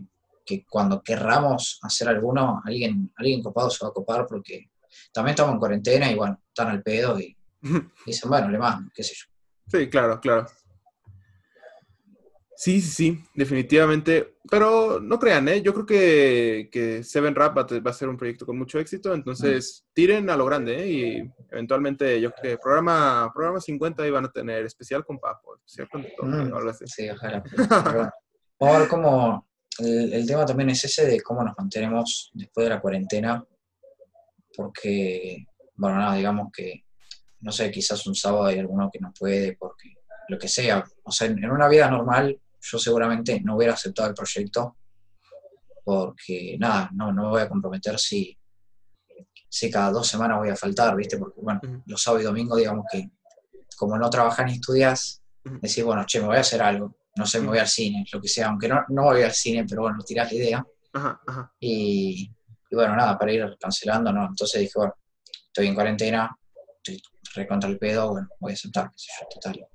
cuando 0.70 1.02
querramos 1.02 1.80
hacer 1.82 2.08
alguno, 2.08 2.62
alguien, 2.64 3.12
alguien 3.18 3.42
copado 3.42 3.70
se 3.70 3.84
va 3.84 3.90
a 3.90 3.94
copar 3.94 4.26
porque 4.28 4.70
también 5.12 5.32
estamos 5.32 5.54
en 5.54 5.60
cuarentena 5.60 6.10
y 6.10 6.16
bueno, 6.16 6.42
están 6.48 6.70
al 6.70 6.84
pedo 6.84 7.20
y, 7.20 7.36
dicen, 8.06 8.30
bueno, 8.30 8.50
le 8.50 8.58
mando, 8.58 8.92
qué 8.94 9.04
sé 9.04 9.14
yo. 9.16 9.26
Sí, 9.68 9.90
claro, 9.90 10.20
claro. 10.22 10.46
Sí, 12.60 12.82
sí, 12.82 12.90
sí, 12.90 13.24
definitivamente. 13.36 14.38
Pero 14.50 15.00
no 15.00 15.20
crean, 15.20 15.48
¿eh? 15.48 15.62
Yo 15.62 15.76
creo 15.76 15.86
que, 15.86 16.70
que 16.72 17.04
Seven 17.04 17.36
Rap 17.36 17.56
va, 17.56 17.92
a 17.92 17.94
ser 17.94 18.10
un 18.10 18.18
proyecto 18.18 18.48
con 18.48 18.58
mucho 18.58 18.80
éxito, 18.80 19.14
entonces 19.14 19.86
tiren 19.94 20.28
a 20.32 20.36
lo 20.36 20.46
grande, 20.46 20.84
¿eh? 20.84 20.90
Y 20.90 21.32
eventualmente 21.52 22.20
yo 22.20 22.32
creo 22.32 22.54
que 22.56 22.58
programa, 22.58 23.32
programa 23.32 23.62
50 23.62 24.08
iban 24.08 24.26
a 24.26 24.32
tener 24.32 24.66
especial 24.66 25.06
con 25.06 25.20
Papo, 25.20 25.60
todo, 25.92 26.02
mm, 26.28 26.74
Sí, 26.86 27.08
ojalá. 27.08 27.44
Vamos 28.60 28.76
a 28.76 28.80
ver 28.80 28.88
cómo, 28.88 29.48
el, 29.78 30.26
tema 30.26 30.44
también 30.44 30.72
es 30.72 30.84
ese 30.84 31.06
de 31.06 31.22
cómo 31.22 31.44
nos 31.44 31.56
mantenemos 31.56 32.32
después 32.34 32.66
de 32.66 32.70
la 32.72 32.82
cuarentena, 32.82 33.46
porque, 34.56 35.46
bueno, 35.76 35.98
nada, 35.98 36.16
digamos 36.16 36.48
que, 36.52 36.86
no 37.42 37.52
sé, 37.52 37.70
quizás 37.70 38.08
un 38.08 38.16
sábado 38.16 38.46
hay 38.46 38.58
alguno 38.58 38.90
que 38.92 39.00
no 39.00 39.14
puede, 39.14 39.56
porque 39.56 39.94
lo 40.28 40.40
que 40.40 40.48
sea, 40.48 40.84
o 41.04 41.12
sea, 41.12 41.28
en, 41.28 41.52
una 41.52 41.68
vida 41.68 41.88
normal 41.92 42.42
yo 42.60 42.80
seguramente 42.80 43.42
no 43.42 43.56
hubiera 43.56 43.74
aceptado 43.74 44.10
el 44.10 44.16
proyecto, 44.16 44.78
porque 45.84 46.58
nada, 46.60 46.90
no, 46.94 47.14
no 47.14 47.24
me 47.24 47.30
voy 47.30 47.42
a 47.42 47.50
comprometer 47.50 47.98
si, 47.98 48.38
si 49.50 49.72
cada 49.72 49.92
dos 49.92 50.08
semanas 50.08 50.40
voy 50.40 50.50
a 50.50 50.56
faltar, 50.56 50.96
¿viste? 50.96 51.18
Porque, 51.18 51.40
bueno, 51.42 51.62
los 51.86 52.02
sábados 52.02 52.24
y 52.24 52.26
domingos, 52.26 52.58
digamos 52.58 52.86
que 52.92 53.10
como 53.78 53.98
no 53.98 54.10
trabajas 54.10 54.46
ni 54.46 54.54
estudias, 54.54 55.22
decís, 55.44 55.84
bueno, 55.84 56.04
che, 56.06 56.20
me 56.20 56.28
voy 56.28 56.38
a 56.38 56.42
hacer 56.42 56.62
algo 56.62 56.98
no 57.18 57.26
sé, 57.26 57.42
me 57.42 57.48
voy 57.48 57.58
al 57.58 57.68
cine, 57.68 58.06
lo 58.12 58.22
que 58.22 58.28
sea, 58.28 58.48
aunque 58.48 58.68
no, 58.68 58.86
no 58.90 59.04
voy 59.04 59.24
al 59.24 59.34
cine, 59.34 59.66
pero 59.68 59.82
bueno, 59.82 59.98
tirás 60.06 60.32
la 60.32 60.38
idea. 60.38 60.68
Y, 61.60 62.32
bueno, 62.72 62.96
nada, 62.96 63.18
para 63.18 63.32
ir 63.32 63.58
cancelando, 63.60 64.12
¿no? 64.12 64.26
Entonces 64.28 64.62
dije, 64.62 64.74
bueno, 64.76 64.94
estoy 65.48 65.68
en 65.68 65.76
cuarentena, 65.76 66.38
estoy 66.78 67.02
recontra 67.34 67.70
el 67.70 67.78
pedo, 67.78 68.12
bueno, 68.12 68.28
voy 68.40 68.52
a 68.52 68.54
aceptar, 68.54 68.90
qué 68.92 68.98
sé 68.98 69.08
yo, 69.20 69.28
total. 69.30 69.68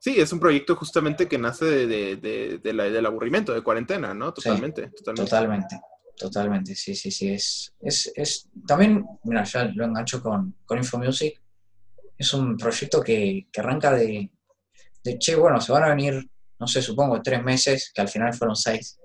Sí, 0.00 0.18
es 0.18 0.32
un 0.32 0.40
proyecto 0.40 0.74
justamente 0.76 1.28
que 1.28 1.36
nace 1.36 1.66
de, 1.66 2.16
de, 2.16 2.72
la, 2.72 2.84
del 2.84 3.04
aburrimiento, 3.04 3.52
de 3.52 3.62
cuarentena, 3.62 4.14
¿no? 4.14 4.32
Totalmente, 4.32 4.88
totalmente. 4.88 5.24
Totalmente, 5.24 5.80
totalmente, 6.16 6.74
sí, 6.74 6.94
sí, 6.94 7.10
sí. 7.10 7.28
Es, 7.28 7.74
es, 7.78 8.10
es, 8.16 8.48
también, 8.66 9.04
mira, 9.24 9.44
ya 9.44 9.64
lo 9.64 9.84
engancho 9.84 10.22
con, 10.22 10.56
con 10.64 10.78
InfoMusic, 10.78 11.42
es 12.16 12.32
un 12.32 12.56
proyecto 12.56 13.02
que, 13.02 13.46
que 13.52 13.60
arranca 13.60 13.92
de, 13.92 14.30
de, 15.04 15.18
che, 15.18 15.36
bueno, 15.36 15.60
se 15.60 15.70
van 15.70 15.84
a 15.84 15.88
venir, 15.90 16.26
no 16.58 16.66
sé, 16.66 16.80
supongo, 16.80 17.20
tres 17.20 17.44
meses, 17.44 17.92
que 17.94 18.00
al 18.00 18.08
final 18.08 18.32
fueron 18.32 18.56
seis. 18.56 18.98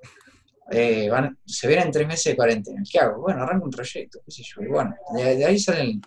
Eh, 0.71 1.09
van, 1.09 1.37
se 1.45 1.67
vienen 1.67 1.91
tres 1.91 2.07
meses 2.07 2.31
de 2.31 2.35
cuarentena. 2.37 2.81
¿Qué 2.89 2.99
hago? 2.99 3.21
Bueno, 3.21 3.43
arranco 3.43 3.65
un 3.65 3.71
proyecto, 3.71 4.19
qué 4.25 4.31
sé 4.31 4.43
yo. 4.43 4.61
Y 4.61 4.67
bueno, 4.67 4.95
de, 5.13 5.45
ahí 5.45 5.59
salen. 5.59 6.01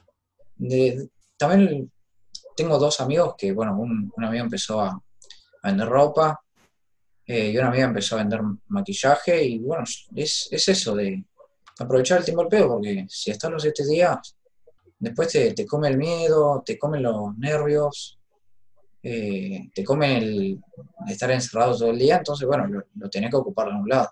también 1.36 1.90
tengo 2.58 2.76
dos 2.76 3.00
amigos 3.00 3.36
que, 3.38 3.52
bueno, 3.52 3.78
un, 3.78 4.12
amigo 4.16 4.44
empezó 4.44 4.80
a, 4.80 5.00
vender 5.62 5.88
ropa 5.88 6.40
eh, 7.24 7.50
y 7.50 7.58
una 7.58 7.68
amiga 7.68 7.84
empezó 7.84 8.16
a 8.16 8.18
vender 8.18 8.40
maquillaje. 8.66 9.44
Y 9.44 9.58
bueno, 9.60 9.84
es, 10.16 10.48
eso 10.50 10.96
de 10.96 11.24
aprovechar 11.78 12.18
el 12.18 12.24
tiempo 12.24 12.42
al 12.42 12.48
pedo, 12.48 12.68
porque 12.68 13.06
si 13.08 13.30
estás 13.30 13.50
los 13.52 13.62
siete 13.62 13.86
días, 13.86 14.36
después 14.98 15.28
te, 15.28 15.54
te 15.54 15.64
come 15.64 15.86
el 15.86 15.98
miedo, 15.98 16.60
te 16.66 16.76
comen 16.76 17.04
los 17.04 17.36
nervios 17.38 18.18
eh, 19.00 19.70
te 19.72 19.84
come 19.84 20.18
el 20.18 20.60
estar 21.06 21.30
encerrado 21.30 21.78
todo 21.78 21.90
el 21.90 21.98
día, 21.98 22.16
entonces, 22.16 22.46
bueno, 22.46 22.66
lo, 22.66 22.82
lo 22.96 23.08
tenés 23.08 23.30
que 23.30 23.36
ocupar 23.36 23.68
de 23.68 23.74
un 23.74 23.88
lado. 23.88 24.10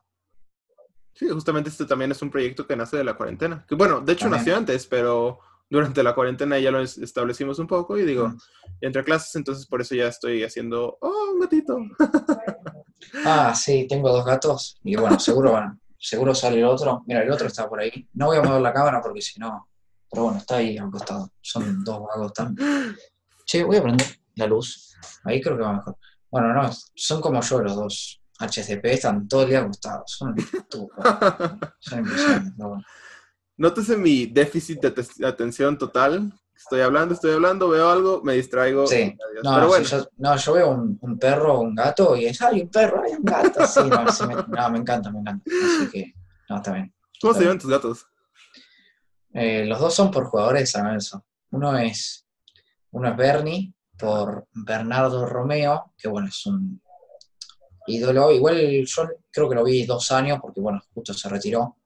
Sí, 1.13 1.29
justamente 1.29 1.71
este 1.71 1.87
también 1.87 2.13
es 2.13 2.23
un 2.23 2.31
proyecto 2.31 2.67
que 2.67 2.77
nace 2.77 2.99
de 2.99 3.05
la 3.05 3.17
cuarentena. 3.17 3.65
Que 3.67 3.75
bueno, 3.75 4.01
de 4.01 4.13
hecho 4.13 4.29
nació 4.29 4.55
antes, 4.55 4.87
pero 4.87 5.41
durante 5.68 6.02
la 6.02 6.14
cuarentena 6.14 6.59
ya 6.59 6.70
lo 6.70 6.81
establecimos 6.81 7.59
un 7.59 7.66
poco 7.66 7.98
y 7.98 8.05
digo, 8.05 8.33
entre 8.81 9.05
clases, 9.05 9.35
entonces 9.35 9.66
por 9.66 9.81
eso 9.81 9.94
ya 9.94 10.07
estoy 10.07 10.42
haciendo, 10.42 10.98
oh, 11.00 11.33
un 11.35 11.40
gatito. 11.40 11.79
ah, 13.24 13.55
sí, 13.55 13.87
tengo 13.88 14.11
dos 14.11 14.24
gatos 14.24 14.79
y 14.85 14.96
bueno, 14.96 15.18
seguro, 15.18 15.79
seguro 15.98 16.35
sale 16.35 16.59
el 16.59 16.64
otro. 16.64 17.02
Mira, 17.07 17.22
el 17.22 17.31
otro 17.31 17.46
está 17.46 17.68
por 17.68 17.81
ahí. 17.81 18.09
No 18.14 18.26
voy 18.26 18.38
a 18.38 18.42
mover 18.42 18.61
la 18.61 18.72
cámara 18.72 19.00
porque 19.02 19.20
si 19.20 19.40
no, 19.40 19.68
pero 20.11 20.24
bueno, 20.24 20.38
está 20.38 20.57
ahí 20.57 20.79
al 20.79 20.90
costado. 20.90 21.31
Son 21.40 21.83
dos 21.85 22.00
vagos 22.00 22.33
también. 22.33 22.96
Che, 23.44 23.64
voy 23.64 23.76
a 23.76 23.83
prender 23.83 24.07
la 24.37 24.46
luz. 24.46 24.94
Ahí 25.24 25.40
creo 25.40 25.57
que 25.57 25.62
va 25.62 25.72
mejor. 25.74 25.96
Bueno, 26.31 26.52
no, 26.52 26.70
son 26.94 27.20
como 27.20 27.40
yo 27.40 27.61
los 27.61 27.76
dos. 27.76 28.20
HCP 28.38 28.85
están 28.87 29.26
todo 29.26 29.44
el 29.44 29.48
día 29.48 29.61
acostados. 29.61 30.12
Son, 30.12 30.35
son 31.81 31.98
impresionantes. 31.98 32.55
Nótese 33.57 33.97
mi 33.97 34.27
déficit 34.27 34.81
de 34.81 35.27
atención 35.27 35.79
total. 35.79 36.33
Estoy 36.55 36.81
hablando, 36.81 37.14
estoy 37.14 37.33
hablando, 37.33 37.69
veo 37.69 37.88
algo, 37.90 38.23
me 38.23 38.35
distraigo. 38.35 38.87
Sí. 38.87 39.16
No, 39.42 39.55
Pero 39.55 39.69
bueno. 39.69 39.85
yo, 39.85 40.09
no, 40.19 40.37
yo 40.37 40.53
veo 40.55 40.71
un, 40.71 40.99
un, 41.01 41.19
perro 41.19 41.55
o 41.55 41.61
un 41.61 41.75
gato 41.75 42.16
y 42.16 42.27
es, 42.27 42.40
¡ay, 42.40 42.62
un 42.62 42.71
perro! 42.71 43.03
¡ay, 43.05 43.12
un 43.14 43.25
gato! 43.25 43.66
Sí, 43.66 43.81
no, 43.81 44.03
me, 44.29 44.35
no, 44.35 44.71
me 44.71 44.79
encanta, 44.79 45.11
me 45.11 45.21
encanta. 45.21 45.51
Así 45.51 45.90
que, 45.90 46.14
no, 46.49 46.57
está 46.57 46.73
bien. 46.73 46.95
¿Cómo 47.21 47.35
se 47.35 47.40
llaman 47.42 47.59
tus 47.59 47.71
gatos? 47.71 48.07
Eh, 49.35 49.66
los 49.66 49.79
dos 49.81 49.95
son 49.95 50.11
por 50.11 50.25
jugadores 50.25 50.62
de 50.62 50.66
San 50.66 50.85
Lorenzo. 50.85 51.25
Uno 51.51 51.77
es, 51.77 52.27
uno 52.90 53.09
es 53.09 53.16
Bernie, 53.16 53.75
por 53.99 54.47
Bernardo 54.53 55.27
Romeo, 55.27 55.92
que 55.97 56.09
bueno, 56.09 56.29
es 56.29 56.47
un 56.47 56.81
ídolo. 57.87 58.31
Igual 58.33 58.85
yo 58.85 59.09
creo 59.31 59.49
que 59.49 59.55
lo 59.55 59.64
vi 59.64 59.85
dos 59.85 60.11
años 60.12 60.38
porque 60.40 60.61
bueno, 60.61 60.81
justo 60.95 61.14
se 61.14 61.29
retiró. 61.29 61.77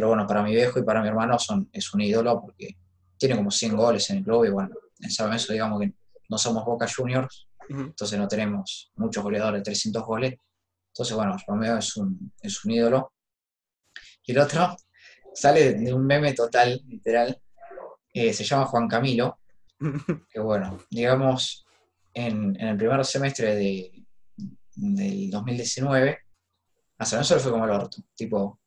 Pero 0.00 0.08
bueno, 0.08 0.26
para 0.26 0.42
mi 0.42 0.52
viejo 0.52 0.78
y 0.78 0.82
para 0.82 1.02
mi 1.02 1.08
hermano 1.08 1.38
son, 1.38 1.68
es 1.74 1.92
un 1.92 2.00
ídolo 2.00 2.40
porque 2.40 2.78
tiene 3.18 3.36
como 3.36 3.50
100 3.50 3.76
goles 3.76 4.08
en 4.08 4.16
el 4.16 4.24
club 4.24 4.46
y 4.46 4.48
bueno, 4.48 4.74
en 4.98 5.10
San 5.10 5.36
digamos 5.46 5.78
que 5.78 5.92
no 6.30 6.38
somos 6.38 6.64
Boca 6.64 6.86
Juniors, 6.88 7.46
entonces 7.68 8.18
no 8.18 8.26
tenemos 8.26 8.90
muchos 8.94 9.22
goleadores, 9.22 9.62
300 9.62 10.02
goles. 10.02 10.38
Entonces 10.86 11.14
bueno, 11.14 11.36
Romeo 11.46 11.76
es 11.76 11.98
un, 11.98 12.32
es 12.40 12.64
un 12.64 12.70
ídolo. 12.70 13.12
Y 14.24 14.32
el 14.32 14.38
otro 14.38 14.74
sale 15.34 15.74
de 15.74 15.92
un 15.92 16.06
meme 16.06 16.32
total, 16.32 16.80
literal, 16.88 17.38
eh, 18.14 18.32
se 18.32 18.42
llama 18.44 18.64
Juan 18.64 18.88
Camilo, 18.88 19.38
que 20.32 20.40
bueno, 20.40 20.78
digamos, 20.88 21.66
en, 22.14 22.58
el 22.58 22.74
primer 22.78 23.04
semestre 23.04 23.54
de, 23.54 24.02
del 24.76 25.30
2019, 25.30 26.18
a 26.96 27.04
San 27.04 27.18
Lorenzo 27.18 27.38
fue 27.38 27.52
como 27.52 27.66
el 27.66 27.70
orto, 27.72 27.98
tipo, 28.14 28.59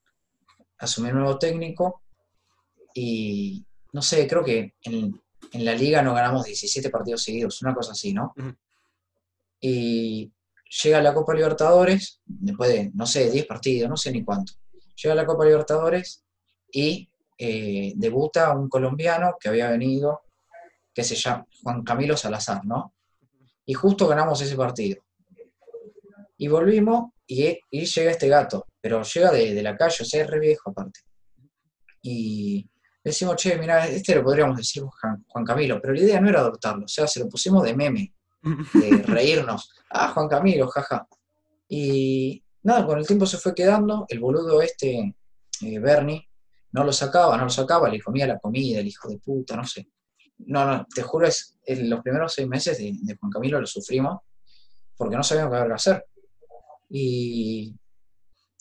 asumí 0.84 1.10
un 1.10 1.19
nuevo 1.19 1.38
técnico 1.38 2.02
y, 2.93 3.65
no 3.93 4.02
sé, 4.02 4.28
creo 4.28 4.43
que 4.43 4.76
en, 4.84 5.19
la 5.54 5.76
liga 5.76 6.02
no 6.02 6.13
ganamos 6.13 6.46
17 6.46 6.89
partidos 6.89 7.22
seguidos, 7.22 7.62
una 7.62 7.76
cosa 7.76 7.91
así, 7.91 8.12
¿no? 8.13 8.34
Y 9.60 10.32
llega 10.84 11.02
la 11.02 11.13
Copa 11.13 11.34
Libertadores, 11.34 12.22
después 12.26 12.69
de, 12.72 12.91
no 12.93 13.06
sé, 13.06 13.30
10 13.30 13.46
partidos, 13.46 13.89
no 13.89 13.98
sé 13.98 14.12
ni 14.12 14.24
cuánto. 14.24 14.54
Llega 14.96 15.13
la 15.13 15.26
Copa 15.26 15.46
Libertadores 15.46 16.24
y 16.72 17.08
eh, 17.38 17.93
debuta 17.96 18.52
un 18.54 18.67
colombiano 18.67 19.36
que 19.39 19.50
había 19.50 19.69
venido 19.69 20.22
que 20.93 21.04
se 21.04 21.15
llama 21.15 21.46
Juan 21.62 21.84
Camilo 21.84 22.17
Salazar, 22.17 22.65
¿no? 22.65 22.93
Y 23.65 23.74
justo 23.74 24.08
ganamos 24.08 24.41
ese 24.41 24.56
partido. 24.56 25.04
Y 26.38 26.48
volvimos 26.48 27.12
y, 27.69 27.86
llega 27.86 28.12
este 28.12 28.28
gato, 28.28 28.67
pero 28.80 29.02
llega 29.04 29.32
de, 29.32 29.63
la 29.63 29.76
calle, 29.76 29.98
o 30.02 30.06
sea, 30.06 30.24
es 30.24 30.30
re 30.30 30.39
viejo 30.39 30.69
aparte. 30.69 31.02
Y 32.02 32.69
decimos, 33.04 33.36
che, 33.38 33.58
mira, 33.58 33.88
este 33.88 34.15
lo 34.15 34.24
podríamos 34.24 34.58
decir 34.58 34.84
Juan, 34.84 35.46
Camilo, 35.46 35.80
pero 35.82 35.93
la 35.93 36.02
idea 36.02 36.22
no 36.22 36.30
era 36.30 36.41
adoptarlo, 36.41 36.86
o 36.86 36.88
sea, 36.88 37.08
se 37.08 37.19
lo 37.19 37.30
pusimos 37.30 37.63
de 37.63 37.76
meme, 37.76 38.13
de 38.74 38.98
reírnos. 39.08 39.74
Ah, 39.89 40.10
Juan 40.10 40.28
Camilo, 40.28 40.67
jaja. 40.67 41.08
Y 41.67 42.43
nada, 42.63 42.86
con 42.86 43.00
el 43.00 43.08
tiempo 43.08 43.26
se 43.26 43.38
fue 43.38 43.56
quedando, 43.56 44.06
el 44.10 44.19
boludo 44.19 44.62
este, 44.62 45.15
eh, 45.62 45.80
Bernie, 45.80 46.30
no 46.72 46.84
lo 46.84 46.91
sacaba, 46.91 47.38
no 47.38 47.43
lo 47.43 47.50
sacaba, 47.50 47.89
le 47.89 48.02
comía 48.02 48.28
la 48.28 48.39
comida, 48.39 48.80
el 48.80 48.88
hijo 48.88 49.08
de 49.08 49.19
puta, 49.19 49.56
no 49.56 49.65
sé. 49.65 49.88
No, 50.39 50.65
no, 50.65 50.86
te 50.93 51.04
juro, 51.04 51.28
es, 51.28 51.58
en 51.65 51.89
los 51.89 52.02
primeros 52.02 52.34
seis 52.34 52.48
meses 52.48 52.78
de, 52.78 53.15
Juan 53.19 53.32
Camilo 53.32 53.62
lo 53.62 53.67
sufrimos 53.67 54.22
porque 54.96 55.15
no 55.15 55.24
sabíamos 55.24 55.58
qué 55.65 55.74
hacer. 55.74 56.06
Y 56.89 57.76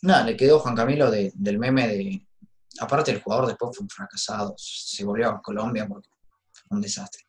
nada, 0.02 0.24
le 0.24 0.36
quedó 0.36 0.58
Juan 0.60 0.76
Camilo 0.76 1.10
del 1.10 1.58
meme 1.58 1.88
de. 1.88 2.26
Aparte, 2.80 3.10
el 3.10 3.20
jugador 3.20 3.46
después 3.46 3.76
fue 3.76 3.84
un 3.84 3.90
fracasado, 3.90 4.54
se 4.56 5.04
volvió 5.04 5.28
a 5.28 5.42
Colombia 5.42 5.86
porque 5.86 6.08
fue 6.52 6.76
un 6.76 6.80
desastre. 6.80 7.24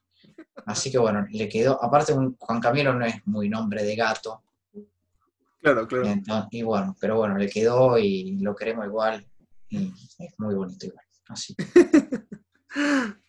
Así 0.65 0.91
que 0.91 0.97
bueno, 0.97 1.25
le 1.29 1.49
quedó. 1.49 1.83
Aparte, 1.83 2.13
Juan 2.13 2.61
Camilo 2.61 2.93
no 2.93 3.05
es 3.05 3.15
muy 3.27 3.49
nombre 3.49 3.83
de 3.83 3.95
gato. 3.95 4.43
Claro, 5.61 5.87
claro. 5.87 6.47
y 6.51 6.61
bueno, 6.61 6.95
pero 6.99 7.17
bueno, 7.17 7.37
le 7.37 7.49
quedó 7.49 7.97
y 7.97 8.37
lo 8.39 8.55
queremos 8.55 8.85
igual. 8.85 9.25
Y 9.69 9.91
es 10.19 10.33
muy 10.37 10.55
bonito 10.55 10.85
igual. 10.85 11.05
Así. 11.27 11.55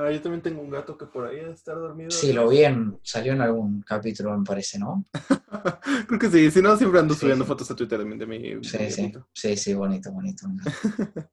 Ah, 0.00 0.10
yo 0.10 0.22
también 0.22 0.40
tengo 0.40 0.62
un 0.62 0.70
gato 0.70 0.96
que 0.96 1.04
por 1.04 1.26
ahí 1.26 1.36
debe 1.36 1.52
estar 1.52 1.76
dormido. 1.76 2.10
Sí, 2.10 2.32
lo 2.32 2.48
vi 2.48 2.64
en, 2.64 2.98
salió 3.02 3.34
en 3.34 3.42
algún 3.42 3.82
capítulo, 3.82 4.36
me 4.36 4.44
parece, 4.44 4.78
¿no? 4.78 5.04
Creo 6.08 6.18
que 6.18 6.30
sí, 6.30 6.50
si 6.50 6.62
no, 6.62 6.74
siempre 6.78 7.00
ando 7.00 7.12
subiendo 7.12 7.44
fotos 7.44 7.70
a 7.70 7.76
Twitter 7.76 8.02
de, 8.02 8.16
de 8.16 8.26
mi... 8.26 8.64
Sí, 8.64 8.90
sí, 8.90 9.12
sí, 9.34 9.56
sí, 9.58 9.74
bonito, 9.74 10.10
bonito. 10.10 10.46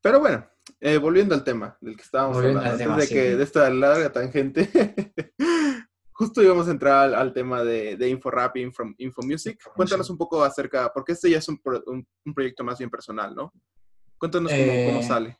Pero 0.00 0.20
bueno, 0.20 0.46
eh, 0.78 0.98
volviendo 0.98 1.34
al 1.34 1.42
tema 1.42 1.76
del 1.80 1.96
que 1.96 2.02
estábamos 2.02 2.36
hablando, 2.36 2.60
antes 2.60 2.96
de, 2.96 3.08
que, 3.08 3.36
de 3.36 3.42
esta 3.42 3.68
larga 3.70 4.12
tangente, 4.12 4.70
justo 6.12 6.44
íbamos 6.44 6.68
a 6.68 6.70
entrar 6.70 7.12
al, 7.12 7.32
tema 7.32 7.64
de, 7.64 7.96
de 7.96 8.08
InfoRap 8.08 8.56
y 8.56 8.62
Info, 8.62 8.84
InfoMusic. 8.98 9.64
Cuéntanos 9.74 10.08
un 10.10 10.16
poco 10.16 10.44
acerca, 10.44 10.92
porque 10.94 11.12
este 11.12 11.28
ya 11.28 11.38
es 11.38 11.48
un, 11.48 11.60
un, 11.86 12.34
proyecto 12.34 12.62
más 12.62 12.78
bien 12.78 12.88
personal, 12.88 13.34
¿no? 13.34 13.52
Cuéntanos 14.16 14.52
cómo, 14.52 14.84
cómo 14.86 15.00
eh, 15.00 15.02
sale. 15.02 15.39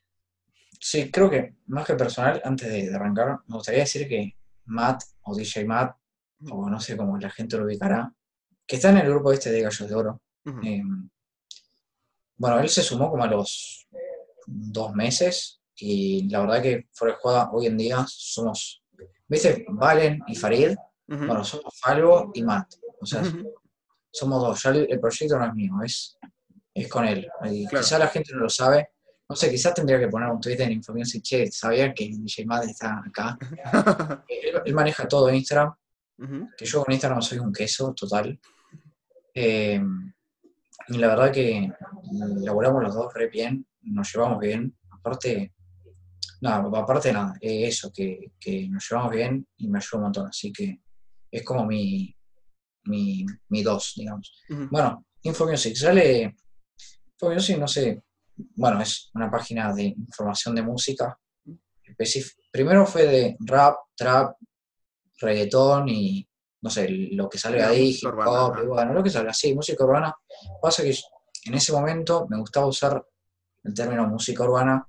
Sí, 0.83 1.11
creo 1.11 1.29
que 1.29 1.57
más 1.67 1.87
que 1.87 1.95
personal, 1.95 2.41
antes 2.43 2.73
de, 2.73 2.95
arrancar, 2.95 3.41
me 3.47 3.57
gustaría 3.57 3.81
decir 3.81 4.09
que 4.09 4.35
Matt 4.65 5.03
o 5.23 5.37
DJ 5.37 5.67
Matt, 5.67 5.95
o 6.51 6.71
no 6.71 6.81
sé 6.81 6.97
cómo 6.97 7.19
la 7.19 7.29
gente 7.29 7.59
lo 7.59 7.67
ubicará, 7.67 8.11
que 8.67 8.77
está 8.77 8.89
en 8.89 8.97
el 8.97 9.09
grupo 9.09 9.31
este 9.31 9.53
de 9.53 9.61
Gallos 9.61 9.89
de 9.89 9.95
Oro, 9.95 10.23
em, 10.63 11.11
bueno, 12.37 12.61
él 12.61 12.69
se 12.71 12.83
sumó 12.83 13.11
como 13.11 13.25
a 13.25 13.27
los 13.27 13.87
dos 14.47 14.95
meses 14.95 15.61
y 15.77 16.27
la 16.31 16.41
verdad 16.41 16.63
que 16.63 16.89
fuera 16.93 17.15
de 17.15 17.21
juega 17.21 17.51
hoy 17.53 17.67
en 17.67 17.77
día 17.77 18.07
somos, 18.09 18.83
¿viste? 19.29 19.67
Valen 19.69 20.21
y 20.29 20.35
Farid, 20.35 20.75
bueno, 21.07 21.45
somos 21.45 21.79
Falvo 21.79 22.31
y 22.33 22.43
Matt, 22.43 22.73
o 23.03 23.05
sea, 23.05 23.23
somos 24.11 24.43
dos, 24.43 24.63
ya 24.63 24.71
el, 24.71 24.99
proyecto 24.99 25.39
no 25.39 25.47
es 25.47 25.55
mío, 25.55 25.73
es, 25.85 26.19
es 26.73 26.89
con 26.89 27.05
él. 27.05 27.29
Y 27.51 27.67
Quizá 27.69 27.99
la 27.99 28.09
gente 28.09 28.33
no 28.33 28.41
lo 28.41 28.49
sabe, 28.49 28.89
no 29.31 29.37
sé, 29.37 29.49
quizás 29.49 29.73
tendría 29.73 30.01
que 30.01 30.09
poner 30.09 30.29
un 30.29 30.41
tweet 30.41 30.61
en 30.61 30.73
Información 30.73 31.23
che, 31.23 31.53
sabía 31.53 31.95
que 31.95 32.09
DJ 32.09 32.45
Matt 32.47 32.65
está 32.65 32.99
acá. 32.99 33.39
él, 34.29 34.75
maneja 34.75 35.07
todo 35.07 35.33
Instagram, 35.33 35.73
que 36.59 36.67
yo 36.67 36.85
con 36.85 36.93
Instagram 36.93 37.23
soy 37.23 37.39
un 37.39 37.53
queso 37.53 37.95
total. 37.95 38.37
Eh, 39.33 39.81
y 40.89 40.99
la 40.99 41.07
verdad 41.07 41.31
que 41.31 41.73
laboramos 42.41 42.83
los 42.83 42.93
dos 42.93 43.15
re 43.15 43.29
bien, 43.29 43.65
nos 43.83 44.13
llevamos 44.13 44.41
bien. 44.41 44.77
Aparte, 44.91 45.55
no, 46.41 46.51
aparte 46.51 47.13
nada, 47.13 47.35
eso, 47.41 47.93
que, 47.93 48.33
nos 48.69 48.91
llevamos 48.91 49.13
bien 49.13 49.47
y 49.59 49.69
me 49.69 49.79
ayuda 49.79 49.99
un 49.99 50.03
montón. 50.03 50.27
Así 50.27 50.53
que 50.53 50.81
es 51.31 51.45
como 51.45 51.65
mi, 51.65 52.13
mi, 52.87 53.25
mi 53.49 53.63
dos, 53.63 53.93
digamos. 53.95 54.43
Bueno, 54.73 55.07
InfoMusic, 55.23 55.77
sale. 55.77 56.35
InfoMusic, 57.13 57.59
no 57.59 57.69
sé. 57.69 58.03
Bueno, 58.55 58.81
es 58.81 59.11
una 59.15 59.31
página 59.31 59.73
de 59.75 59.85
información 59.85 60.55
de 60.55 60.63
música. 60.63 61.19
Primero 62.51 62.87
fue 62.87 63.07
de 63.07 63.37
rap, 63.41 63.77
trap, 63.97 64.37
reggaetón 65.21 65.89
y 65.89 66.27
no 66.63 66.71
sé, 66.71 66.89
lo 66.89 67.29
que 67.29 67.39
salga 67.39 67.69
ahí, 67.69 67.91
hip 67.91 68.09
hop, 68.09 68.67
bueno, 68.67 68.93
lo 68.93 69.03
que 69.03 69.11
salga, 69.11 69.33
sí, 69.33 69.55
música 69.55 69.85
urbana. 69.85 70.15
Pasa 70.61 70.83
que 70.83 70.95
en 71.47 71.55
ese 71.55 71.73
momento 71.73 72.27
me 72.29 72.39
gustaba 72.39 72.67
usar 72.67 73.03
el 73.65 73.75
término 73.75 74.07
música 74.07 74.45
urbana 74.45 74.87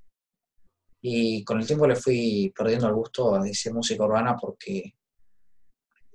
y 1.01 1.43
con 1.43 1.59
el 1.59 1.65
tiempo 1.65 1.87
le 1.87 1.95
fui 1.95 2.53
perdiendo 2.55 2.87
el 2.87 2.93
gusto 2.93 3.35
a 3.35 3.43
decir 3.43 3.73
música 3.73 4.03
urbana 4.03 4.37
porque, 4.37 4.95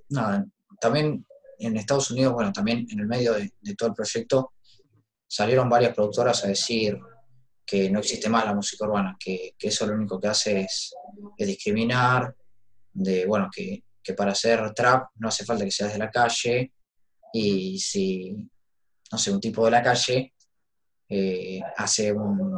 nada, 0.09 0.45
también 0.79 1.25
en 1.59 1.77
Estados 1.77 2.11
Unidos, 2.11 2.33
bueno, 2.33 2.53
también 2.53 2.85
en 2.89 2.99
el 2.99 3.07
medio 3.07 3.33
de, 3.33 3.51
todo 3.75 3.89
el 3.89 3.95
proyecto, 3.95 4.53
salieron 5.27 5.69
varias 5.69 5.95
productoras 5.95 6.43
a 6.43 6.47
decir 6.47 6.97
que 7.67 7.89
no 7.89 7.99
existe 7.99 8.29
más 8.29 8.45
la 8.45 8.55
música 8.55 8.85
urbana, 8.85 9.17
que, 9.19 9.55
eso 9.59 9.85
lo 9.85 9.93
único 9.93 10.19
que 10.19 10.29
hace 10.29 10.61
es, 10.61 10.95
es 11.37 11.47
discriminar, 11.47 12.33
de, 12.93 13.25
bueno, 13.25 13.49
que 13.53 13.83
que 14.07 14.13
para 14.13 14.31
hacer 14.31 14.73
trap 14.73 15.09
no 15.17 15.27
hace 15.27 15.43
falta 15.43 15.65
que 15.65 15.71
seas 15.71 15.91
de 15.91 15.99
la 15.99 16.09
calle 16.09 16.71
y 17.33 17.77
si, 17.77 18.33
no 19.11 19.17
sé, 19.17 19.33
un 19.33 19.41
tipo 19.41 19.65
de 19.65 19.71
la 19.71 19.83
calle 19.83 20.33
eh, 21.09 21.59
hace 21.75 22.13
un, 22.13 22.53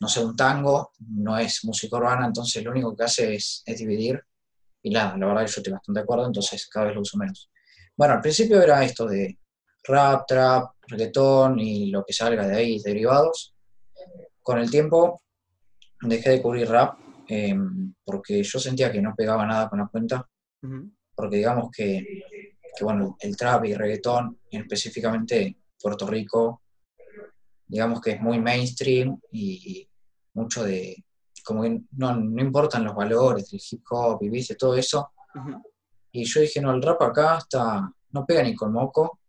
no 0.00 0.08
sé, 0.08 0.24
un 0.24 0.34
tango, 0.34 0.90
no 0.98 1.38
es 1.38 1.64
música 1.64 1.96
urbana, 1.98 2.26
entonces 2.26 2.64
lo 2.64 2.72
único 2.72 2.96
que 2.96 3.04
hace 3.04 3.36
es, 3.36 3.62
dividir 3.64 4.20
y 4.82 4.90
nada, 4.90 5.16
la 5.16 5.26
verdad 5.26 5.42
que 5.42 5.52
yo 5.52 5.60
estoy 5.60 5.72
bastante 5.72 6.00
de 6.00 6.02
acuerdo, 6.02 6.26
entonces 6.26 6.66
cada 6.66 6.86
vez 6.86 6.96
lo 6.96 7.02
uso 7.02 7.16
menos. 7.16 7.48
Bueno, 7.96 8.14
al 8.14 8.20
principio 8.20 8.60
era 8.60 8.82
esto 8.84 9.06
de 9.06 9.38
rap, 9.84 10.26
trap, 10.26 10.72
reggaetón 10.88 11.60
y 11.60 11.92
lo 11.92 12.04
que 12.04 12.12
salga 12.12 12.44
de 12.48 12.56
ahí, 12.56 12.80
derivados. 12.82 13.53
Con 14.44 14.58
el 14.60 14.70
tiempo 14.70 15.20
dejé 16.02 16.30
de 16.30 16.42
cubrir 16.42 16.68
rap 16.68 16.96
Em, 17.26 17.94
porque 18.04 18.42
yo 18.42 18.58
sentía 18.58 18.92
que 18.92 19.00
no 19.00 19.14
pegaba 19.14 19.46
nada 19.46 19.68
con 19.68 19.78
la 19.78 19.86
cuenta, 19.86 20.28
porque 21.14 21.36
digamos 21.36 21.70
que, 21.70 22.22
bueno, 22.80 23.16
el 23.20 23.36
trap 23.36 23.64
y 23.64 23.72
el 23.72 23.78
reggaetón, 23.78 24.38
específicamente 24.50 25.56
Puerto 25.80 26.06
Rico, 26.06 26.62
digamos 27.66 28.00
que 28.00 28.12
es 28.12 28.20
muy 28.20 28.40
mainstream 28.40 29.18
y 29.32 29.88
mucho 30.34 30.64
de, 30.64 31.04
como 31.44 31.62
que 31.62 31.80
no, 31.92 32.14
no 32.16 32.42
importan 32.42 32.84
los 32.84 32.94
valores 32.94 33.50
del 33.50 33.60
hip 33.70 33.84
hop 33.90 34.22
y 34.22 34.28
viste 34.28 34.54
todo 34.54 34.76
eso. 34.76 35.12
Y 36.12 36.24
yo 36.24 36.40
dije, 36.40 36.60
no, 36.60 36.72
el 36.72 36.82
rap 36.82 37.02
acá 37.02 37.38
está, 37.38 37.90
no 38.10 38.26
pega 38.26 38.42
ni 38.42 38.54
con 38.54 38.72
moco. 38.72 39.20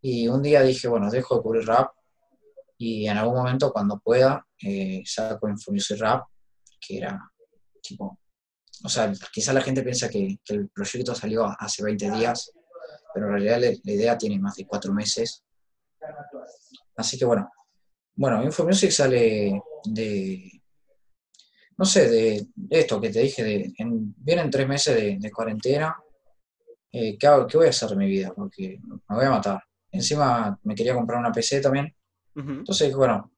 Y 0.00 0.28
un 0.28 0.42
día 0.42 0.62
dije, 0.62 0.88
bueno, 0.88 1.10
dejo 1.10 1.36
de 1.36 1.42
cubrir 1.42 1.66
rap 1.66 1.92
y 2.78 3.08
en 3.08 3.16
algún 3.18 3.34
momento 3.34 3.72
cuando 3.72 3.98
pueda 3.98 4.46
eh, 4.62 5.02
saco 5.04 5.48
Infonius 5.48 5.98
Rap 5.98 6.26
que 6.80 6.98
era 6.98 7.20
tipo, 7.82 8.18
o 8.84 8.88
sea, 8.88 9.12
quizá 9.32 9.52
la 9.52 9.62
gente 9.62 9.82
piensa 9.82 10.08
que, 10.08 10.38
el 10.46 10.68
proyecto 10.68 11.14
salió 11.14 11.44
hace 11.44 11.82
20 11.82 12.10
días, 12.12 12.52
pero 13.12 13.26
en 13.26 13.32
realidad 13.32 13.60
la, 13.84 13.92
idea 13.92 14.16
tiene 14.16 14.38
más 14.38 14.56
de 14.56 14.66
cuatro 14.66 14.92
meses. 14.92 15.44
Así 16.96 17.18
que 17.18 17.24
bueno, 17.24 17.50
bueno, 18.14 18.42
InfoMusic 18.42 18.90
sale 18.90 19.60
de, 19.84 20.62
no 21.76 21.84
sé, 21.84 22.08
de, 22.08 22.46
esto 22.70 23.00
que 23.00 23.10
te 23.10 23.20
dije, 23.20 23.42
de, 23.42 23.72
vienen 24.18 24.50
tres 24.50 24.68
meses 24.68 25.20
de, 25.20 25.30
cuarentena. 25.30 25.96
Eh, 26.92 27.18
¿qué, 27.18 27.28
voy 27.28 27.66
a 27.66 27.70
hacer 27.70 27.90
de 27.90 27.96
mi 27.96 28.06
vida? 28.06 28.32
Porque 28.34 28.78
me 28.82 29.16
voy 29.16 29.24
a 29.24 29.30
matar. 29.30 29.62
Encima 29.90 30.58
me 30.62 30.74
quería 30.74 30.94
comprar 30.94 31.18
una 31.18 31.32
PC 31.32 31.60
también. 31.60 31.94
Entonces, 32.46 32.94
bueno, 32.94 33.32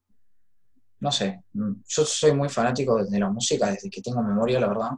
no 1.01 1.11
sé, 1.11 1.43
mm, 1.55 1.73
yo 1.87 2.05
soy 2.05 2.33
muy 2.33 2.49
fanático 2.49 3.03
de 3.05 3.19
la 3.19 3.31
música 3.31 3.71
desde 3.71 3.89
que 3.89 4.03
tengo 4.03 4.23
memoria, 4.23 4.61
la 4.61 4.69
verdad. 4.69 4.91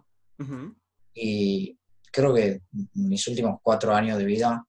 Y 1.14 1.78
creo 2.10 2.34
que 2.34 2.62
mis 2.94 3.28
últimos 3.28 3.60
cuatro 3.62 3.94
años 3.94 4.18
de 4.18 4.24
vida 4.24 4.66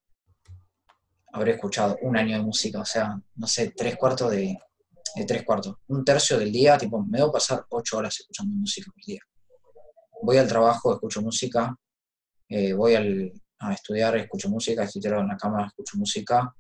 habré 1.32 1.54
escuchado 1.54 1.98
un 2.02 2.16
año 2.16 2.38
de 2.38 2.44
música, 2.44 2.82
o 2.82 2.86
sea, 2.86 3.20
no 3.36 3.48
sé, 3.48 3.74
tres 3.76 3.96
cuartos 3.96 4.30
de, 4.30 4.56
tres 5.26 5.44
cuartos, 5.44 5.78
un 5.88 6.06
tercio 6.06 6.38
del 6.38 6.52
día, 6.52 6.78
tipo, 6.78 7.04
me 7.04 7.18
debo 7.18 7.32
pasar 7.32 7.66
ocho 7.70 7.98
horas 7.98 8.20
escuchando 8.20 8.54
música 8.54 8.92
por 8.94 9.04
día. 9.04 9.22
Voy 10.22 10.38
al 10.38 10.48
trabajo, 10.48 10.94
escucho 10.94 11.22
música, 11.24 11.76
eh, 12.48 12.74
voy 12.74 12.94
a 12.96 13.74
estudiar, 13.74 14.16
escucho 14.18 14.50
música, 14.50 14.84
estoy 14.84 15.02
tirado 15.02 15.22
en 15.22 15.30
la 15.30 15.38
cama, 15.38 15.66
escucho 15.66 15.98
música, 15.98 16.56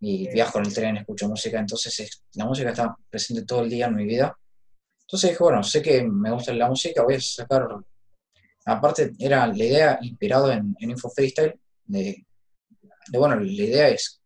y 0.00 0.28
viajo 0.30 0.58
en 0.58 0.66
el 0.66 0.74
tren, 0.74 0.96
escucho 0.96 1.28
música, 1.28 1.58
entonces 1.58 2.22
la 2.34 2.44
música 2.44 2.70
está 2.70 2.96
presente 3.08 3.44
todo 3.44 3.62
el 3.62 3.70
día 3.70 3.86
en 3.86 3.94
mi 3.94 4.04
vida. 4.04 4.36
Entonces 5.02 5.30
dije, 5.30 5.42
bueno, 5.42 5.62
sé 5.62 5.82
que 5.82 6.02
me 6.02 6.30
gusta 6.32 6.52
la 6.52 6.68
música, 6.68 7.02
voy 7.02 7.14
a 7.14 7.20
sacar, 7.20 7.66
aparte 8.66 9.12
era 9.18 9.46
la 9.46 9.64
idea 9.64 9.98
inspirado 10.02 10.52
en, 10.52 10.74
Info 10.80 11.08
Freestyle, 11.10 11.58
de, 11.84 12.26
bueno, 13.12 13.36
la 13.36 13.50
idea 13.50 13.88
es 13.88 14.20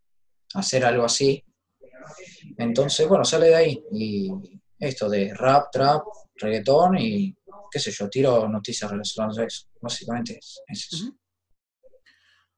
hacer 0.54 0.84
algo 0.84 1.04
así. 1.04 1.44
Entonces, 2.56 3.06
bueno, 3.06 3.24
sale 3.24 3.48
de 3.48 3.54
ahí 3.54 3.84
y 3.92 4.30
esto 4.78 5.08
de 5.08 5.34
rap, 5.34 5.70
trap, 5.70 6.02
reggaetón 6.36 6.98
y 6.98 7.36
qué 7.70 7.78
sé 7.78 7.90
yo, 7.92 8.08
tiro 8.08 8.48
noticias 8.48 8.90
relacionadas 8.90 9.38
a 9.38 9.44
eso. 9.44 9.66
Básicamente 9.80 10.38
es, 10.38 10.62
eso. 10.66 11.12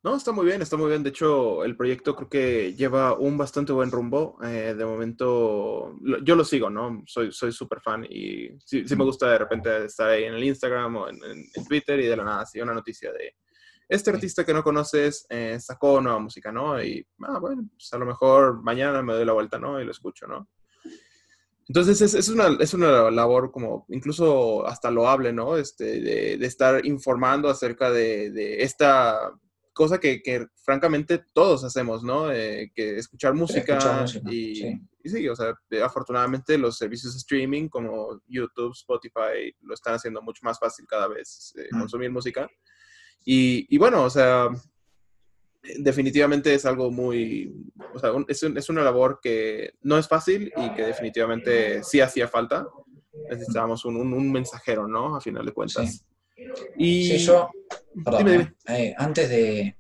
No, 0.05 0.17
está 0.17 0.33
muy 0.33 0.47
bien, 0.47 0.61
está 0.61 0.77
muy 0.77 0.89
bien. 0.89 1.05
De 1.05 1.11
hecho, 1.11 1.65
el 1.65 1.77
proyecto 1.77 2.17
creo 2.17 2.29
que 2.29 2.75
lleva 2.75 3.17
un 3.17 3.39
bastante 3.39 3.73
buen 3.73 3.91
rumbo. 3.93 4.37
Eh, 4.43 4.75
de 4.77 4.85
momento, 4.85 5.97
yo 6.25 6.35
lo 6.35 6.45
sigo, 6.45 6.69
¿no? 6.69 7.05
Soy 7.07 7.53
súper 7.53 7.81
fan 7.81 8.05
y 8.11 8.49
sí, 8.65 8.85
me 8.97 9.05
gusta 9.05 9.31
de 9.31 9.39
repente 9.39 9.85
estar 9.85 10.11
ahí 10.11 10.25
en 10.25 10.35
el 10.35 10.43
Instagram 10.43 10.97
o 10.97 11.09
en, 11.09 11.21
Twitter 11.69 12.01
y 12.01 12.07
de 12.07 12.17
la 12.17 12.25
nada, 12.25 12.47
sí, 12.47 12.61
una 12.61 12.75
noticia 12.75 13.13
de 13.13 13.37
este 13.89 14.11
artista 14.11 14.45
que 14.45 14.55
no 14.55 14.65
conoces 14.65 15.27
eh, 15.29 15.59
sacó 15.61 16.01
nueva 16.01 16.19
música, 16.19 16.51
¿no? 16.51 16.83
Y, 16.83 17.07
ah, 17.21 17.39
bueno, 17.39 17.69
pues 17.73 17.93
a 17.93 17.99
lo 17.99 18.07
mejor 18.07 18.61
mañana 18.63 19.03
me 19.03 19.13
doy 19.13 19.25
la 19.25 19.35
vuelta, 19.35 19.59
¿no? 19.59 19.81
Y 19.81 19.85
lo 19.85 19.93
escucho, 19.93 20.27
¿no? 20.27 20.49
Entonces 21.69 22.01
es, 22.01 22.15
es, 22.15 22.29
una, 22.29 22.49
es 22.59 22.75
una 22.75 23.09
labor 23.11 23.53
como 23.53 23.87
incluso 23.89 24.67
hasta 24.67 24.91
loable, 24.91 25.33
¿no? 25.33 25.57
Este, 25.57 26.01
de, 26.01 26.39
de 26.39 26.47
estar 26.47 26.85
informando 26.85 27.49
acerca 27.49 27.91
de, 27.91 28.31
de 28.31 28.63
esta 28.63 29.33
cosa 29.73 29.99
que, 29.99 30.47
francamente 30.57 31.25
todos 31.33 31.65
hacemos, 31.65 32.03
¿no? 32.03 32.33
Eh, 32.33 32.71
que 32.75 32.99
escuchar 32.99 33.35
música, 33.35 34.05
y, 34.31 34.79
sí. 35.05 35.29
o 35.29 35.37
sea, 35.37 35.55
afortunadamente 35.83 36.59
los 36.59 36.77
servicios 36.77 37.15
de 37.15 37.19
streaming 37.19 37.69
como 37.69 38.21
YouTube, 38.27 38.73
Spotify 38.73 39.55
lo 39.63 39.75
están 39.75 39.95
haciendo 39.95 40.23
mucho 40.23 40.41
más 40.45 40.59
fácil 40.59 40.87
cada 40.87 41.09
vez 41.09 41.55
eh, 41.57 41.69
mm. 41.71 41.79
consumir 41.79 42.11
música. 42.11 42.49
Y, 43.25 43.79
bueno, 43.79 44.05
o 44.05 44.11
sea, 44.11 44.49
definitivamente 45.79 46.53
es 46.55 46.67
algo 46.67 46.91
muy, 46.91 47.55
o 47.95 47.99
sea, 47.99 48.11
es, 48.27 48.69
una 48.69 48.83
labor 48.83 49.21
que 49.23 49.75
no 49.83 49.97
es 49.97 50.09
fácil 50.09 50.53
y 50.57 50.75
que 50.75 50.87
definitivamente 50.87 51.85
sí 51.85 52.01
hacía 52.01 52.27
falta. 52.27 52.67
Necesitábamos 53.31 53.85
un, 53.85 53.97
un 53.97 54.33
mensajero, 54.33 54.89
¿no? 54.89 55.15
A 55.15 55.21
final 55.21 55.47
de 55.47 55.53
cuentas. 55.53 56.05
Y 56.77 57.19
yo, 57.19 57.51
perdón, 58.05 58.57
eh, 58.69 58.95
antes 58.97 59.29
de, 59.29 59.77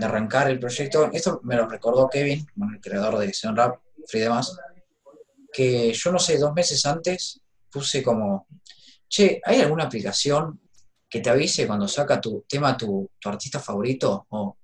arrancar 0.00 0.50
el 0.50 0.58
proyecto, 0.58 1.10
esto 1.12 1.40
me 1.44 1.56
lo 1.56 1.68
recordó 1.68 2.08
Kevin, 2.08 2.44
el 2.72 2.80
creador 2.80 3.18
de 3.18 3.32
Xeon 3.32 3.56
Rap, 3.56 3.80
Free 4.06 4.20
demás, 4.20 4.56
que 5.52 5.92
yo 5.92 6.12
no 6.12 6.18
sé, 6.18 6.36
dos 6.36 6.52
meses 6.52 6.84
antes 6.84 7.40
puse 7.70 8.02
como, 8.02 8.46
che, 9.08 9.40
¿hay 9.44 9.60
alguna 9.60 9.84
aplicación 9.84 10.60
que 11.08 11.20
te 11.20 11.30
avise 11.30 11.66
cuando 11.66 11.86
saca 11.86 12.20
tu 12.20 12.44
tema 12.48 12.76
tu, 12.76 13.08
artista 13.24 13.60
favorito 13.60 14.26
o 14.30 14.56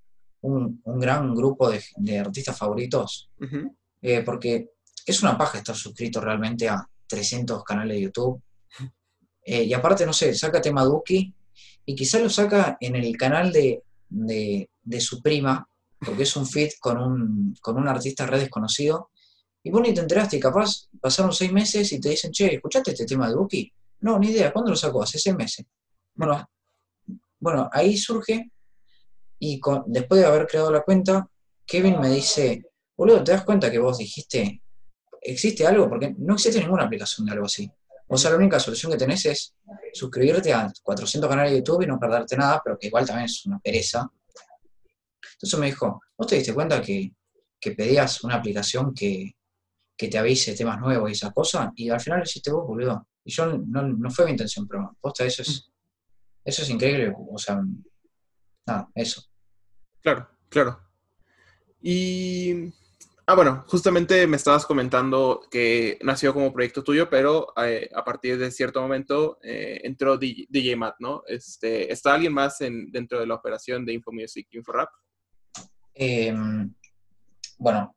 un, 0.43 0.83
gran 0.85 1.35
grupo 1.35 1.71
de, 1.71 2.19
artistas 2.19 2.59
favoritos? 2.59 3.31
Eh, 4.03 4.23
porque 4.23 4.71
es 5.07 5.23
una 5.23 5.39
paja 5.39 5.59
estar 5.59 5.77
suscrito 5.77 6.21
realmente 6.21 6.69
a 6.69 6.87
300 7.07 7.63
canales 7.65 7.97
de 7.97 8.03
YouTube. 8.03 8.43
Eh, 9.45 9.65
y 9.65 9.73
aparte, 9.73 10.07
no 10.07 10.13
sé, 10.13 10.35
saca 10.35 10.61
tema 10.61 10.85
Duki 10.85 11.33
y 11.87 11.95
quizás 11.95 12.23
lo 12.23 12.31
saca 12.31 12.77
en 12.81 12.97
el 12.97 13.17
canal 13.17 13.53
de, 13.53 13.83
de, 14.09 15.01
su 15.01 15.23
prima, 15.23 15.67
porque 15.99 16.25
es 16.25 16.37
un 16.37 16.47
feed 16.47 16.71
con 16.81 16.99
un, 16.99 17.57
con 17.61 17.77
un 17.77 17.89
artista 17.89 18.27
red 18.27 18.41
desconocido. 18.41 19.11
Y 19.63 19.71
vos 19.71 19.83
ni 19.83 19.93
te 19.93 20.01
enteraste 20.01 20.37
y 20.37 20.41
capaz 20.41 20.89
pasaron 21.01 21.33
seis 21.33 21.53
meses 21.53 21.93
y 21.93 22.01
te 22.01 22.11
dicen, 22.11 22.33
che, 22.33 22.55
¿escuchaste 22.55 22.93
este 22.93 23.05
tema 23.05 23.29
de 23.29 23.35
Duki? 23.35 23.73
No, 24.01 24.19
ni 24.19 24.29
idea, 24.29 24.53
¿cuándo 24.53 24.71
lo 24.71 24.77
sacó? 24.77 25.03
Hace 25.03 25.19
seis 25.19 25.37
meses. 25.37 25.67
Bueno, 26.15 26.49
bueno 27.39 27.69
ahí 27.73 27.97
surge 27.97 28.51
y 29.39 29.61
después 29.87 30.21
de 30.21 30.27
haber 30.27 30.47
creado 30.47 30.71
la 30.71 30.83
cuenta, 30.83 31.29
Kevin 31.67 31.99
me 32.01 32.11
dice, 32.11 32.65
boludo, 32.97 33.25
¿te 33.25 33.33
das 33.33 33.45
cuenta 33.45 33.71
que 33.71 33.79
vos 33.79 33.99
dijiste, 33.99 34.63
existe 35.23 35.67
algo? 35.67 35.89
Porque 35.89 36.15
no 36.19 36.35
existe 36.35 36.61
ninguna 36.61 36.85
aplicación 36.85 37.27
de 37.27 37.33
algo 37.33 37.47
así. 37.47 37.71
O 38.13 38.17
sea, 38.17 38.33
la 38.33 38.39
única 38.39 38.59
solución 38.59 38.91
que 38.91 38.99
tenés 38.99 39.25
es 39.27 39.55
suscribirte 39.93 40.53
a 40.53 40.71
400 40.83 41.31
canales 41.31 41.53
de 41.53 41.59
YouTube 41.59 41.83
y 41.83 41.87
no 41.87 41.99
perderte 41.99 42.37
nada, 42.37 42.61
pero 42.63 42.77
que 42.77 42.89
igual 42.89 43.07
también 43.07 43.27
es 43.27 43.47
una 43.47 43.61
pereza. 43.61 44.11
Entonces 45.35 45.61
me 45.61 45.67
dijo, 45.67 46.03
¿vos 46.19 46.27
te 46.27 46.35
diste 46.35 46.53
cuenta 46.53 46.83
que, 46.83 47.13
pedías 47.61 48.25
una 48.25 48.35
aplicación 48.35 48.93
que, 48.95 49.37
te 49.97 50.19
avise 50.19 50.57
temas 50.57 50.81
nuevos 50.81 51.09
y 51.09 51.13
esas 51.13 51.33
cosas? 51.33 51.71
Y 51.77 51.89
al 51.89 52.01
final 52.01 52.19
lo 52.19 52.25
hiciste 52.25 52.51
vos, 52.51 52.67
boludo. 52.67 53.07
Y 53.25 53.31
yo 53.31 53.47
no, 53.47 54.11
fue 54.11 54.25
mi 54.25 54.33
intención, 54.33 54.67
pero 54.67 54.97
posta, 55.01 55.25
eso 55.25 55.43
es, 55.43 55.71
eso 56.45 56.63
es 56.63 56.71
increíble. 56.71 57.15
O 57.17 57.39
sea, 57.39 57.63
nada, 58.67 58.89
eso. 58.93 59.23
Claro, 60.03 60.29
claro. 60.49 60.81
Y 61.81 62.73
Ah, 63.31 63.37
bueno, 63.37 63.65
justamente 63.69 64.27
me 64.27 64.37
estabas 64.37 64.67
comentando 64.67 65.43
que 65.53 66.01
nació 66.03 66.35
como 66.35 66.53
proyecto 66.53 66.83
tuyo, 66.83 67.09
pero 67.09 67.53
eh, 67.65 67.89
a 67.95 68.03
partir 68.03 68.37
de 68.37 68.51
cierto 68.51 68.83
momento 68.83 69.39
eh, 69.41 69.83
entró 69.85 70.19
DJ, 70.19 70.75
Matt, 70.75 70.97
¿no? 70.99 71.23
Este, 71.29 71.93
¿Está 71.93 72.15
alguien 72.15 72.33
más 72.33 72.61
en, 72.61 72.91
dentro 72.91 73.21
de 73.21 73.29
la 73.29 73.37
operación 73.37 73.87
de 73.87 73.93
InfoMusic, 73.93 74.49
InfoRap? 74.51 74.89
Eh, 75.95 76.35
bueno, 77.57 77.95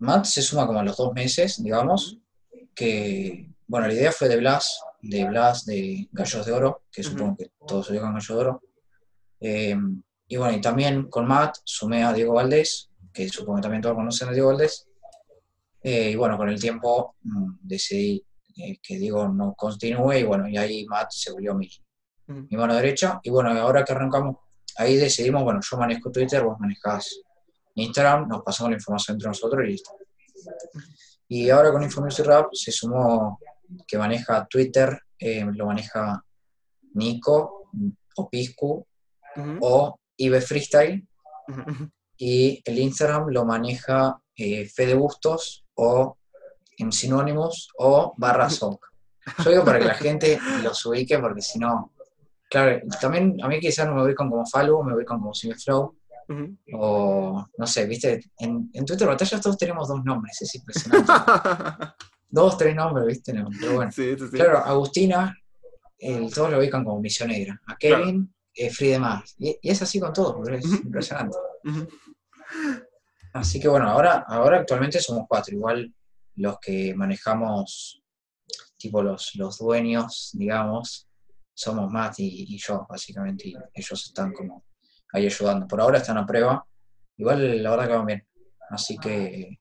Matt 0.00 0.24
se 0.24 0.42
suma 0.42 0.66
como 0.66 0.80
a 0.80 0.84
los 0.84 0.96
dos 0.96 1.12
meses, 1.12 1.62
digamos, 1.62 2.18
que, 2.74 3.48
bueno, 3.68 3.86
la 3.86 3.94
idea 3.94 4.10
fue 4.10 4.28
de 4.28 4.38
Blas, 4.38 4.80
de 5.00 5.28
Blas 5.28 5.64
de 5.64 6.08
Gallos 6.10 6.44
de 6.44 6.52
Oro, 6.52 6.82
que 6.90 7.04
supongo 7.04 7.36
que 7.36 7.52
todos 7.68 7.86
se 7.86 8.00
con 8.00 8.14
Gallos 8.14 8.26
de 8.26 8.34
Oro. 8.34 8.62
Em, 9.38 10.02
y 10.26 10.36
bueno, 10.36 10.56
y 10.56 10.60
también 10.60 11.08
con 11.08 11.28
Matt 11.28 11.58
sumé 11.62 12.02
a 12.02 12.12
Diego 12.12 12.34
Valdés, 12.34 12.90
que 13.16 13.28
supongo 13.30 13.56
que 13.56 13.62
también 13.62 13.82
todos 13.82 13.96
conocen 13.96 14.28
a 14.28 14.32
Diego 14.32 14.48
Valdés. 14.48 14.86
Eh, 15.82 16.10
y 16.10 16.16
bueno, 16.16 16.36
con 16.36 16.48
el 16.48 16.60
tiempo 16.60 17.16
mm, 17.22 17.54
decidí 17.62 18.22
eh, 18.56 18.78
que 18.82 18.98
Diego 18.98 19.28
no 19.28 19.54
continúe 19.54 20.14
y 20.14 20.24
bueno, 20.24 20.48
y 20.48 20.56
ahí 20.56 20.84
Matt 20.84 21.10
se 21.10 21.32
volvió 21.32 21.54
mi, 21.54 21.68
mi 22.26 22.56
mano 22.56 22.74
derecha. 22.74 23.18
Y 23.22 23.30
bueno, 23.30 23.50
ahora 23.58 23.84
que 23.84 23.92
arrancamos, 23.92 24.36
ahí 24.76 24.96
decidimos, 24.96 25.42
bueno, 25.42 25.60
yo 25.62 25.76
manejo 25.78 26.10
Twitter, 26.10 26.44
vos 26.44 26.58
manejás 26.60 27.20
Instagram, 27.74 28.28
nos 28.28 28.42
pasamos 28.42 28.70
la 28.70 28.76
información 28.76 29.14
entre 29.14 29.28
nosotros 29.28 29.64
y 29.64 29.70
listo. 29.70 29.90
Y 31.28 31.50
ahora 31.50 31.72
con 31.72 31.82
Infomusic 31.82 32.26
Rap 32.26 32.52
se 32.52 32.70
sumó 32.70 33.38
que 33.86 33.98
maneja 33.98 34.46
Twitter, 34.46 35.00
eh, 35.18 35.44
lo 35.44 35.66
maneja 35.66 36.22
Nico 36.94 37.70
o 38.16 38.28
Piscu 38.28 38.86
o 39.60 39.98
Ibe 40.18 40.40
Freestyle 40.40 41.06
y 42.16 42.62
el 42.64 42.78
Instagram 42.78 43.28
lo 43.28 43.44
maneja 43.44 44.18
eh, 44.36 44.68
Fede 44.68 44.94
Bustos 44.94 45.64
o 45.74 46.16
en 46.78 46.92
sinónimos 46.92 47.70
o 47.78 48.14
barra 48.16 48.50
soc. 48.50 48.86
Yo 49.44 49.50
digo 49.50 49.64
para 49.64 49.78
que 49.78 49.84
la 49.86 49.94
gente 49.94 50.38
los 50.62 50.84
ubique 50.86 51.18
porque 51.18 51.42
si 51.42 51.58
no, 51.58 51.92
claro, 52.48 52.80
también 53.00 53.36
a 53.42 53.48
mí 53.48 53.58
quizás 53.60 53.86
no 53.86 53.94
me 53.94 54.04
ubican 54.04 54.30
como 54.30 54.46
Falo, 54.46 54.82
me 54.82 54.94
ubican 54.94 55.18
como 55.18 55.34
Simeflow. 55.34 55.96
O 56.74 57.46
no 57.56 57.66
sé, 57.68 57.86
viste, 57.86 58.20
en, 58.38 58.68
en 58.72 58.84
Twitter 58.84 59.06
Batallas 59.06 59.40
todos 59.40 59.56
tenemos 59.56 59.86
dos 59.88 60.04
nombres, 60.04 60.42
es 60.42 60.54
impresionante. 60.56 61.12
dos, 62.28 62.58
tres 62.58 62.74
nombres, 62.74 63.06
viste, 63.06 63.32
pero 63.32 63.74
bueno. 63.74 63.90
Claro, 64.32 64.58
Agustina, 64.58 65.36
todos 66.34 66.50
lo 66.50 66.58
ubican 66.58 66.84
como 66.84 67.00
misionera. 67.00 67.60
A 67.66 67.76
Kevin, 67.76 68.34
eh, 68.54 68.70
Free 68.70 68.88
de 68.88 68.98
más. 68.98 69.34
Y, 69.38 69.58
es 69.62 69.82
así 69.82 70.00
con 70.00 70.12
todos, 70.12 70.48
es 70.48 70.64
impresionante. 70.84 71.36
Así 73.32 73.60
que 73.60 73.68
bueno, 73.68 73.88
ahora, 73.88 74.24
ahora 74.26 74.60
actualmente 74.60 75.00
somos 75.00 75.26
cuatro, 75.28 75.54
igual 75.54 75.94
los 76.36 76.58
que 76.60 76.94
manejamos, 76.94 78.02
tipo 78.76 79.02
los, 79.02 79.34
los 79.34 79.58
dueños, 79.58 80.30
digamos, 80.34 81.08
somos 81.52 81.90
Matt 81.90 82.16
y, 82.18 82.58
yo, 82.58 82.86
básicamente, 82.88 83.48
y 83.48 83.54
ellos 83.74 84.06
están 84.06 84.32
como 84.32 84.64
ahí 85.12 85.26
ayudando. 85.26 85.66
Por 85.66 85.80
ahora 85.80 85.98
están 85.98 86.18
a 86.18 86.26
prueba, 86.26 86.66
igual 87.16 87.62
la 87.62 87.70
verdad 87.70 87.88
que 87.88 87.94
van 87.94 88.06
bien. 88.06 88.26
Así 88.70 88.98
que, 88.98 89.58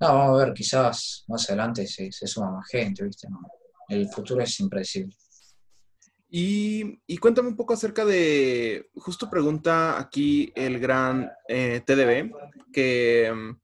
no, 0.00 0.08
vamos 0.08 0.40
a 0.40 0.44
ver, 0.44 0.54
quizás 0.54 1.24
más 1.28 1.48
adelante 1.48 1.86
se, 1.86 2.10
suma 2.10 2.50
más 2.50 2.68
gente, 2.68 3.04
¿viste? 3.04 3.28
el 3.88 4.08
futuro 4.08 4.42
es 4.42 4.58
impredecible. 4.58 5.16
Y, 6.28 7.18
cuéntame 7.18 7.48
un 7.48 7.56
poco 7.56 7.74
acerca 7.74 8.04
de, 8.04 8.90
justo 8.96 9.30
pregunta 9.30 9.98
aquí 9.98 10.52
el 10.54 10.80
gran 10.80 11.30
eh, 11.48 11.82
TDB, 11.86 12.32
que 12.72 13.32
mm, 13.32 13.56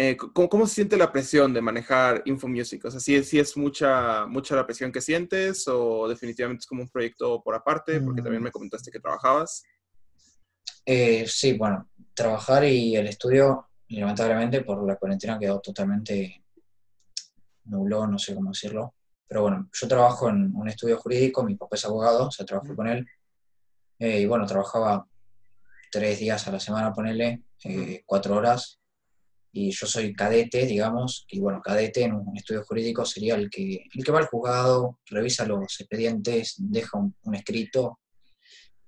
eh, 0.00 0.16
¿cómo, 0.16 0.66
se 0.66 0.76
siente 0.76 0.96
la 0.96 1.10
presión 1.10 1.52
de 1.52 1.60
manejar 1.60 2.22
InfoMusic? 2.24 2.84
O 2.84 2.90
sea, 2.90 3.00
¿si, 3.00 3.22
si 3.24 3.40
es 3.40 3.56
mucha, 3.56 4.26
mucha 4.26 4.54
la 4.54 4.64
presión 4.64 4.92
que 4.92 5.00
sientes 5.00 5.66
o 5.66 6.08
definitivamente 6.08 6.60
es 6.60 6.66
como 6.66 6.82
un 6.82 6.88
proyecto 6.88 7.42
por 7.42 7.54
aparte? 7.54 8.00
Porque 8.00 8.22
también 8.22 8.42
me 8.42 8.52
comentaste 8.52 8.92
que 8.92 9.00
trabajabas. 9.00 9.64
Eh, 10.86 11.26
sí, 11.26 11.54
bueno, 11.54 11.90
trabajar 12.14 12.64
y 12.64 12.94
el 12.94 13.08
estudio, 13.08 13.68
lamentablemente 13.88 14.62
por 14.62 14.86
la 14.86 14.96
cuarentena 14.96 15.36
quedó 15.36 15.60
totalmente 15.60 16.44
nulo, 17.64 18.06
no 18.06 18.18
sé 18.18 18.36
cómo 18.36 18.50
decirlo. 18.50 18.94
Pero 19.28 19.42
bueno, 19.42 19.68
yo 19.70 19.86
trabajo 19.86 20.30
en 20.30 20.50
un 20.54 20.68
estudio 20.68 20.96
jurídico, 20.96 21.44
mi 21.44 21.54
papá 21.54 21.76
es 21.76 21.84
abogado, 21.84 22.28
o 22.28 22.30
sea, 22.30 22.46
trabajo 22.46 22.74
con 22.74 22.88
él. 22.88 23.06
Eh, 23.98 24.20
y 24.20 24.26
bueno, 24.26 24.46
trabajaba 24.46 25.06
tres 25.92 26.18
días 26.18 26.46
a 26.48 26.52
la 26.52 26.60
semana, 26.60 26.92
ponele, 26.92 27.42
eh, 27.64 28.02
cuatro 28.06 28.36
horas. 28.36 28.80
Y 29.52 29.70
yo 29.70 29.86
soy 29.86 30.14
cadete, 30.14 30.66
digamos, 30.66 31.26
y 31.28 31.40
bueno, 31.40 31.60
cadete 31.60 32.04
en 32.04 32.14
un 32.14 32.36
estudio 32.36 32.64
jurídico 32.64 33.04
sería 33.04 33.34
el 33.34 33.50
que, 33.50 33.84
el 33.92 34.04
que 34.04 34.12
va 34.12 34.18
al 34.20 34.26
juzgado, 34.26 35.00
revisa 35.06 35.46
los 35.46 35.80
expedientes, 35.80 36.54
deja 36.58 36.98
un, 36.98 37.34
escrito. 37.34 37.98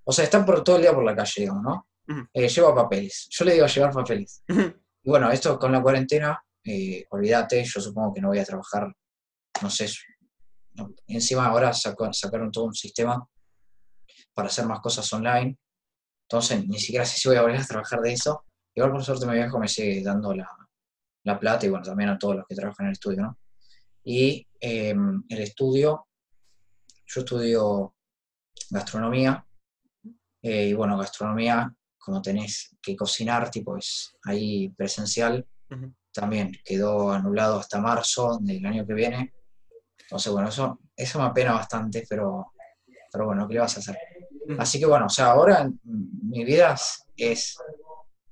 O 0.05 0.12
sea, 0.12 0.24
está 0.24 0.45
por 0.45 0.62
todo 0.62 0.76
el 0.76 0.82
día 0.82 0.95
por 0.95 1.05
la 1.05 1.16
calle, 1.16 1.32
digamos, 1.43 1.62
¿no? 1.62 1.86
Eh, 2.32 2.49
lleva 2.49 2.74
papeles. 2.74 3.28
Yo 3.30 3.45
le 3.45 3.53
digo 3.55 3.64
a 3.64 3.68
llevar 3.68 3.93
papeles. 3.93 4.43
Y 5.03 5.09
bueno, 5.09 5.30
esto 5.30 5.59
con 5.59 5.72
la 5.72 5.82
cuarentena, 5.82 6.38
olvídate, 7.11 7.64
yo 7.64 7.80
supongo 7.80 8.12
que 8.12 8.20
no 8.20 8.28
voy 8.28 8.38
a 8.38 8.45
trabajar, 8.45 8.95
no 9.62 9.70
sé, 9.70 9.88
Encima 11.07 11.47
ahora 11.47 11.73
sacaron 11.73 12.51
todo 12.51 12.64
un 12.64 12.75
sistema 12.75 13.27
para 14.35 14.49
hacer 14.49 14.66
más 14.66 14.81
cosas 14.81 15.12
online. 15.12 15.59
Entonces, 16.23 16.66
ni 16.66 16.79
siquiera 16.79 17.05
sé 17.05 17.18
si 17.18 17.29
voy 17.29 17.37
a 17.37 17.43
volver 17.43 17.61
a 17.61 17.66
trabajar 17.66 18.01
de 18.01 18.12
eso. 18.12 18.45
Igual 18.75 18.93
por 18.93 19.05
suerte 19.05 19.27
mi 19.27 19.35
viejo 19.35 19.59
me 19.59 19.68
sigue 19.68 20.03
dando 20.03 20.35
la, 20.35 20.49
plata 21.39 21.66
y 21.66 21.68
bueno, 21.68 21.85
también 21.85 22.11
a 22.11 22.18
todos 22.18 22.37
los 22.37 22.47
que 22.47 22.55
trabajan 22.55 22.87
en 22.87 22.89
el 22.89 22.93
estudio, 22.93 23.23
¿no? 23.23 23.39
Y 24.03 24.47
em, 24.59 25.23
el 25.29 25.39
estudio, 25.41 26.07
yo 27.07 27.21
estudio 27.21 27.95
gastronomía 28.71 29.47
eh, 30.43 30.68
y 30.68 30.73
bueno, 30.73 30.97
gastronomía, 30.97 31.73
como 31.99 32.23
tenés 32.23 32.77
que 32.81 32.97
cocinar, 32.97 33.51
tipo 33.51 33.77
es 33.77 34.16
ahí 34.25 34.71
presencial, 34.71 35.47
también 36.12 36.53
quedó 36.64 37.12
anulado 37.12 37.61
hasta 37.61 37.81
marzo 37.81 38.39
del 38.41 38.64
año 38.66 38.87
que 38.87 38.95
viene 38.95 39.33
entonces, 40.11 40.33
bueno, 40.33 40.49
eso, 40.49 40.81
eso 40.97 41.21
me 41.21 41.27
apena 41.27 41.53
bastante, 41.53 42.05
pero, 42.09 42.53
pero 43.13 43.27
bueno, 43.27 43.47
¿qué 43.47 43.55
le 43.55 43.61
vas 43.61 43.77
a 43.77 43.79
hacer? 43.79 43.97
Así 44.59 44.81
que 44.81 44.87
bueno, 44.87 45.07
o 45.07 45.09
sea, 45.09 45.27
ahora 45.27 45.71
mi 45.85 46.45
vida 46.45 46.77
es, 47.17 47.57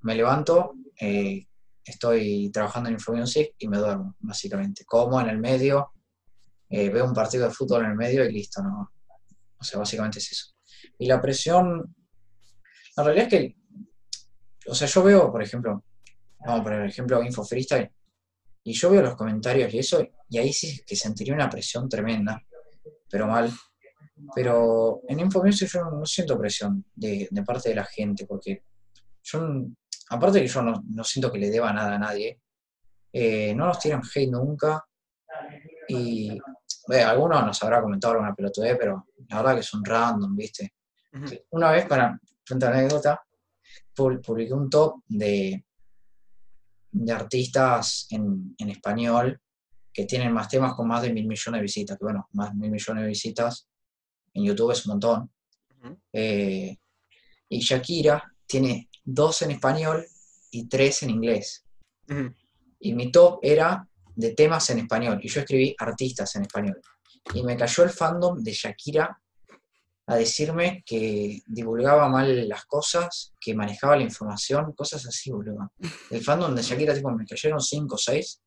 me 0.01 0.17
levanto, 0.17 0.73
eh, 1.01 1.47
estoy 1.85 2.51
trabajando 2.51 2.89
en 2.89 2.95
InfoMusic 2.97 3.55
y 3.59 3.69
me 3.69 3.79
duermo, 3.79 4.17
básicamente. 4.19 4.85
Como 4.85 5.21
en 5.21 5.29
el 5.29 5.39
medio, 5.39 5.93
eh, 6.69 6.91
veo 6.91 7.05
un 7.05 7.15
partido 7.15 7.47
de 7.47 7.55
fútbol 7.55 7.85
en 7.85 7.93
el 7.93 7.97
medio 7.97 8.25
y 8.25 8.33
listo, 8.33 8.61
¿no? 8.61 8.91
O 9.57 9.63
sea, 9.63 9.79
básicamente 9.79 10.19
es 10.19 10.33
eso. 10.33 10.57
Y 10.99 11.07
la 11.07 11.23
presión, 11.23 11.95
la 12.97 13.05
realidad 13.05 13.33
es 13.33 13.39
que, 13.39 13.57
o 14.67 14.75
sea, 14.75 14.89
yo 14.89 15.05
veo, 15.05 15.31
por 15.31 15.45
ejemplo, 15.45 15.85
vamos 16.41 16.61
a 16.61 16.65
poner 16.65 16.81
el 16.81 16.91
ejemplo 16.91 17.23
Info 17.23 17.45
Freestyle, 17.45 17.89
y 18.71 18.73
yo 18.75 18.91
veo 18.91 19.03
los 19.03 19.17
comentarios 19.17 19.73
y 19.73 19.79
eso, 19.79 20.07
y 20.29 20.39
ahí 20.39 20.53
sí 20.53 20.83
que 20.87 20.95
sentiría 20.97 21.35
una 21.35 21.49
presión 21.49 21.89
tremenda, 21.89 22.43
pero 23.11 23.27
mal. 23.27 23.51
Pero 24.35 25.01
en 25.09 25.21
Infomusic 25.21 25.71
yo 25.71 25.85
no, 25.85 26.05
siento 26.05 26.39
presión 26.39 26.85
de, 26.95 27.29
parte 27.47 27.69
de 27.71 27.77
la 27.77 27.85
gente, 27.85 28.27
porque 28.27 28.65
yo, 29.23 29.65
aparte 30.11 30.41
que 30.41 30.49
yo 30.49 30.61
no, 30.63 31.05
siento 31.05 31.31
que 31.31 31.39
le 31.39 31.51
deba 31.51 31.73
nada 31.73 31.95
a 31.95 31.99
nadie, 31.99 32.41
Eh, 33.11 33.55
no 33.55 33.65
nos 33.67 33.79
tiran 33.79 34.03
hate 34.03 34.31
nunca. 34.31 34.85
Y 35.89 36.39
bueno, 36.87 37.09
algunos 37.09 37.47
nos 37.47 37.63
habrá 37.63 37.81
comentado 37.81 38.13
alguna 38.13 38.35
pelotudez, 38.35 38.77
pero 38.79 39.07
la 39.29 39.37
verdad 39.39 39.57
que 39.57 39.63
son 39.63 39.83
random, 39.83 40.37
¿viste? 40.37 40.75
Una 41.53 41.71
vez, 41.73 41.87
para 41.87 42.21
contar 42.47 42.75
anécdota, 42.75 43.19
pub- 43.95 44.21
publiqué 44.21 44.53
un 44.53 44.69
top 44.69 44.97
de, 45.09 45.65
de 46.91 47.13
artistas 47.13 48.07
en, 48.11 48.55
en 48.59 48.71
español 48.71 49.41
que 49.93 50.05
tienen 50.05 50.33
más 50.33 50.49
temas 50.49 50.75
con 50.75 50.87
más 50.87 51.03
de 51.03 51.13
mil 51.13 51.27
millones 51.27 51.59
de 51.59 51.63
visitas. 51.63 51.99
Que 51.99 52.05
bueno, 52.05 52.29
más 52.33 52.51
de 52.51 52.57
mil 52.57 52.71
millones 52.71 53.03
de 53.03 53.09
visitas 53.09 53.69
en 54.35 54.45
YouTube 54.45 54.73
es 54.73 54.87
un 54.87 54.93
montón. 54.93 55.31
Eh, 56.13 56.77
y 57.49 57.61
Shakira 57.61 58.23
tiene 58.47 58.89
dos 59.05 59.43
en 59.43 59.53
español 59.53 60.05
y 60.51 60.69
tres 60.69 61.03
en 61.03 61.11
inglés. 61.11 61.65
Y 62.81 62.93
mi 62.95 63.11
top 63.11 63.41
era 63.43 63.89
de 64.15 64.35
temas 64.35 64.71
en 64.71 64.79
español. 64.79 65.21
Y 65.23 65.29
yo 65.29 65.41
escribí 65.41 65.75
artistas 65.79 66.35
en 66.37 66.43
español. 66.43 66.81
Y 67.35 67.43
me 67.43 67.57
cayó 67.57 67.85
el 67.85 67.91
fandom 67.91 68.43
de 68.43 68.53
Shakira 68.53 69.21
a 70.09 70.17
decirme 70.17 70.83
que 70.87 71.43
divulgaba 71.47 72.09
mal 72.09 72.49
las 72.49 72.65
cosas, 72.65 73.35
que 73.39 73.55
manejaba 73.55 73.97
la 73.97 74.05
información, 74.05 74.73
cosas 74.73 75.07
así, 75.07 75.31
boludo. 75.31 75.71
El 76.11 76.25
fandom 76.25 76.55
de 76.55 76.63
Shakira, 76.63 76.95
tipo, 76.95 77.11
me 77.11 77.27
cayeron 77.27 77.61
cinco 77.61 77.97
o 77.97 77.99
seis. 77.99 78.41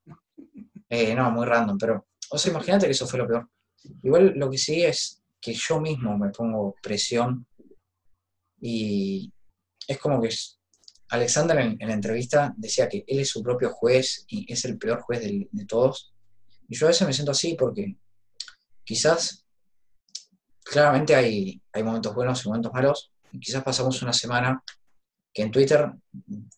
Eh, 0.89 1.14
no, 1.14 1.30
muy 1.32 1.45
random, 1.45 1.78
pero, 1.78 2.07
o 2.32 2.38
sea, 2.38 2.51
imagínate 2.51 2.88
que 2.88 2.93
eso 2.93 3.07
fue 3.07 3.20
lo 3.20 3.28
peor. 3.28 3.49
Igual 4.01 4.34
lo 4.36 4.49
que 4.49 4.57
sí 4.57 4.84
es 4.84 5.22
que 5.39 5.53
yo 5.53 5.80
mismo 5.80 6.18
me 6.18 6.30
pongo 6.30 6.76
presión 6.82 7.45
y 8.59 9.32
es 9.88 9.97
como 9.99 10.20
que 10.20 10.30
Alexander 11.09 11.57
en, 11.59 11.78
en 11.80 11.88
la 11.88 11.93
entrevista 11.93 12.53
decía 12.57 12.89
que 12.89 13.03
él 13.07 13.20
es 13.20 13.30
su 13.30 13.43
propio 13.43 13.70
juez 13.70 14.26
y 14.28 14.51
es 14.51 14.66
el 14.66 14.78
peor 14.78 15.01
juez 15.01 15.22
de 15.22 15.66
todos. 15.68 16.14
Y 16.68 16.76
yo 16.76 16.88
a 16.88 16.89
veces 16.89 17.07
me 17.07 17.14
siento 17.14 17.32
así 17.32 17.55
porque 17.55 17.97
quizás, 18.84 19.45
claramente 20.64 21.16
hay, 21.16 21.62
hay 21.74 21.84
momentos 21.84 22.14
buenos 22.14 22.43
y 22.43 22.47
momentos 22.47 22.74
malos, 22.74 23.12
quizás 23.39 23.64
pasamos 23.64 24.01
una 24.01 24.14
semana 24.14 24.64
que 25.34 25.43
en 25.43 25.51
Twitter 25.51 25.91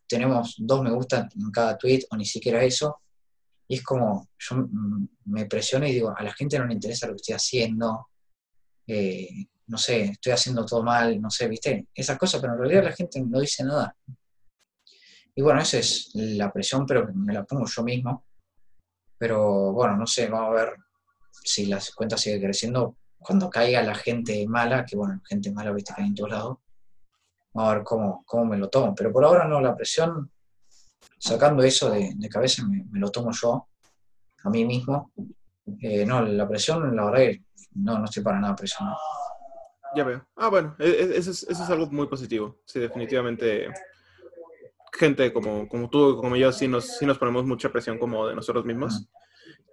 tenemos 0.08 0.56
dos 0.58 0.82
me 0.82 0.92
gusta 0.92 1.30
en 1.36 1.52
cada 1.52 1.78
tweet 1.78 2.06
o 2.10 2.18
ni 2.18 2.26
siquiera 2.26 2.64
eso, 2.64 3.02
y 3.68 3.76
es 3.76 3.84
como, 3.84 4.30
yo 4.38 4.68
me 5.26 5.46
presiono 5.46 5.88
y 5.88 5.94
digo, 5.94 6.14
a 6.16 6.24
la 6.24 6.34
gente 6.34 6.60
no 6.60 6.66
le 6.66 6.74
interesa 6.74 7.08
lo 7.08 7.14
que 7.14 7.18
estoy 7.18 7.36
haciendo, 7.36 8.10
eh, 8.88 9.48
no 9.68 9.78
sé, 9.78 10.04
estoy 10.04 10.34
haciendo 10.34 10.66
todo 10.66 10.84
mal, 10.84 11.22
no 11.22 11.30
sé, 11.30 11.48
viste, 11.48 11.88
esas 11.94 12.18
cosas, 12.18 12.42
pero 12.42 12.54
en 12.54 12.60
realidad 12.60 12.84
la 12.84 12.92
gente 12.92 13.22
no 13.22 13.40
dice 13.40 13.64
nada. 13.64 13.96
Y 15.36 15.42
bueno, 15.42 15.62
esa 15.62 15.80
es 15.80 16.12
la 16.14 16.52
presión, 16.52 16.86
pero 16.86 17.12
me 17.14 17.34
la 17.34 17.44
pongo 17.44 17.66
yo 17.66 17.84
mismo. 17.84 18.26
Pero 19.18 19.72
bueno, 19.72 19.98
no 19.98 20.06
sé, 20.06 20.28
vamos 20.28 20.50
a 20.50 20.64
ver 20.64 20.76
si 21.44 21.66
la 21.66 21.82
cuenta 21.96 22.18
sigue 22.18 22.40
creciendo. 22.40 22.98
Cuando 23.24 23.50
caiga 23.50 23.82
la 23.84 23.96
gente 23.96 24.46
mala, 24.48 24.86
que 24.86 24.96
bueno, 24.96 25.22
gente 25.28 25.52
mala, 25.52 25.72
viste 25.72 25.94
que 25.96 26.02
hay 26.02 26.08
en 26.10 26.16
todos 26.16 26.30
lados, 26.32 26.58
vamos 27.54 27.72
a 27.72 27.76
ver 27.76 27.84
cómo, 27.84 28.24
cómo 28.26 28.46
me 28.46 28.58
lo 28.58 28.70
tomo. 28.70 28.94
Pero 28.96 29.12
por 29.12 29.24
ahora 29.26 29.48
no, 29.48 29.62
la 29.62 29.76
presión, 29.76 30.30
sacando 31.18 31.64
eso 31.64 31.90
de, 31.90 32.12
de 32.16 32.30
cabeza, 32.30 32.66
me, 32.68 32.86
me 32.90 33.00
lo 33.00 33.10
tomo 33.10 33.32
yo, 33.32 33.68
a 34.44 34.50
mí 34.50 34.66
mismo. 34.66 35.12
Eh, 35.82 36.06
no, 36.06 36.22
la 36.22 36.48
presión, 36.48 36.96
la 36.96 37.06
verdad 37.06 37.20
que 37.20 37.44
no, 37.76 37.98
no 37.98 38.06
estoy 38.06 38.22
para 38.24 38.40
nada 38.40 38.56
presionado. 38.56 38.98
Ya 39.96 40.04
veo. 40.04 40.26
Ah, 40.36 40.50
bueno, 40.50 40.76
e- 40.80 40.90
e- 40.90 41.18
eso 41.18 41.32
es, 41.32 41.44
eso 41.44 41.64
es 41.64 41.70
algo 41.70 41.86
muy 41.88 42.08
positivo. 42.08 42.58
Sí, 42.66 42.80
definitivamente. 42.80 43.68
Gente 44.92 45.32
como, 45.34 45.68
como 45.68 45.90
tú, 45.90 46.18
como 46.18 46.36
yo, 46.36 46.52
sí 46.52 46.68
nos, 46.68 46.98
sí 46.98 47.06
nos 47.06 47.18
ponemos 47.18 47.46
mucha 47.46 47.72
presión 47.72 47.98
como 47.98 48.28
de 48.28 48.36
nosotros 48.36 48.66
mismos. 48.66 49.08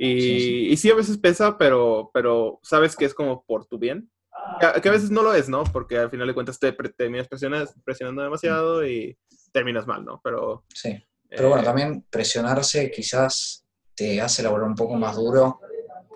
Y 0.03 0.21
Sí, 0.21 0.41
sí. 0.41 0.67
y 0.71 0.77
sí, 0.79 0.91
a 0.91 0.95
veces 0.95 1.19
pesa, 1.19 1.59
pero, 1.59 2.11
pero 2.15 2.59
sabes 2.63 2.97
que 2.97 3.05
es 3.05 3.13
como 3.15 3.45
por 3.45 3.67
tu 3.67 3.79
bien. 3.79 4.11
Que, 4.59 4.81
que 4.81 4.89
a 4.89 4.93
veces 4.93 5.11
no 5.11 5.23
lo 5.23 5.35
es, 5.35 5.49
¿no? 5.51 5.65
Porque 5.65 5.99
al 5.99 6.09
final 6.11 6.27
de 6.27 6.33
cuentas 6.33 6.59
te 6.59 6.73
pre- 6.73 6.89
terminas 6.89 7.29
presionando 7.29 8.23
demasiado 8.23 8.87
y 8.87 9.19
terminas 9.53 9.87
mal, 9.87 10.05
¿no? 10.05 10.21
Pero. 10.25 10.65
Sí. 10.75 10.97
Pero 11.29 11.49
bueno, 11.49 11.63
eh, 11.63 11.67
también 11.67 12.07
presionarse 12.09 12.91
quizás 12.91 13.67
te 13.95 14.21
hace 14.21 14.43
laborar 14.43 14.67
un 14.69 14.75
poco 14.75 14.95
más 14.97 15.17
duro 15.17 15.61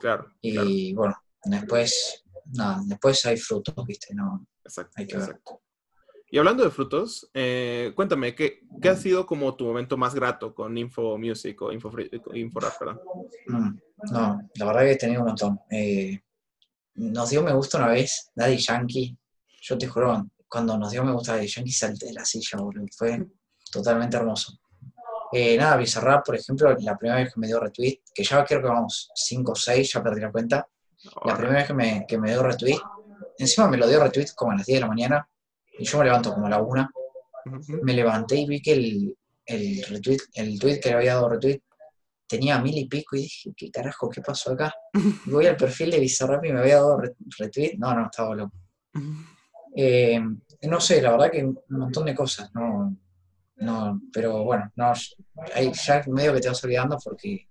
Claro, 0.01 0.25
claro, 0.43 0.69
y 0.69 0.93
bueno, 0.95 1.15
después, 1.45 2.25
nada, 2.47 2.81
después 2.87 3.25
hay 3.27 3.37
frutos, 3.37 3.75
¿viste? 3.87 4.15
No, 4.15 4.47
exacto. 4.65 4.93
hay 4.97 5.07
que 5.07 5.17
ver. 5.19 5.41
Y 6.35 6.39
hablando 6.39 6.65
de 6.65 6.71
frutos, 6.73 7.31
eh, 7.33 7.93
cuéntame, 7.95 8.35
¿qué, 8.35 8.59
¿qué 8.83 8.89
ha 8.89 8.97
sido 8.97 9.25
como 9.25 9.55
tu 9.55 9.67
momento 9.67 9.97
más 9.97 10.17
grato 10.17 10.53
con 10.53 10.77
Info 10.77 11.17
Music 11.17 11.63
o 11.63 11.71
Info, 11.71 11.93
Free- 11.93 12.11
Info 12.35 12.59
Rap, 12.59 12.73
perdón? 12.77 13.01
Mm, 13.47 13.79
no, 14.11 14.41
la 14.57 14.65
verdad 14.67 14.81
que 14.81 14.91
he 14.91 14.97
tenido 14.97 15.21
un 15.21 15.29
montón. 15.29 15.61
Eh, 15.71 16.19
nos 16.97 17.31
dio 17.31 17.41
me 17.41 17.53
gusta 17.55 17.79
una 17.79 17.87
vez 17.87 18.33
Daddy 18.35 18.57
Yankee. 18.57 19.17
Yo 19.63 19.79
te 19.79 19.87
juro, 19.87 20.27
cuando 20.49 20.77
nos 20.77 20.91
dio 20.91 21.05
me 21.05 21.13
gusta 21.13 21.37
Daddy 21.37 21.47
Yankee 21.47 21.71
salté 21.71 22.07
de 22.07 22.15
la 22.15 22.25
silla, 22.25 22.59
boludo. 22.59 22.85
Fue 22.97 23.25
totalmente 23.71 24.17
hermoso. 24.17 24.59
Eh, 25.31 25.57
nada, 25.57 25.77
Bizarrap, 25.77 26.27
por 26.27 26.35
ejemplo, 26.35 26.77
la 26.81 26.99
primera 26.99 27.21
vez 27.21 27.33
que 27.33 27.39
me 27.39 27.47
dio 27.47 27.61
retweet, 27.61 28.01
que 28.13 28.25
ya 28.25 28.45
creo 28.45 28.61
que 28.61 28.67
vamos 28.67 29.09
5 29.15 29.53
o 29.53 29.55
6, 29.55 29.93
ya 29.93 30.03
perdí 30.03 30.21
la 30.21 30.33
cuenta. 30.33 30.67
La 31.05 31.13
Ahora, 31.15 31.37
primera 31.37 31.59
vez 31.59 31.67
que 31.69 31.75
me, 31.75 32.05
que 32.09 32.19
me 32.19 32.31
dio 32.33 32.43
retweet, 32.43 32.81
encima 33.39 33.69
me 33.69 33.77
lo 33.77 33.87
dio 33.87 34.03
retweet 34.03 34.31
como 34.35 34.51
a 34.51 34.57
las 34.57 34.67
10 34.67 34.79
de 34.79 34.81
la 34.81 34.89
mañana, 34.89 35.29
y 35.79 35.85
yo 35.85 35.99
me 35.99 36.05
levanto 36.05 36.33
como 36.35 36.47
a 36.47 36.51
la 36.51 36.63
1. 36.63 36.89
ujú. 37.47 37.81
Me 37.83 37.93
levanté 37.95 38.37
y 38.37 38.47
vi 38.47 38.61
que 38.63 38.73
el, 38.73 39.17
el 39.47 39.85
retweet, 39.85 40.19
el 40.35 40.59
tweet 40.59 40.81
que 40.81 40.89
le 40.91 40.95
había 40.97 41.15
dado 41.15 41.29
retweet 41.29 41.61
tenía 42.27 42.59
mil 42.61 42.77
y 42.79 42.89
pico 42.89 43.17
y 43.17 43.23
dije, 43.23 43.53
¿qué 43.57 43.71
carajo? 43.71 44.09
¿Qué 44.09 44.21
pasó 44.23 44.53
acá? 44.53 44.75
Y 45.27 45.31
voy 45.31 45.47
al 45.47 45.57
perfil 45.57 45.91
de 45.91 46.01
Bizarrap 46.01 46.45
y 46.45 46.53
me 46.53 46.61
había 46.61 46.77
dado 46.77 46.99
re- 46.99 47.15
retweet. 47.39 47.77
No, 47.79 47.95
no, 47.95 48.07
estaba 48.07 48.35
loco. 48.35 48.57
Eh, 49.77 50.21
no 50.63 50.81
sé, 50.81 51.03
la 51.03 51.11
verdad 51.13 51.31
que 51.31 51.45
un 51.45 51.59
montón 51.69 52.07
de 52.07 52.15
cosas, 52.15 52.51
no, 52.55 52.97
no, 53.57 54.01
pero 54.13 54.45
bueno, 54.45 54.71
no, 54.77 54.93
ahí 55.55 55.73
ya 55.73 56.03
medio 56.07 56.33
que 56.33 56.41
te 56.41 56.49
vas 56.49 56.63
olvidando 56.65 56.97
porque, 57.03 57.49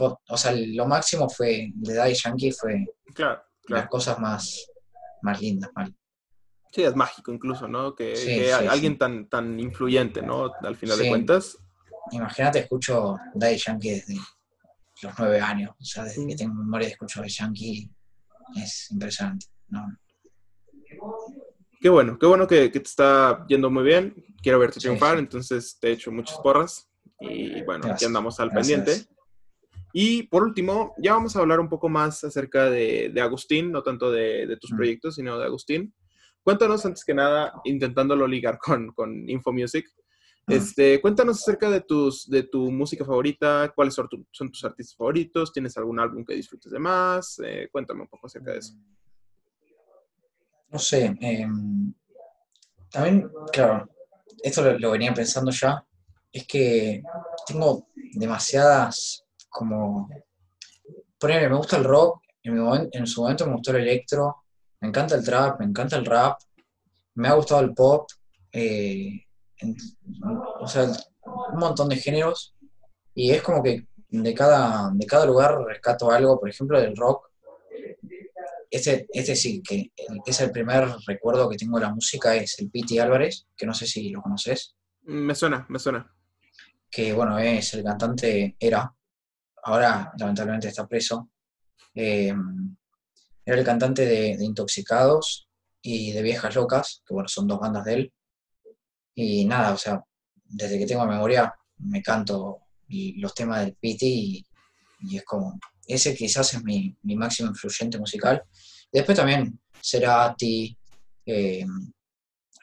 o 0.00 0.36
sea, 0.36 0.52
lo 0.52 0.86
máximo 0.86 1.28
fue, 1.28 1.70
de 1.74 1.94
Daddy 1.94 2.14
Yankee 2.14 2.50
fue 2.52 2.84
Claro, 3.14 3.42
las 3.68 3.88
cosas 3.88 4.18
más, 4.18 4.66
más 5.22 5.40
lindas, 5.40 5.70
mal. 5.74 5.94
Sí, 6.72 6.82
es 6.82 6.96
mágico 6.96 7.30
incluso, 7.32 7.68
¿no? 7.68 7.94
Que, 7.94 8.16
Sí, 8.16 8.34
que 8.34 8.44
sí, 8.46 8.50
a- 8.50 8.70
alguien 8.72 8.92
sí. 8.94 8.98
tan, 8.98 9.28
tan 9.28 9.60
influyente, 9.60 10.22
¿no? 10.22 10.50
Al 10.62 10.74
final 10.76 10.98
de 10.98 11.08
cuentas. 11.08 11.58
Imagínate, 12.12 12.60
escucho 12.60 13.16
Daddy 13.34 13.56
Yankee 13.58 13.90
desde 13.90 14.16
los 15.02 15.12
nueve 15.18 15.40
años, 15.40 15.70
o 15.78 15.84
sea, 15.84 16.04
desde 16.04 16.26
que 16.26 16.34
tengo 16.36 16.54
memoria 16.54 16.86
de 16.86 16.92
escucho 16.92 17.20
Daddy 17.20 17.30
Yankee, 17.30 17.90
es 18.56 18.90
impresionante, 18.90 19.46
¿no? 19.68 19.86
Qué 21.80 21.88
bueno, 21.88 22.18
qué 22.18 22.26
bueno 22.26 22.46
que, 22.46 22.70
que 22.70 22.80
te 22.80 22.88
está 22.88 23.44
yendo 23.48 23.70
muy 23.70 23.82
bien. 23.82 24.14
Quiero 24.42 24.58
verte 24.58 24.78
triunfar, 24.80 25.18
entonces 25.18 25.76
te 25.80 25.92
echo 25.92 26.12
muchas 26.12 26.38
porras. 26.38 26.88
Y 27.20 27.62
bueno, 27.62 27.86
aquí 27.92 28.04
andamos 28.04 28.38
al 28.40 28.50
gracias. 28.50 28.78
pendiente. 28.84 29.12
Y 29.92 30.22
por 30.24 30.42
último, 30.44 30.94
ya 30.98 31.12
vamos 31.14 31.36
a 31.36 31.40
hablar 31.40 31.60
un 31.60 31.68
poco 31.68 31.88
más 31.88 32.22
acerca 32.24 32.70
de, 32.70 33.10
de 33.12 33.20
Agustín, 33.20 33.70
no 33.72 33.82
tanto 33.82 34.10
de, 34.10 34.46
de 34.46 34.56
tus 34.56 34.72
Mm. 34.72 34.76
proyectos, 34.76 35.14
sino 35.16 35.38
de 35.38 35.44
Agustín. 35.44 35.92
Cuéntanos 36.42 36.84
antes 36.84 37.04
que 37.04 37.14
nada, 37.14 37.52
intentándolo 37.64 38.26
ligar 38.26 38.58
con, 38.58 38.92
con 38.92 39.28
Info 39.28 39.52
Music. 39.52 39.86
Mm. 40.46 40.52
Este, 40.52 41.00
cuéntanos 41.00 41.40
acerca 41.40 41.70
de, 41.70 41.80
tus, 41.82 42.28
de 42.28 42.42
tu 42.42 42.70
música 42.72 43.04
favorita, 43.04 43.72
cuáles 43.74 43.94
son, 43.94 44.08
tu- 44.08 44.26
son 44.32 44.50
tus 44.50 44.64
artistas 44.64 44.96
favoritos, 44.96 45.52
tienes 45.52 45.76
algún 45.76 46.00
álbum 46.00 46.24
que 46.24 46.34
disfrutes 46.34 46.72
de 46.72 46.78
más, 46.80 47.38
Eh, 47.44 47.68
cuéntame 47.70 48.02
un 48.02 48.08
poco 48.08 48.26
acerca 48.26 48.50
de 48.52 48.58
eso. 48.58 48.74
No 50.70 50.78
sé, 50.78 51.16
eh, 51.20 51.46
también, 52.90 53.30
claro, 53.52 53.88
esto 54.42 54.62
lo, 54.62 54.78
lo 54.78 54.90
venía 54.90 55.12
pensando 55.14 55.50
ya, 55.52 55.86
es 56.32 56.46
que 56.46 57.02
tengo 57.46 57.88
demasiadas, 58.14 59.24
como, 59.50 60.08
ponele, 61.20 61.48
me 61.50 61.56
gusta 61.56 61.76
el 61.76 61.84
rock, 61.84 62.22
en, 62.42 62.54
mi 62.54 62.60
momen- 62.60 62.88
en 62.90 63.06
su 63.06 63.20
momento 63.22 63.46
me 63.46 63.52
gustó 63.52 63.70
el 63.72 63.82
electro, 63.82 64.41
me 64.82 64.88
encanta 64.88 65.14
el 65.14 65.24
trap, 65.24 65.58
me 65.60 65.66
encanta 65.66 65.96
el 65.96 66.04
rap, 66.04 66.38
me 67.14 67.28
ha 67.28 67.34
gustado 67.34 67.60
el 67.62 67.72
pop, 67.72 68.10
eh, 68.52 69.24
en- 69.58 69.76
o 70.60 70.66
sea, 70.66 70.84
un 71.52 71.58
montón 71.58 71.88
de 71.88 71.96
géneros, 71.96 72.54
y 73.14 73.30
es 73.30 73.42
como 73.42 73.62
que 73.62 73.86
de 74.08 74.34
cada, 74.34 74.90
de 74.92 75.06
cada 75.06 75.24
lugar 75.24 75.58
rescato 75.64 76.10
algo, 76.10 76.38
por 76.38 76.48
ejemplo, 76.50 76.80
del 76.80 76.96
rock, 76.96 77.30
este, 78.70 79.06
este 79.12 79.36
sí, 79.36 79.62
que 79.62 79.92
es 80.26 80.40
el 80.40 80.50
primer 80.50 80.88
recuerdo 81.06 81.48
que 81.48 81.56
tengo 81.58 81.78
de 81.78 81.84
la 81.86 81.94
música, 81.94 82.34
es 82.34 82.58
el 82.58 82.70
Piti 82.70 82.98
Álvarez, 82.98 83.46
que 83.56 83.66
no 83.66 83.74
sé 83.74 83.86
si 83.86 84.10
lo 84.10 84.22
conoces, 84.22 84.74
Me 85.04 85.34
suena, 85.34 85.66
me 85.68 85.78
suena. 85.78 86.10
que 86.90 87.12
bueno, 87.12 87.38
es 87.38 87.74
el 87.74 87.84
cantante, 87.84 88.56
era, 88.58 88.92
ahora 89.64 90.12
lamentablemente 90.18 90.68
está 90.68 90.86
preso, 90.86 91.30
eh, 91.94 92.34
era 93.44 93.58
el 93.58 93.64
cantante 93.64 94.06
de, 94.06 94.44
Intoxicados 94.44 95.48
y 95.80 96.12
de 96.12 96.22
Viejas 96.22 96.54
Locas, 96.54 97.02
que 97.06 97.14
bueno, 97.14 97.28
son 97.28 97.46
dos 97.46 97.60
bandas 97.60 97.84
de 97.84 97.94
él, 97.94 98.12
y 99.14 99.44
nada, 99.44 99.72
o 99.72 99.76
sea, 99.76 100.02
desde 100.44 100.78
que 100.78 100.86
tengo 100.86 101.06
memoria 101.06 101.52
me 101.78 102.02
canto 102.02 102.60
y 102.88 103.18
los 103.20 103.34
temas 103.34 103.64
del 103.64 103.74
Pity 103.74 104.44
y, 105.00 105.16
es 105.16 105.24
como, 105.24 105.58
ese 105.86 106.14
quizás 106.14 106.54
es 106.54 106.62
mi, 106.62 106.96
máximo 107.02 107.48
influyente 107.48 107.98
musical. 107.98 108.42
Después 108.92 109.16
también 109.16 109.58
Cerati, 109.82 110.76
eh, 111.26 111.66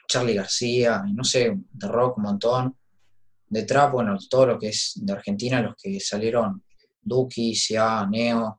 Charlie 0.07 0.35
García, 0.35 1.03
no 1.13 1.23
sé, 1.23 1.53
de 1.71 1.87
rock 1.87 2.17
un 2.17 2.23
montón, 2.23 2.77
de 3.49 3.63
trap, 3.63 3.91
bueno, 3.91 4.17
todo 4.29 4.45
lo 4.45 4.59
que 4.59 4.69
es 4.69 4.93
de 4.95 5.11
Argentina, 5.11 5.61
los 5.61 5.75
que 5.75 5.99
salieron, 5.99 6.63
Duki, 7.01 7.55
Sia, 7.55 8.05
Neo, 8.09 8.58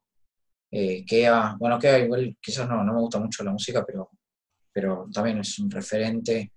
eh, 0.70 1.04
Kea, 1.04 1.56
bueno, 1.58 1.78
Kea 1.78 1.98
igual 1.98 2.36
quizás 2.40 2.68
no, 2.68 2.84
no 2.84 2.92
me 2.92 3.00
gusta 3.00 3.18
mucho 3.18 3.42
la 3.42 3.52
música, 3.52 3.84
pero, 3.84 4.10
pero 4.72 5.08
también 5.12 5.38
es 5.38 5.58
un 5.58 5.70
referente. 5.70 6.52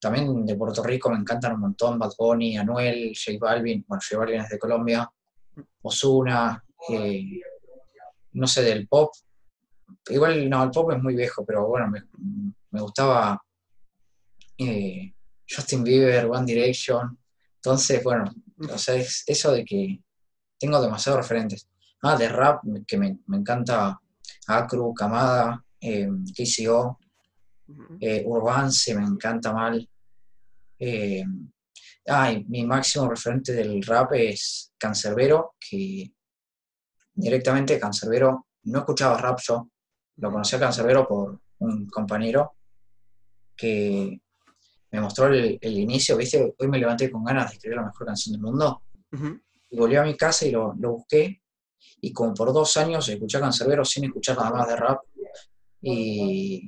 También 0.00 0.44
de 0.44 0.56
Puerto 0.56 0.82
Rico 0.82 1.10
me 1.10 1.18
encantan 1.18 1.54
un 1.54 1.60
montón, 1.60 1.98
Bad 1.98 2.12
Bunny, 2.18 2.56
Anuel, 2.56 3.12
J 3.14 3.38
Balvin, 3.40 3.84
bueno, 3.86 4.02
J 4.06 4.18
Balvin 4.18 4.40
es 4.40 4.48
de 4.50 4.58
Colombia, 4.58 5.10
Osuna, 5.82 6.62
eh, 6.90 7.40
no 8.32 8.46
sé, 8.46 8.62
del 8.62 8.86
pop. 8.88 9.12
Igual, 10.08 10.48
no, 10.48 10.62
el 10.64 10.70
pop 10.70 10.92
es 10.92 11.02
muy 11.02 11.14
viejo, 11.14 11.44
pero 11.44 11.66
bueno, 11.66 11.90
me, 11.90 12.80
gustaba 12.80 13.40
eh, 14.58 15.14
Justin 15.48 15.84
Bieber, 15.84 16.26
One 16.26 16.44
Direction. 16.46 17.18
Entonces, 17.56 18.02
bueno, 18.02 18.24
o 18.70 18.78
sea, 18.78 18.96
es 18.96 19.24
eso 19.26 19.52
de 19.52 19.64
que 19.64 20.00
tengo 20.58 20.80
demasiados 20.80 21.22
referentes. 21.22 21.68
Ah, 22.06 22.18
de 22.18 22.28
rap, 22.28 22.62
que 22.86 22.98
me, 22.98 23.18
encanta 23.32 23.98
Acru, 24.48 24.92
Kamada, 24.92 25.64
eh, 25.80 26.06
KCO, 26.36 26.98
eh, 27.98 28.22
Urbance, 28.26 28.94
me 28.94 29.06
encanta 29.06 29.54
mal. 29.54 29.88
Eh, 30.78 31.24
mi 32.48 32.66
máximo 32.66 33.08
referente 33.08 33.54
del 33.54 33.82
rap 33.82 34.12
es 34.12 34.74
Cancerbero, 34.76 35.54
que 35.58 36.12
directamente 37.14 37.80
Cancerbero, 37.80 38.48
no 38.64 38.80
escuchaba 38.80 39.16
rap 39.16 39.40
yo, 39.40 39.70
lo 40.16 40.30
conocí 40.30 40.56
a 40.56 40.60
Cancerbero 40.60 41.08
por 41.08 41.40
un 41.60 41.86
compañero 41.86 42.56
que 43.56 44.20
me 44.90 45.00
mostró 45.00 45.28
el, 45.28 45.58
inicio, 45.62 46.18
¿viste? 46.18 46.54
Hoy 46.58 46.68
me 46.68 46.78
levanté 46.78 47.10
con 47.10 47.24
ganas 47.24 47.48
de 47.48 47.54
escribir 47.54 47.78
la 47.78 47.86
mejor 47.86 48.06
canción 48.08 48.34
del 48.34 48.42
mundo. 48.42 48.82
Y 49.70 49.78
volví 49.78 49.96
a 49.96 50.02
mi 50.02 50.18
casa 50.18 50.46
y 50.46 50.50
lo, 50.50 50.74
lo 50.74 50.92
busqué 50.92 51.40
y 52.00 52.12
como 52.12 52.34
por 52.34 52.52
dos 52.52 52.76
años 52.76 53.08
escuché 53.08 53.38
a 53.38 53.40
Cancerbero 53.40 53.84
sin 53.84 54.04
escuchar 54.04 54.36
nada 54.36 54.50
más 54.50 54.68
de 54.68 54.76
rap. 54.76 55.00
Y, 55.80 56.64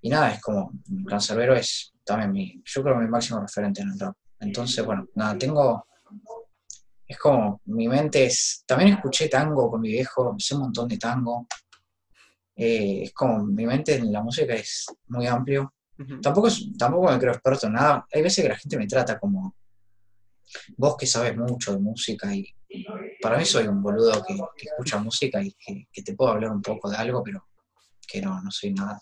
y 0.00 0.08
nada, 0.08 0.32
es 0.32 0.40
como, 0.40 0.72
Cancerbero 1.06 1.54
es 1.54 1.92
también 2.04 2.32
mi, 2.32 2.62
yo 2.64 2.82
creo 2.82 2.96
mi 2.96 3.08
máximo 3.08 3.40
referente 3.40 3.82
en 3.82 3.90
el 3.90 3.98
rap. 3.98 4.16
Entonces, 4.40 4.84
bueno, 4.84 5.06
nada, 5.14 5.36
tengo, 5.38 5.86
es 7.06 7.18
como, 7.18 7.60
mi 7.66 7.88
mente 7.88 8.26
es, 8.26 8.64
también 8.66 8.94
escuché 8.94 9.28
tango 9.28 9.70
con 9.70 9.80
mi 9.80 9.88
viejo, 9.88 10.34
sé 10.38 10.54
un 10.54 10.62
montón 10.62 10.88
de 10.88 10.98
tango. 10.98 11.46
Eh, 12.54 13.02
es 13.04 13.12
como, 13.12 13.44
mi 13.44 13.66
mente 13.66 13.94
en 13.96 14.12
la 14.12 14.22
música 14.22 14.54
es 14.54 14.86
muy 15.08 15.26
amplio. 15.26 15.74
tampoco, 16.20 16.48
tampoco 16.78 17.10
me 17.10 17.18
creo 17.18 17.32
experto 17.32 17.66
en 17.66 17.74
nada. 17.74 18.06
Hay 18.12 18.22
veces 18.22 18.42
que 18.44 18.48
la 18.48 18.56
gente 18.56 18.76
me 18.78 18.86
trata 18.86 19.18
como, 19.18 19.54
vos 20.76 20.96
que 20.96 21.06
sabes 21.06 21.36
mucho 21.36 21.72
de 21.72 21.78
música 21.78 22.34
y 22.34 22.46
para 23.26 23.38
mí 23.38 23.44
soy 23.44 23.66
un 23.66 23.82
boludo 23.82 24.24
que, 24.24 24.38
escucha 24.66 24.98
música 24.98 25.42
y 25.42 25.52
que, 25.52 26.02
te 26.02 26.14
puedo 26.14 26.30
hablar 26.30 26.52
un 26.52 26.62
poco 26.62 26.88
de 26.88 26.96
algo, 26.96 27.24
pero 27.24 27.44
que 28.06 28.22
no, 28.22 28.40
no 28.40 28.50
soy 28.52 28.72
nada. 28.72 29.00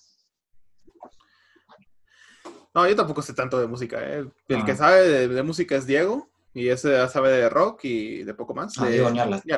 No, 2.72 2.88
yo 2.88 2.96
tampoco 2.96 3.20
sé 3.20 3.34
tanto 3.34 3.60
de 3.60 3.66
música. 3.66 3.98
¿eh? 4.00 4.26
El 4.48 4.64
que 4.64 4.72
ah. 4.72 4.76
sabe 4.76 5.28
de, 5.28 5.42
música 5.42 5.76
es 5.76 5.86
Diego, 5.86 6.30
y 6.54 6.68
ese 6.68 7.06
sabe 7.08 7.32
de 7.32 7.50
rock 7.50 7.84
y 7.84 8.24
de 8.24 8.32
poco 8.32 8.54
más. 8.54 8.72
Ah, 8.78 8.86
Diego 8.86 9.10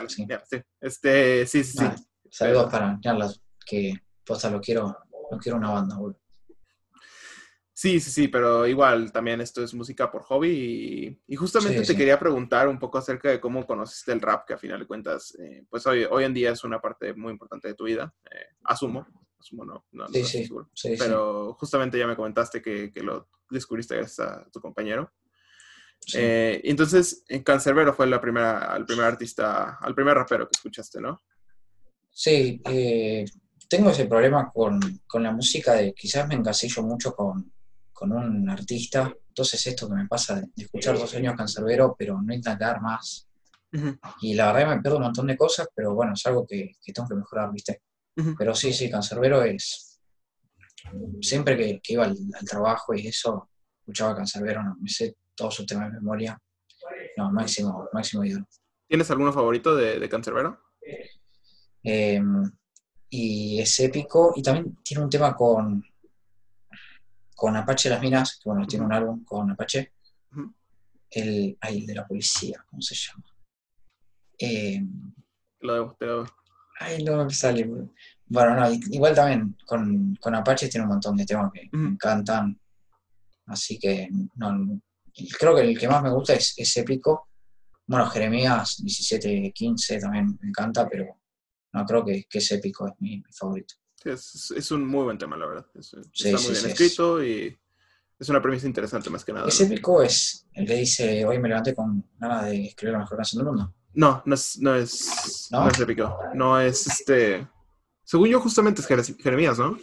sí. 0.08 0.26
sí. 0.50 0.62
Este, 0.80 1.46
sí, 1.46 1.62
sí, 1.62 1.78
sí. 1.78 1.86
Saludos 2.28 2.68
para 2.68 2.98
Ñarlas, 3.04 3.40
que 3.64 3.94
posta 4.24 4.50
lo 4.50 4.60
quiero, 4.60 4.96
lo 5.30 5.38
quiero 5.38 5.58
una 5.58 5.70
banda, 5.70 5.96
boludo. 5.96 6.25
Sí, 7.78 8.00
sí, 8.00 8.10
sí, 8.10 8.28
pero 8.28 8.66
igual 8.66 9.12
también 9.12 9.42
esto 9.42 9.62
es 9.62 9.74
música 9.74 10.10
por 10.10 10.22
hobby 10.22 11.18
y, 11.28 11.36
justamente 11.36 11.82
te 11.82 11.94
quería 11.94 12.18
preguntar 12.18 12.68
un 12.68 12.78
poco 12.78 12.96
acerca 12.96 13.28
de 13.28 13.38
cómo 13.38 13.66
conociste 13.66 14.12
el 14.12 14.22
rap, 14.22 14.46
que 14.46 14.54
a 14.54 14.58
final 14.58 14.80
de 14.80 14.86
cuentas, 14.86 15.36
eh, 15.38 15.62
pues 15.68 15.86
hoy, 15.86 16.06
hoy 16.10 16.24
en 16.24 16.32
día 16.32 16.52
es 16.52 16.64
una 16.64 16.80
parte 16.80 17.12
muy 17.12 17.32
importante 17.32 17.68
de 17.68 17.74
tu 17.74 17.84
vida, 17.84 18.14
eh, 18.30 18.56
asumo, 18.64 19.06
asumo, 19.38 19.66
no, 19.66 19.84
no, 19.92 20.08
sí, 20.08 20.24
sí, 20.24 20.48
sí, 20.72 20.94
pero 20.98 21.52
justamente 21.52 21.98
ya 21.98 22.06
me 22.06 22.16
comentaste 22.16 22.62
que, 22.62 22.90
que, 22.90 23.02
lo 23.02 23.28
descubriste 23.50 23.94
gracias 23.94 24.26
a 24.26 24.48
tu 24.50 24.58
compañero. 24.58 25.12
Eh, 26.14 26.62
entonces, 26.64 27.24
en 27.28 27.42
Cancerbero 27.42 27.92
fue 27.92 28.06
la 28.06 28.22
primera, 28.22 28.74
el 28.74 28.86
primer 28.86 29.04
artista, 29.04 29.76
al 29.82 29.94
primer 29.94 30.14
rapero 30.14 30.48
que 30.48 30.56
escuchaste, 30.56 30.98
¿no? 31.02 31.20
Sí, 32.10 32.62
tengo 33.68 33.90
ese 33.90 34.06
problema 34.06 34.50
con, 34.50 34.80
con 35.06 35.22
la 35.22 35.30
música 35.30 35.74
de 35.74 35.92
quizás 35.92 36.26
me 36.26 36.36
encasillo 36.36 36.82
mucho 36.82 37.14
con 37.14 37.52
con 37.96 38.12
un 38.12 38.48
artista. 38.50 39.12
Entonces 39.28 39.66
esto 39.66 39.88
que 39.88 39.94
me 39.94 40.06
pasa 40.06 40.38
de, 40.38 40.48
escuchar 40.56 40.98
dos 40.98 41.14
años 41.14 41.34
Cancerbero, 41.34 41.96
pero 41.98 42.20
no 42.20 42.34
intentar 42.34 42.80
más. 42.80 43.26
Y 44.20 44.34
la 44.34 44.52
verdad 44.52 44.76
me 44.76 44.82
pierdo 44.82 44.98
un 44.98 45.04
montón 45.04 45.26
de 45.26 45.36
cosas, 45.36 45.68
pero 45.74 45.94
bueno, 45.94 46.12
es 46.14 46.24
algo 46.26 46.46
que, 46.46 46.76
tengo 46.94 47.08
que 47.08 47.14
mejorar, 47.14 47.52
¿viste? 47.52 47.82
Pero 48.38 48.54
sí, 48.54 48.72
sí, 48.72 48.90
Cancerbero 48.90 49.42
es... 49.42 50.00
Siempre 51.20 51.56
que, 51.56 51.92
iba 51.92 52.04
al, 52.04 52.16
trabajo 52.48 52.94
y 52.94 53.06
eso, 53.06 53.50
escuchaba 53.80 54.14
Cancerbero, 54.14 54.62
no, 54.62 54.76
me 54.80 54.88
sé 54.88 55.16
todos 55.34 55.54
sus 55.54 55.66
temas 55.66 55.90
de 55.90 55.98
memoria. 55.98 56.38
No, 57.16 57.30
máximo, 57.32 57.88
máximo 57.92 58.24
ídolo. 58.24 58.46
¿Tienes 58.86 59.10
alguno 59.10 59.32
favorito 59.32 59.74
de, 59.74 59.98
de 59.98 60.08
Cancerbero? 60.08 60.60
Em, 61.82 62.50
y 63.10 63.60
es 63.60 63.80
épico. 63.80 64.32
Y 64.36 64.42
también 64.42 64.76
tiene 64.82 65.04
un 65.04 65.10
tema 65.10 65.34
con, 65.34 65.82
con 67.36 67.54
Apache 67.54 67.90
Las 67.90 68.00
Minas, 68.00 68.40
que 68.42 68.48
bueno, 68.48 68.66
tiene 68.66 68.84
un 68.84 68.92
álbum 68.92 69.22
con 69.24 69.50
Apache, 69.50 69.92
el, 71.10 71.56
el 71.60 71.86
de 71.86 71.94
la 71.94 72.06
policía, 72.06 72.64
¿cómo 72.68 72.82
se 72.82 72.94
llama? 72.94 73.24
Eh, 74.38 74.82
lo 75.60 75.96
de 76.00 76.24
Ay, 76.80 77.04
no 77.04 77.24
me 77.24 77.32
sale. 77.32 77.70
Bueno, 78.26 78.54
no, 78.54 78.70
igual 78.90 79.14
también 79.14 79.56
con, 79.64 80.34
Apache 80.34 80.68
tiene 80.68 80.84
un 80.84 80.92
montón 80.92 81.16
de 81.16 81.24
temas 81.24 81.52
que 81.52 81.68
me 81.72 81.90
encantan. 81.90 82.58
Así 83.46 83.78
que 83.78 84.08
no, 84.34 84.80
creo 85.38 85.54
que 85.54 85.62
el 85.62 85.78
que 85.78 85.88
más 85.88 86.02
me 86.02 86.10
gusta 86.10 86.34
es, 86.34 86.54
es 86.56 86.76
épico. 86.76 87.28
Bueno, 87.86 88.06
Jeremías 88.06 88.80
1715 88.82 90.00
también 90.00 90.38
me 90.40 90.48
encanta, 90.48 90.88
pero 90.88 91.20
no 91.72 91.84
creo 91.84 92.04
que, 92.04 92.24
que 92.28 92.38
es 92.38 92.50
épico, 92.50 92.88
es 92.88 92.94
mi 92.98 93.22
favorito. 93.30 93.76
Es, 94.12 94.70
un 94.70 94.86
muy 94.86 95.04
buen 95.04 95.18
tema, 95.18 95.36
la 95.36 95.46
verdad. 95.46 95.66
está 95.74 95.96
muy 95.98 96.52
bien 96.52 96.66
escrito 96.66 97.24
y 97.24 97.58
es 98.18 98.28
una 98.28 98.40
premisa 98.40 98.66
interesante 98.66 99.10
más 99.10 99.24
que 99.24 99.32
nada. 99.32 99.48
¿Ese 99.48 99.64
épico 99.64 100.02
es 100.02 100.46
el 100.52 100.66
que 100.66 100.74
dice, 100.74 101.24
hoy 101.26 101.38
me 101.38 101.48
levanté 101.48 101.74
con 101.74 102.04
ganas 102.18 102.46
de 102.46 102.66
escribir 102.66 102.92
la 102.92 103.00
mejor 103.00 103.16
canción 103.16 103.44
del 103.44 103.52
mundo? 103.52 103.74
No, 103.94 104.22
no 104.24 104.34
es, 104.34 104.58
no 104.60 104.74
es, 104.74 105.48
¿No? 105.50 105.68
es 105.68 105.80
épico. 105.80 106.18
No 106.34 106.60
es 106.60 106.86
este... 106.86 107.48
Según 108.04 108.28
yo, 108.28 108.40
justamente 108.40 108.80
es 108.80 109.16
Jeremías, 109.18 109.58
¿no? 109.58 109.76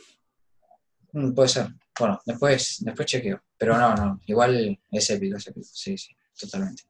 Mm, 1.11 1.33
puede 1.33 1.49
ser. 1.49 1.67
Bueno, 1.99 2.21
después, 2.25 2.77
después 2.79 3.05
chequeo. 3.05 3.41
Pero 3.57 3.77
no, 3.77 3.93
no. 3.95 4.19
Igual 4.25 4.79
es 4.89 5.09
épico, 5.09 5.37
es 5.37 5.47
épico. 5.47 5.67
Sí, 5.69 5.97
sí, 5.97 6.15
totalmente. 6.39 6.83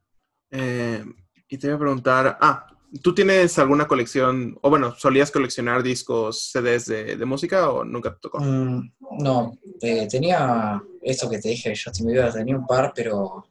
Eh, 0.51 1.03
y 1.49 1.57
te 1.57 1.67
voy 1.67 1.75
a 1.75 1.79
preguntar... 1.79 2.37
Ah, 2.39 2.67
¿Tú 3.01 3.15
tienes 3.15 3.57
alguna 3.57 3.87
colección, 3.87 4.57
o 4.61 4.69
bueno, 4.69 4.93
solías 4.95 5.31
coleccionar 5.31 5.81
discos, 5.81 6.51
CDs 6.51 6.85
de, 6.85 7.25
música 7.25 7.71
o 7.71 7.83
nunca 7.83 8.13
te 8.13 8.19
tocó? 8.21 8.39
Mm, 8.39 8.93
no, 9.19 9.57
eh, 9.81 10.07
tenía 10.07 10.81
esto 11.01 11.29
que 11.29 11.39
te 11.39 11.49
dije, 11.49 11.73
Justin 11.73 12.07
Bieber, 12.07 12.31
tenía 12.31 12.55
un 12.55 12.67
par, 12.67 12.91
pero 12.95 13.45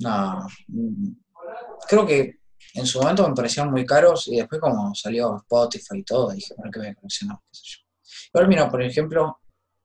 no, 0.00 0.46
mm, 0.66 1.10
creo 1.88 2.06
que 2.06 2.38
en 2.74 2.86
su 2.86 3.00
momento 3.00 3.28
me 3.28 3.34
parecían 3.34 3.70
muy 3.70 3.86
caros 3.86 4.28
y 4.28 4.36
después 4.36 4.60
como 4.60 4.94
salió 4.94 5.36
Spotify 5.36 5.98
y 5.98 6.04
todo, 6.04 6.30
dije, 6.30 6.54
bueno, 6.56 6.70
¿qué 6.72 6.78
voy 6.80 6.88
a 6.88 6.94
coleccionar? 6.94 7.38
Igual 8.32 8.48
mira, 8.48 8.70
por 8.70 8.82
ejemplo, 8.82 9.38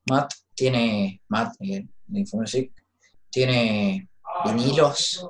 Matt 0.10 0.34
tiene, 0.56 1.22
Matt 1.28 1.56
eh, 1.60 1.88
de 2.08 2.20
Infomusic, 2.20 2.74
tiene 3.30 4.10
vinilos 4.46 5.28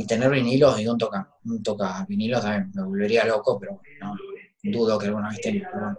y 0.00 0.06
tener 0.06 0.30
vinilos 0.30 0.80
y 0.80 0.86
un 0.88 0.96
toca, 0.96 1.30
un 1.44 1.62
toca 1.62 2.06
vinilos 2.08 2.40
también 2.40 2.72
me 2.74 2.82
volvería 2.84 3.26
loco, 3.26 3.58
pero 3.60 3.82
no, 4.00 4.14
dudo 4.62 4.98
que 4.98 5.06
alguna 5.06 5.28
vez 5.28 5.40
tenga. 5.42 5.94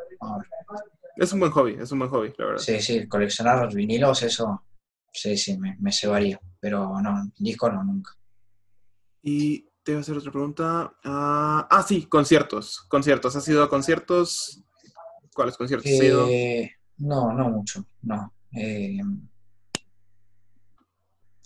Es 1.16 1.32
un 1.34 1.39
buen 1.39 1.52
hobby, 1.52 1.78
es 1.80 1.91
un 1.91 1.99
buen 1.99 2.10
hobby, 2.10 2.34
la 2.36 2.45
verdad. 2.45 2.64
Sí, 2.64 2.82
sí, 2.82 3.08
coleccionar 3.08 3.72
vinilos, 3.72 4.24
eso, 4.24 4.66
sí, 5.14 5.38
sí, 5.38 5.56
me, 5.60 5.78
me 5.80 5.91
cebaría, 5.91 6.39
pero 6.60 6.99
no, 6.99 7.32
disco 7.38 7.72
no, 7.72 7.84
nunca. 7.84 8.12
Y 9.22 9.70
te 9.84 9.91
voy 9.91 9.97
a 9.97 10.02
hacer 10.02 10.18
otra 10.18 10.32
pregunta. 10.32 10.95
ah, 11.04 11.68
ah 11.70 11.84
sí, 11.88 12.08
conciertos, 12.08 12.82
conciertos. 12.88 13.36
¿Has 13.36 13.47
ido 13.47 13.62
a 13.62 13.70
conciertos? 13.70 14.64
¿Cuáles 15.32 15.58
conciertos 15.58 15.91
has 15.91 16.02
ido? 16.02 16.28
Eh, 16.28 16.72
no, 16.97 17.34
no 17.34 17.49
mucho, 17.49 17.86
no. 18.02 18.34
Eh, 18.52 18.99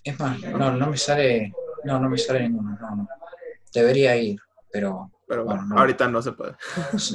es 0.05 0.19
más, 0.21 0.39
no, 0.39 0.71
no 0.71 0.89
me 0.89 0.97
sale 0.97 1.51
no, 1.85 1.99
no 1.99 2.09
me 2.09 2.17
sale 2.17 2.41
ninguno, 2.41 2.77
no, 2.79 2.95
no. 2.95 3.07
debería 3.73 4.15
ir, 4.17 4.39
pero 4.71 5.11
Pero 5.27 5.43
Bueno, 5.45 5.61
bueno, 5.61 5.75
no. 5.75 5.81
ahorita 5.81 6.07
no 6.07 6.21
se 6.21 6.31
puede. 6.33 6.55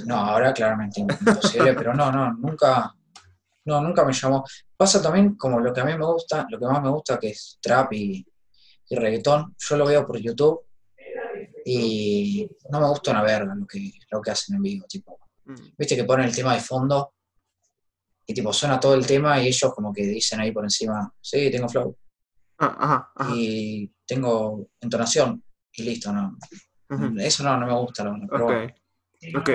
no, 0.07 0.17
ahora 0.17 0.53
claramente 0.53 1.01
imposible, 1.01 1.75
pero 1.75 1.95
no, 1.95 2.11
no, 2.11 2.33
nunca, 2.33 2.93
no, 3.67 3.81
nunca 3.81 4.05
me 4.05 4.13
llamó. 4.13 4.45
Pasa 4.77 5.01
también 5.03 5.37
como 5.37 5.61
lo 5.61 5.73
que 5.73 5.81
a 5.81 5.85
mí 5.85 5.97
me 5.97 6.05
gusta, 6.07 6.47
lo 6.51 6.59
que 6.59 6.67
más 6.67 6.83
me 6.83 6.91
gusta 6.91 7.19
que 7.19 7.29
es 7.31 7.59
trap 7.63 7.93
y, 7.93 8.27
y 8.89 8.97
reggaetón, 8.97 9.55
yo 9.59 9.77
lo 9.77 9.87
veo 9.87 10.07
por 10.07 10.19
YouTube 10.19 10.61
y 11.65 12.49
no 12.71 12.81
me 12.81 12.89
gusta 12.89 13.11
una 13.13 13.23
verga 13.23 13.55
lo 13.55 13.67
que, 13.67 13.93
lo 14.11 14.21
que 14.21 14.31
hacen 14.31 14.57
en 14.57 14.63
vivo, 14.63 14.87
tipo, 14.89 15.19
Mm. 15.47 15.55
viste 15.79 15.97
que 15.97 16.05
ponen 16.05 16.27
el 16.27 16.35
tema 16.35 16.55
de 16.55 16.61
fondo 16.61 17.15
y 18.27 18.35
tipo 18.35 18.53
suena 18.53 18.79
todo 18.79 18.95
el 18.95 19.07
tema 19.07 19.41
y 19.43 19.49
ellos 19.49 19.73
como 19.75 19.91
que 19.93 20.03
dicen 20.07 20.39
ahí 20.39 20.53
por 20.53 20.65
encima, 20.65 21.13
sí, 21.21 21.51
tengo 21.51 21.67
flow 21.69 21.97
Ah, 22.59 22.77
ajá, 22.79 23.13
ajá. 23.17 23.33
y 23.35 23.91
tengo 24.15 24.67
entonación 24.81 25.43
y 25.73 25.85
listo, 25.85 26.13
no. 26.13 26.37
Eso 27.19 27.45
no, 27.45 27.57
no 27.57 27.67
me 27.67 27.73
gusta, 27.75 28.03
verdad, 28.03 28.19
pero 28.29 28.45
Ok, 28.45 28.53
bueno. 28.53 29.41
ok. 29.41 29.51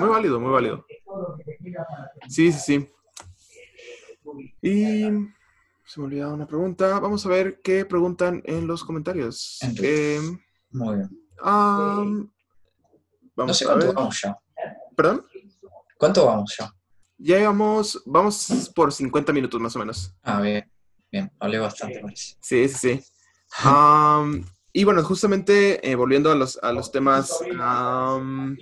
Muy 0.00 0.08
válido, 0.08 0.40
muy 0.40 0.50
válido. 0.50 0.84
Sí, 2.28 2.50
sí, 2.52 2.58
sí. 2.58 2.88
Y 4.62 5.02
se 5.86 6.00
me 6.00 6.06
olvidaba 6.06 6.32
una 6.34 6.46
pregunta. 6.46 6.98
Vamos 6.98 7.24
a 7.24 7.28
ver 7.28 7.60
qué 7.62 7.84
preguntan 7.84 8.42
en 8.44 8.66
los 8.66 8.82
comentarios. 8.84 9.58
Em, 9.82 10.38
muy 10.70 10.96
bien. 10.96 11.10
am, 11.42 12.22
No 12.22 12.30
vamos 13.36 13.58
sé 13.58 13.64
a 13.64 13.68
cuánto 13.68 13.86
ver. 13.86 13.94
vamos 13.94 14.20
ya. 14.22 14.36
¿Perdón? 14.96 15.26
¿Cuánto 15.96 16.26
vamos 16.26 16.56
ya? 16.58 16.72
Ya 17.18 17.38
llevamos, 17.38 18.02
vamos 18.06 18.72
por 18.74 18.92
50 18.92 19.32
minutos 19.32 19.60
más 19.60 19.76
o 19.76 19.78
menos. 19.78 20.12
Ah, 20.22 20.40
bien. 20.40 20.68
Bien, 21.12 21.30
hablé 21.38 21.58
bastante, 21.58 22.00
parece. 22.00 22.36
Sí, 22.40 22.68
sí, 22.68 22.74
sí. 22.98 23.04
Am, 23.58 24.44
y 24.72 24.84
bueno, 24.84 25.02
justamente 25.02 25.88
eh, 25.88 25.94
volviendo 25.96 26.30
a 26.30 26.34
los, 26.34 26.58
a 26.62 26.72
los 26.72 26.92
temas, 26.92 27.38
am, 27.58 28.56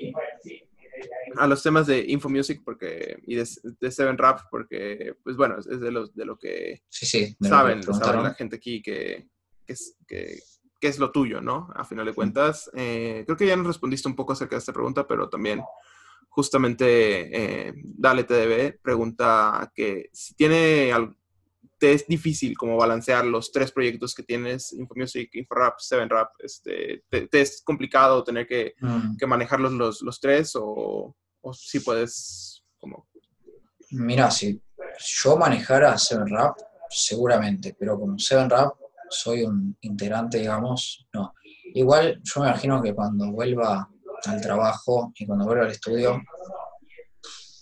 a 1.36 1.47
los 1.47 1.62
temas 1.62 1.86
de 1.86 2.05
Infomusic 2.09 2.62
porque, 2.64 3.18
y 3.26 3.34
de, 3.34 3.47
de 3.80 3.91
Seven 3.91 4.16
Rap, 4.16 4.41
porque, 4.51 5.14
pues 5.22 5.36
bueno, 5.36 5.59
es 5.59 5.80
de, 5.80 5.91
los, 5.91 6.14
de 6.14 6.24
lo 6.24 6.39
que 6.39 6.82
Sí, 6.89 7.07
sí. 7.07 7.36
saben, 7.41 7.82
saben 7.82 8.22
la 8.22 8.34
gente 8.34 8.57
aquí 8.57 8.80
que, 8.82 9.28
que 9.66 9.72
es, 9.72 9.97
que, 10.07 10.39
que 10.80 10.89
es 10.89 10.99
lo 10.99 11.12
tuyo, 11.12 11.41
¿no? 11.41 11.68
A 11.74 11.84
final 11.84 12.07
de 12.07 12.14
cuentas. 12.14 12.70
Eh, 12.74 13.24
creo 13.26 13.36
que 13.36 13.47
ya 13.47 13.57
nos 13.57 13.66
respondiste 13.66 14.09
un 14.09 14.16
poco 14.16 14.32
acerca 14.32 14.57
de 14.57 14.61
esta 14.61 14.72
pregunta, 14.72 15.07
pero 15.07 15.28
también 15.28 15.61
justamente 16.30 17.66
eh, 17.68 17.74
Dale 17.82 18.24
TDB 18.24 18.80
pregunta 18.80 19.70
que 19.74 20.09
si 20.12 20.34
tiene 20.34 20.93
te 21.79 21.93
es 21.93 22.07
difícil 22.07 22.57
como 22.57 22.76
balancear 22.76 23.24
los 23.24 23.53
tres 23.53 23.72
proyectos 23.72 24.14
que 24.14 24.22
tienes, 24.22 24.72
Infomusic, 24.72 25.35
InfoRap, 25.35 25.79
Seven 25.79 26.11
Rap, 26.11 26.31
este, 26.41 27.05
te, 27.09 27.29
te 27.29 27.41
es 27.41 27.62
complicado 27.64 28.24
tener 28.24 28.47
que, 28.47 28.74
Mm, 28.81 29.16
que 29.16 29.26
manejarlos 29.26 29.72
los, 29.72 30.03
los 30.03 30.20
tres 30.20 30.53
o, 30.55 31.14
o 31.41 31.53
si 31.53 31.81
puedes 31.81 32.64
como... 32.79 33.09
Mira, 33.91 34.31
si 34.31 34.61
yo 35.22 35.37
manejara 35.37 35.97
Seven 35.99 36.29
Rap, 36.29 36.57
seguramente, 36.89 37.76
pero 37.79 37.99
como 37.99 38.18
Seven 38.18 38.51
Rap 38.51 38.74
soy 39.11 39.43
un 39.43 39.76
integrante, 39.81 40.39
digamos, 40.39 41.07
no. 41.12 41.35
Igual 41.74 42.20
yo 42.22 42.41
me 42.41 42.49
imagino 42.49 42.83
que 42.83 42.95
cuando 42.95 43.31
vuelva 43.31 43.89
al 44.24 44.41
trabajo 44.41 45.12
y 45.14 45.26
cuando 45.26 45.47
vuelva 45.47 45.64
al 45.64 45.70
estudio, 45.70 46.20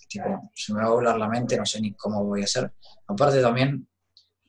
tipo, 0.09 0.51
se 0.55 0.75
me 0.75 0.81
va 0.81 0.87
a 0.87 0.91
volar 0.91 1.19
la 1.19 1.29
mente, 1.29 1.57
no 1.57 1.67
sé 1.67 1.81
ni 1.81 1.95
cómo 1.95 2.25
voy 2.25 2.43
a 2.43 2.45
hacer. 2.45 2.73
Aparte 3.07 3.41
también, 3.41 3.89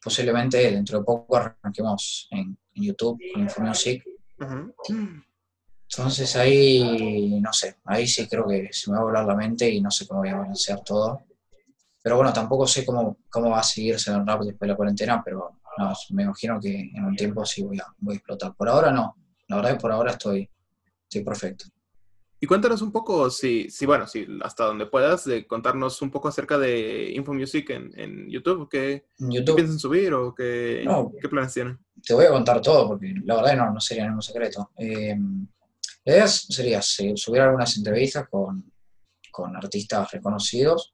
posiblemente 0.08 0.72
dentro 0.72 0.99
de 0.99 1.03
poco 1.03 1.36
arranquemos 1.36 2.30
en, 2.32 2.58
en 2.76 2.84
YouTube 2.84 3.20
con 3.34 3.41
Infomusic. 3.41 4.05
Entonces 5.89 6.34
ahí, 6.38 7.41
no 7.41 7.51
sé, 7.51 7.76
ahí 7.84 8.08
sí 8.08 8.26
creo 8.26 8.47
que 8.47 8.70
se 8.72 8.89
me 8.89 8.95
va 8.95 9.01
a 9.01 9.05
volar 9.05 9.26
la 9.26 9.36
mente 9.36 9.70
y 9.70 9.82
no 9.82 9.91
sé 9.91 10.08
cómo 10.08 10.22
voy 10.22 10.30
a 10.30 10.38
balancear 10.38 10.82
todo. 10.82 11.24
Pero 12.01 12.16
bueno, 12.16 12.32
tampoco 12.32 12.66
sé 12.66 12.86
cómo, 12.86 13.18
cómo 13.30 13.49
va 13.49 13.60
a 13.60 13.64
seguir 13.64 13.99
Seven 13.99 14.26
Rap 14.26 14.43
después 14.43 14.66
de 14.66 14.68
la 14.68 14.78
cuarentena, 14.78 15.22
pero 15.26 15.60
no, 15.78 15.93
me 16.12 16.24
imagino 16.24 16.58
que 16.58 16.89
en 16.93 17.03
un 17.03 17.16
tiempo 17.18 17.45
sí 17.45 17.64
voy 17.64 17.78
a, 17.80 17.86
voy 17.97 18.16
a 18.16 18.18
explotar. 18.18 18.55
Por 18.55 18.70
ahora 18.70 18.93
no, 18.93 19.14
la 19.49 19.58
verdad 19.58 19.72
que 19.72 19.82
por 19.82 19.91
ahora 19.91 20.12
estoy, 20.12 20.49
estoy 21.03 21.22
perfecto. 21.22 21.66
Y 22.39 22.45
cuéntanos 22.45 22.81
un 22.83 22.91
poco, 22.91 23.29
si, 23.31 23.69
si 23.69 23.85
bueno, 23.88 24.05
si 24.05 24.27
hasta 24.43 24.65
donde 24.65 24.85
puedas, 24.85 25.25
de 25.25 25.47
contarnos 25.47 26.01
un 26.03 26.11
poco 26.11 26.27
acerca 26.27 26.57
de 26.57 27.11
Infomusic 27.15 27.69
en, 27.71 27.91
en 27.99 28.29
YouTube. 28.29 28.69
¿Qué, 28.69 29.07
piensan 29.17 29.79
subir 29.79 30.13
o 30.13 30.35
qué, 30.35 30.83
No. 30.85 31.11
qué 31.19 31.29
planes 31.29 31.53
tienen? 31.53 31.79
te 32.03 32.13
voy 32.13 32.25
a 32.25 32.29
contar 32.29 32.61
todo 32.61 32.89
porque 32.89 33.13
la 33.23 33.38
verdad 33.38 33.57
no, 33.57 33.73
no 33.73 33.79
sería 33.79 34.05
ningún 34.05 34.21
secreto. 34.21 34.71
Eh, 34.77 35.15
la 36.05 36.13
idea 36.13 36.27
sería 36.27 36.81
subir 36.81 37.41
algunas 37.41 37.75
entrevistas 37.75 38.27
con, 38.29 38.71
con 39.31 39.55
artistas 39.55 40.11
reconocidos. 40.11 40.93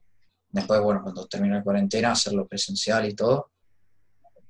Después, 0.49 0.81
bueno, 0.81 1.01
cuando 1.03 1.27
termine 1.27 1.55
la 1.55 1.63
cuarentena, 1.63 2.11
hacerlo 2.11 2.47
presencial 2.47 3.07
y 3.07 3.13
todo. 3.13 3.51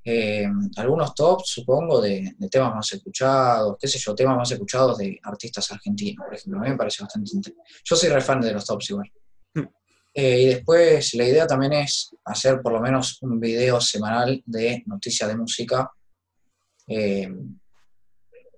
Eh, 0.05 0.45
algunos 0.75 1.15
tops, 1.15 1.49
supongo, 1.49 2.01
de, 2.01 2.35
de 2.37 2.49
temas 2.49 2.75
más 2.75 2.91
escuchados, 2.91 3.77
qué 3.79 3.87
sé 3.87 3.97
yo, 3.99 4.13
temas 4.13 4.35
más 4.35 4.51
escuchados 4.51 4.97
de 4.97 5.17
artistas 5.23 5.71
argentinos, 5.71 6.25
por 6.25 6.35
ejemplo. 6.35 6.59
A 6.59 6.63
mí 6.63 6.69
me 6.71 6.77
parece 6.77 7.03
bastante 7.03 7.31
interesante. 7.33 7.71
Yo 7.83 7.95
soy 7.95 8.09
re 8.09 8.21
fan 8.21 8.41
de 8.41 8.51
los 8.51 8.65
tops 8.65 8.89
igual. 8.89 9.11
Hmm. 9.53 9.67
Eh, 10.13 10.41
y 10.41 10.45
después 10.47 11.13
la 11.13 11.27
idea 11.27 11.47
también 11.47 11.73
es 11.73 12.13
hacer 12.25 12.61
por 12.61 12.73
lo 12.73 12.81
menos 12.81 13.21
un 13.21 13.39
video 13.39 13.79
semanal 13.79 14.43
de 14.45 14.83
noticias 14.85 15.29
de 15.29 15.37
música. 15.37 15.89
Eh, 16.87 17.33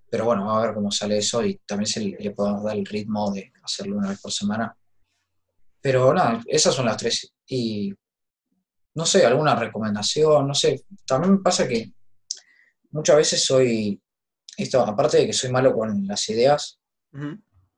pero 0.09 0.25
bueno, 0.25 0.45
vamos 0.45 0.63
a 0.63 0.65
ver 0.65 0.75
cómo 0.75 0.91
sale 0.91 1.17
eso 1.17 1.45
y 1.45 1.57
también 1.65 1.87
se 1.87 1.99
le, 1.99 2.17
le 2.19 2.31
podemos 2.31 2.63
dar 2.63 2.75
el 2.75 2.85
ritmo 2.85 3.31
de 3.31 3.51
hacerlo 3.61 3.97
una 3.97 4.09
vez 4.09 4.19
por 4.19 4.31
semana. 4.31 4.75
Pero 5.79 6.11
nada, 6.11 6.41
esas 6.47 6.73
son 6.73 6.87
las 6.87 6.97
tres. 6.97 7.31
Y 7.45 7.93
no 8.95 9.05
sé, 9.05 9.25
alguna 9.25 9.55
recomendación, 9.55 10.47
no 10.47 10.53
sé. 10.53 10.85
También 11.05 11.33
me 11.33 11.39
pasa 11.39 11.67
que 11.67 11.91
muchas 12.91 13.17
veces 13.17 13.43
soy, 13.43 14.01
esto, 14.57 14.81
aparte 14.81 15.17
de 15.17 15.27
que 15.27 15.33
soy 15.33 15.51
malo 15.51 15.73
con 15.73 16.07
las 16.07 16.27
ideas, 16.29 16.79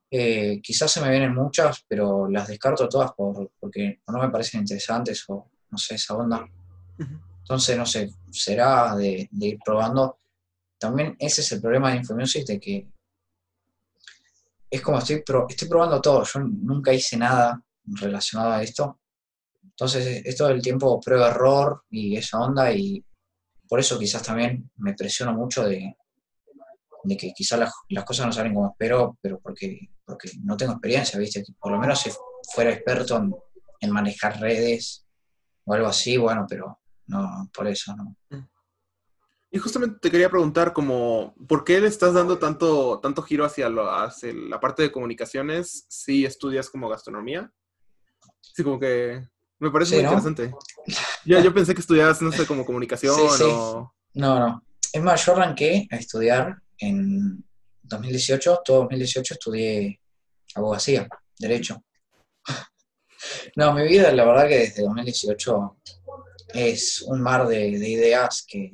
eh, 0.09 0.59
quizás 0.63 0.91
se 0.91 1.01
me 1.01 1.09
vienen 1.09 1.33
muchas, 1.33 1.83
pero 1.87 2.29
las 2.29 2.47
descarto 2.47 2.87
todas 2.87 3.11
por, 3.13 3.51
porque 3.59 3.99
no 4.07 4.19
me 4.19 4.29
parecen 4.29 4.61
interesantes 4.61 5.23
o 5.27 5.49
no 5.69 5.77
sé, 5.77 5.95
esa 5.95 6.15
onda. 6.15 6.47
Entonces, 7.39 7.77
no 7.77 7.85
sé, 7.85 8.09
será 8.31 8.95
de, 8.95 9.27
de 9.31 9.47
ir 9.47 9.59
probando. 9.63 10.19
También 10.79 11.15
ese 11.19 11.41
es 11.41 11.51
el 11.51 11.61
problema 11.61 11.91
de 11.91 11.97
Infomusic, 11.97 12.45
de 12.45 12.59
que 12.59 12.87
es 14.69 14.81
como 14.81 14.97
estoy, 14.99 15.21
pro- 15.23 15.45
estoy 15.49 15.67
probando 15.67 16.01
todo. 16.01 16.23
Yo 16.23 16.39
nunca 16.41 16.93
hice 16.93 17.17
nada 17.17 17.61
relacionado 17.85 18.51
a 18.51 18.63
esto. 18.63 18.99
Entonces, 19.79 20.23
es 20.25 20.35
todo 20.35 20.49
el 20.49 20.59
tiempo 20.59 20.99
prueba-error 20.99 21.83
y 21.91 22.17
esa 22.17 22.39
onda, 22.39 22.73
y 22.73 23.05
por 23.69 23.79
eso 23.79 23.99
quizás 23.99 24.23
también 24.23 24.71
me 24.77 24.95
presiono 24.95 25.33
mucho 25.33 25.65
de, 25.65 25.95
de 27.03 27.17
que 27.17 27.31
quizás 27.31 27.59
las, 27.59 27.73
las 27.89 28.03
cosas 28.03 28.25
no 28.25 28.31
salen 28.31 28.55
como 28.55 28.71
espero, 28.71 29.19
pero 29.21 29.39
porque, 29.39 29.91
porque 30.03 30.31
no 30.41 30.57
tengo 30.57 30.71
experiencia, 30.71 31.19
¿viste? 31.19 31.43
Por 31.59 31.71
lo 31.71 31.77
menos 31.77 31.99
si 31.99 32.09
fuera 32.51 32.71
experto 32.71 33.17
en, 33.17 33.31
en 33.81 33.91
manejar 33.91 34.39
redes 34.39 35.05
o 35.63 35.73
algo 35.75 35.87
así, 35.87 36.17
bueno, 36.17 36.47
pero 36.49 36.79
no, 37.05 37.47
por 37.53 37.67
eso 37.67 37.95
no. 37.95 38.15
Y 39.51 39.59
justamente 39.59 39.99
te 40.01 40.09
quería 40.09 40.31
preguntar 40.31 40.73
como, 40.73 41.35
¿por 41.47 41.63
qué 41.63 41.79
le 41.79 41.87
estás 41.87 42.15
dando 42.15 42.39
tanto, 42.39 42.99
tanto 42.99 43.21
giro 43.21 43.45
hacia, 43.45 43.69
lo, 43.69 43.91
hacia 43.91 44.33
la 44.33 44.59
parte 44.59 44.81
de 44.81 44.91
comunicaciones 44.91 45.85
si 45.87 46.25
estudias 46.25 46.67
como 46.67 46.89
gastronomía? 46.89 47.51
Sí, 48.41 48.63
como 48.63 48.79
que 48.79 49.27
me 49.59 49.71
parece 49.71 49.91
Sí, 49.91 49.95
muy 49.97 50.03
¿no? 50.03 50.09
interesante. 50.17 50.53
Yo, 51.25 51.39
yo 51.39 51.53
pensé 51.53 51.73
que 51.73 51.81
estudiabas, 51.81 52.21
no 52.21 52.31
sé, 52.31 52.45
como 52.45 52.65
comunicación 52.65 53.15
Sí, 53.15 53.37
sí. 53.37 53.43
o... 53.47 53.93
No, 54.13 54.39
no. 54.39 54.63
Es 54.93 55.01
más, 55.01 55.25
yo 55.25 55.33
arranqué 55.33 55.87
a 55.91 55.97
estudiar 55.97 56.55
en 56.79 57.43
2018, 57.83 58.61
todo 58.63 58.81
2018 58.81 59.33
estudié 59.33 59.99
abogacía, 60.55 61.07
derecho. 61.39 61.83
No, 63.55 63.73
mi 63.73 63.83
vida, 63.87 64.11
la 64.13 64.23
verdad 64.25 64.47
que 64.47 64.57
desde 64.59 64.83
2018 64.83 65.77
es 66.53 67.01
un 67.01 67.19
mar 67.19 67.47
de, 67.47 67.77
de 67.79 67.89
ideas 67.89 68.45
que... 68.47 68.71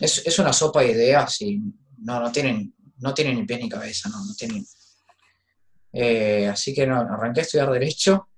Es, 0.00 0.26
es 0.26 0.38
una 0.38 0.52
sopa 0.52 0.80
de 0.80 0.92
ideas 0.92 1.40
y 1.42 1.60
no, 1.98 2.18
no 2.20 2.32
tienen, 2.32 2.74
no 2.96 3.12
tienen 3.12 3.36
ni 3.36 3.44
pies 3.44 3.60
ni 3.60 3.68
cabeza, 3.68 4.08
no, 4.08 4.24
no 4.24 4.34
tienen... 4.34 4.64
Eh, 5.92 6.48
así 6.48 6.74
que 6.74 6.86
no, 6.86 6.96
arranqué 7.00 7.40
a 7.40 7.42
estudiar 7.42 7.70
derecho 7.70 8.28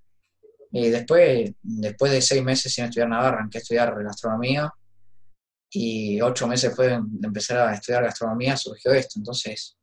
y 0.73 0.89
después, 0.91 1.53
después 1.63 2.13
de 2.13 2.23
seis 2.23 2.43
meses 2.43 2.73
sin 2.73 2.85
estudiar 2.85 3.09
nada, 3.09 3.29
arranqué 3.29 3.59
a 3.59 3.61
estudiar 3.61 4.03
gastronomía 4.05 4.73
y 5.73 6.21
ocho 6.21 6.47
meses 6.47 6.71
después 6.71 6.89
de 6.91 7.27
empezar 7.27 7.59
a 7.69 7.75
estudiar 7.75 8.05
gastronomía 8.05 8.57
surgió 8.57 8.93
esto. 8.93 9.19
Entonces, 9.19 9.77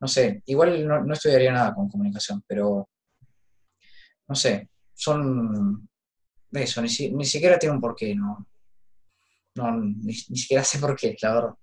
no 0.00 0.08
sé, 0.08 0.42
igual 0.46 0.86
no, 0.86 1.02
no 1.04 1.12
estudiaría 1.14 1.52
nada 1.52 1.74
con 1.74 1.88
comunicación, 1.88 2.42
pero 2.46 2.88
no 4.28 4.34
sé, 4.34 4.68
son 4.94 5.88
eso, 6.52 6.80
ni, 6.82 6.88
si- 6.88 7.12
ni 7.12 7.24
siquiera 7.24 7.58
tiene 7.58 7.74
un 7.74 7.80
porqué, 7.80 8.14
no, 8.14 8.46
no 9.56 9.72
ni, 9.76 10.06
ni 10.28 10.36
siquiera 10.38 10.64
sé 10.64 10.78
por 10.78 10.96
qué, 10.96 11.16
la 11.20 11.34
verdad. 11.34 11.54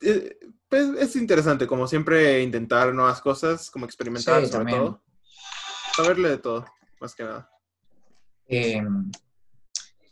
Eh, 0.00 0.38
pues, 0.68 0.88
es 0.98 1.16
interesante, 1.16 1.66
como 1.66 1.86
siempre, 1.86 2.42
intentar 2.42 2.94
nuevas 2.94 3.20
cosas, 3.20 3.70
como 3.70 3.84
experimentar 3.84 4.40
Sí, 4.42 4.46
sobre 4.52 4.58
también. 4.64 4.78
todo. 4.84 5.02
Saberle 5.96 6.28
de 6.30 6.38
todo, 6.38 6.64
más 7.02 7.14
que 7.14 7.24
nada. 7.24 7.50
Eh, 8.46 8.80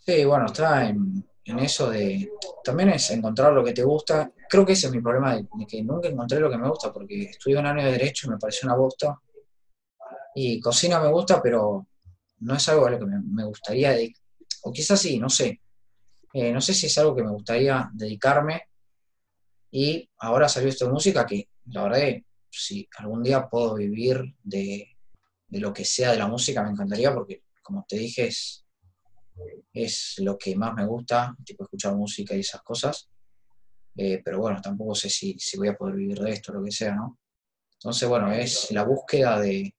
sí, 0.04 0.24
bueno, 0.24 0.46
está 0.46 0.88
en, 0.88 1.24
eso 1.44 1.88
de... 1.90 2.30
También 2.62 2.90
es 2.90 3.10
encontrar 3.10 3.52
lo 3.52 3.64
que 3.64 3.72
te 3.72 3.82
gusta. 3.82 4.30
Creo 4.48 4.66
que 4.66 4.72
ese 4.72 4.88
es 4.88 4.92
mi 4.92 5.00
problema, 5.00 5.36
de, 5.36 5.46
de 5.52 5.66
que 5.66 5.82
nunca 5.82 6.08
encontré 6.08 6.40
lo 6.40 6.50
que 6.50 6.58
me 6.58 6.68
gusta, 6.68 6.92
porque 6.92 7.22
estudié 7.22 7.58
un 7.58 7.66
año 7.66 7.84
de 7.84 7.92
Derecho 7.92 8.26
y 8.26 8.30
me 8.30 8.38
pareció 8.38 8.68
una 8.68 8.76
bosta. 8.76 9.18
Y 10.34 10.60
cocina 10.60 11.00
me 11.00 11.10
gusta, 11.10 11.40
pero 11.40 11.86
no 12.40 12.54
es 12.54 12.68
algo 12.68 12.86
a 12.86 12.90
lo 12.90 12.98
que 12.98 13.06
me, 13.06 13.44
gustaría 13.44 13.92
dedicar. 13.92 14.22
O 14.62 14.72
quizás 14.72 15.00
sí, 15.00 15.18
no 15.18 15.28
sé. 15.28 15.60
Eh, 16.32 16.52
no 16.52 16.60
sé 16.60 16.74
si 16.74 16.86
es 16.86 16.98
algo 16.98 17.14
que 17.14 17.24
me 17.24 17.30
gustaría 17.30 17.88
dedicarme. 17.92 18.62
Y 19.70 20.08
ahora 20.18 20.48
salió 20.48 20.68
esto 20.68 20.86
de 20.86 20.92
música 20.92 21.24
que, 21.24 21.48
la 21.66 21.84
verdad, 21.84 22.16
si 22.50 22.88
algún 22.98 23.22
día 23.22 23.48
puedo 23.48 23.74
vivir 23.74 24.34
de, 24.42 24.89
de 25.50 25.60
lo 25.60 25.72
que 25.72 25.84
sea 25.84 26.12
de 26.12 26.18
la 26.18 26.28
música, 26.28 26.62
me 26.62 26.70
encantaría, 26.70 27.12
porque, 27.12 27.42
como 27.60 27.84
te 27.88 27.96
dije, 27.96 28.28
es, 28.28 28.64
es 29.72 30.14
lo 30.18 30.38
que 30.38 30.54
más 30.56 30.74
me 30.74 30.86
gusta, 30.86 31.36
tipo 31.44 31.64
escuchar 31.64 31.94
música 31.94 32.34
y 32.34 32.40
esas 32.40 32.62
cosas. 32.62 33.08
Eh, 33.96 34.22
pero 34.24 34.38
bueno, 34.38 34.60
tampoco 34.62 34.94
sé 34.94 35.10
si, 35.10 35.36
si 35.38 35.58
voy 35.58 35.68
a 35.68 35.76
poder 35.76 35.96
vivir 35.96 36.20
de 36.20 36.30
esto, 36.30 36.52
lo 36.52 36.62
que 36.62 36.70
sea, 36.70 36.94
¿no? 36.94 37.18
Entonces, 37.72 38.08
bueno, 38.08 38.30
es 38.32 38.70
la 38.70 38.84
búsqueda 38.84 39.40
de, 39.40 39.74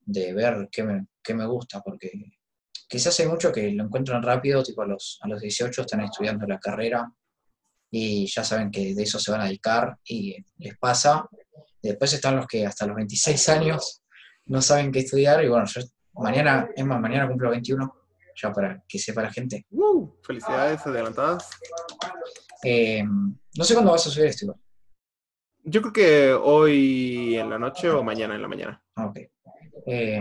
de 0.00 0.32
ver 0.34 0.68
qué 0.70 0.82
me, 0.82 1.06
qué 1.22 1.32
me 1.32 1.46
gusta, 1.46 1.80
porque 1.80 2.10
quizás 2.88 3.18
hay 3.20 3.26
muchos 3.26 3.52
que 3.52 3.70
lo 3.70 3.84
encuentran 3.84 4.22
rápido, 4.22 4.62
tipo 4.62 4.82
a 4.82 4.86
los, 4.86 5.18
a 5.22 5.28
los 5.28 5.40
18 5.40 5.80
están 5.80 6.02
estudiando 6.02 6.46
la 6.46 6.58
carrera 6.58 7.10
y 7.90 8.26
ya 8.26 8.44
saben 8.44 8.70
que 8.70 8.94
de 8.94 9.02
eso 9.02 9.18
se 9.18 9.30
van 9.30 9.40
a 9.40 9.46
dedicar 9.46 9.96
y 10.04 10.36
les 10.58 10.76
pasa. 10.78 11.28
Después 11.82 12.12
están 12.12 12.36
los 12.36 12.46
que 12.46 12.66
hasta 12.66 12.86
los 12.86 12.96
26 12.96 13.48
años 13.48 14.02
no 14.50 14.60
saben 14.60 14.90
qué 14.92 14.98
estudiar 15.00 15.42
y 15.44 15.48
bueno, 15.48 15.64
yo 15.66 15.80
mañana, 16.14 16.68
es 16.74 16.84
más, 16.84 17.00
mañana 17.00 17.28
cumplo 17.28 17.50
21, 17.50 17.94
ya 18.42 18.52
para 18.52 18.82
que 18.88 18.98
sepa 18.98 19.22
la 19.22 19.30
gente. 19.32 19.64
¡Uh! 19.70 20.08
Felicidades 20.22 20.84
adelantadas. 20.86 21.48
Eh, 22.64 23.02
no 23.04 23.64
sé 23.64 23.74
cuándo 23.74 23.92
vas 23.92 24.06
a 24.06 24.10
subir 24.10 24.26
esto 24.26 24.44
igual. 24.46 24.60
Yo 25.62 25.80
creo 25.82 25.92
que 25.92 26.32
hoy 26.32 27.36
en 27.36 27.48
la 27.50 27.58
noche 27.58 27.88
o 27.90 28.02
mañana 28.02 28.34
en 28.34 28.42
la 28.42 28.48
mañana. 28.48 28.82
Ah, 28.96 29.06
Ok. 29.06 29.18
Eh, 29.86 30.20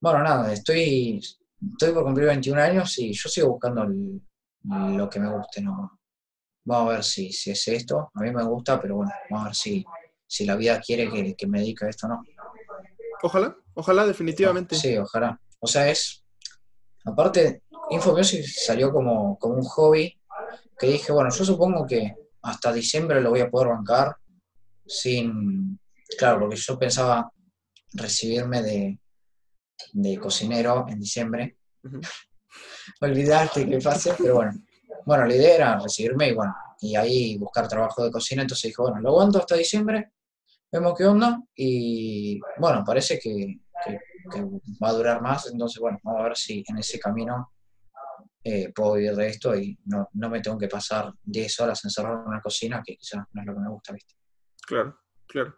bueno, 0.00 0.22
nada, 0.22 0.52
estoy, 0.52 1.18
estoy 1.72 1.92
por 1.92 2.04
cumplir 2.04 2.26
21 2.26 2.60
años 2.60 2.98
y 2.98 3.12
yo 3.12 3.28
sigo 3.28 3.48
buscando 3.50 3.84
el- 3.84 4.20
lo 4.96 5.08
que 5.08 5.20
me 5.20 5.30
guste, 5.30 5.62
¿no? 5.62 6.00
Vamos 6.64 6.90
a 6.90 6.94
ver 6.96 7.04
si, 7.04 7.32
si 7.32 7.50
es 7.52 7.68
esto. 7.68 8.10
A 8.12 8.20
mí 8.20 8.30
me 8.32 8.42
gusta, 8.44 8.80
pero 8.80 8.96
bueno, 8.96 9.12
vamos 9.30 9.44
a 9.46 9.48
ver 9.48 9.54
si, 9.54 9.84
si 10.26 10.44
la 10.44 10.56
vida 10.56 10.80
quiere 10.80 11.08
que, 11.10 11.34
que 11.36 11.46
me 11.46 11.60
dedique 11.60 11.84
a 11.86 11.88
esto 11.88 12.06
o 12.06 12.10
no. 12.10 12.22
Ojalá, 13.26 13.56
ojalá, 13.74 14.06
definitivamente. 14.06 14.76
Sí, 14.76 14.96
ojalá. 14.96 15.40
O 15.58 15.66
sea, 15.66 15.90
es. 15.90 16.24
Aparte, 17.04 17.62
Infomusic 17.90 18.44
salió 18.46 18.92
como, 18.92 19.36
como 19.38 19.54
un 19.54 19.64
hobby 19.64 20.16
que 20.78 20.86
dije, 20.86 21.10
bueno, 21.12 21.30
yo 21.30 21.44
supongo 21.44 21.84
que 21.86 22.14
hasta 22.42 22.72
diciembre 22.72 23.20
lo 23.20 23.30
voy 23.30 23.40
a 23.40 23.50
poder 23.50 23.68
bancar 23.68 24.16
sin. 24.86 25.80
Claro, 26.16 26.40
porque 26.40 26.56
yo 26.56 26.78
pensaba 26.78 27.32
recibirme 27.94 28.62
de, 28.62 29.00
de 29.92 30.18
cocinero 30.18 30.86
en 30.88 31.00
diciembre. 31.00 31.58
Ujú. 31.82 32.00
Olvidarte 33.00 33.68
que 33.68 33.78
pase, 33.78 34.14
pero 34.16 34.36
bueno. 34.36 34.52
Bueno, 35.04 35.26
la 35.26 35.34
idea 35.34 35.54
era 35.54 35.78
recibirme 35.80 36.28
y 36.28 36.34
bueno, 36.34 36.54
y 36.80 36.94
ahí 36.94 37.38
buscar 37.38 37.66
trabajo 37.66 38.04
de 38.04 38.10
cocina. 38.12 38.42
Entonces 38.42 38.70
dije, 38.70 38.82
bueno, 38.82 39.00
lo 39.00 39.08
aguanto 39.10 39.38
hasta 39.38 39.56
diciembre, 39.56 40.12
vemos 40.72 40.94
qué 40.96 41.04
onda. 41.04 41.42
Y 41.54 42.40
bueno, 42.58 42.82
parece 42.86 43.18
que, 43.18 43.60
que- 43.84 43.98
que 44.30 44.42
va 44.82 44.88
a 44.88 44.92
durar 44.92 45.22
más. 45.22 45.50
Entonces, 45.52 45.80
bueno, 45.80 45.98
vamos 46.02 46.20
a 46.20 46.24
ver 46.24 46.36
si 46.36 46.64
en 46.66 46.78
ese 46.78 46.98
camino 46.98 47.52
eh, 48.42 48.72
puedo 48.74 48.94
vivir 48.94 49.14
de 49.14 49.28
esto 49.28 49.54
y 49.56 49.78
no, 49.84 50.08
no 50.14 50.30
me 50.30 50.40
tengo 50.40 50.58
que 50.58 50.68
pasar 50.68 51.12
10 51.22 51.60
horas 51.60 51.84
encerrado 51.84 52.22
en 52.22 52.28
una 52.28 52.40
cocina, 52.40 52.82
que 52.84 52.96
quizás 52.96 53.24
no 53.32 53.40
es 53.40 53.46
lo 53.46 53.54
que 53.54 53.60
me 53.60 53.68
gusta, 53.70 53.92
¿viste? 53.92 54.14
Claro, 54.66 54.98
claro. 55.26 55.54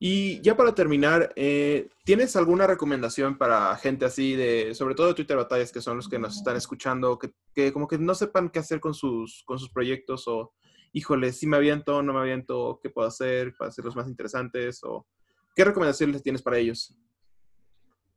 Y 0.00 0.40
ya 0.42 0.56
para 0.56 0.74
terminar, 0.76 1.32
eh, 1.34 1.88
¿tienes 2.04 2.36
alguna 2.36 2.68
recomendación 2.68 3.36
para 3.36 3.74
gente 3.76 4.04
así 4.04 4.36
de, 4.36 4.72
sobre 4.74 4.94
todo 4.94 5.08
de 5.08 5.14
Twitter 5.14 5.36
Batallas, 5.36 5.72
que 5.72 5.80
son 5.80 5.96
los 5.96 6.08
que 6.08 6.20
nos 6.20 6.36
están 6.36 6.56
escuchando, 6.56 7.18
que, 7.18 7.32
que 7.52 7.72
como 7.72 7.88
que 7.88 7.98
no 7.98 8.14
sepan 8.14 8.48
qué 8.48 8.60
hacer 8.60 8.78
con 8.78 8.94
sus, 8.94 9.42
con 9.44 9.58
sus 9.58 9.70
proyectos 9.70 10.28
o, 10.28 10.52
híjole, 10.92 11.32
si 11.32 11.46
me 11.46 11.56
aviento, 11.56 12.02
no 12.02 12.12
me 12.12 12.20
aviento, 12.20 12.78
qué 12.82 12.90
puedo 12.90 13.08
hacer 13.08 13.54
para 13.56 13.68
hacerlos 13.68 13.96
más 13.96 14.08
interesantes 14.08 14.80
o 14.82 15.06
qué 15.54 15.64
recomendaciones 15.64 16.22
tienes 16.22 16.42
para 16.42 16.58
ellos? 16.58 16.94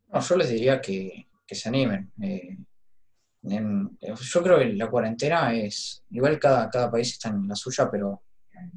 No, 0.08 0.20
yo 0.20 0.36
les 0.36 0.50
diría 0.50 0.82
que, 0.82 1.28
que 1.48 1.56
se 1.56 1.70
animen. 1.70 2.12
eh, 2.22 2.58
en- 3.44 3.98
yo 4.02 4.44
creo 4.44 4.60
que 4.60 4.74
la 4.74 4.90
cuarentena 4.90 5.54
es, 5.56 6.04
igual 6.12 6.38
cada, 6.40 6.70
cada 6.70 6.92
país 6.92 7.12
está 7.12 7.30
en 7.30 7.48
la 7.48 7.56
suya, 7.56 7.90
pero 7.90 8.22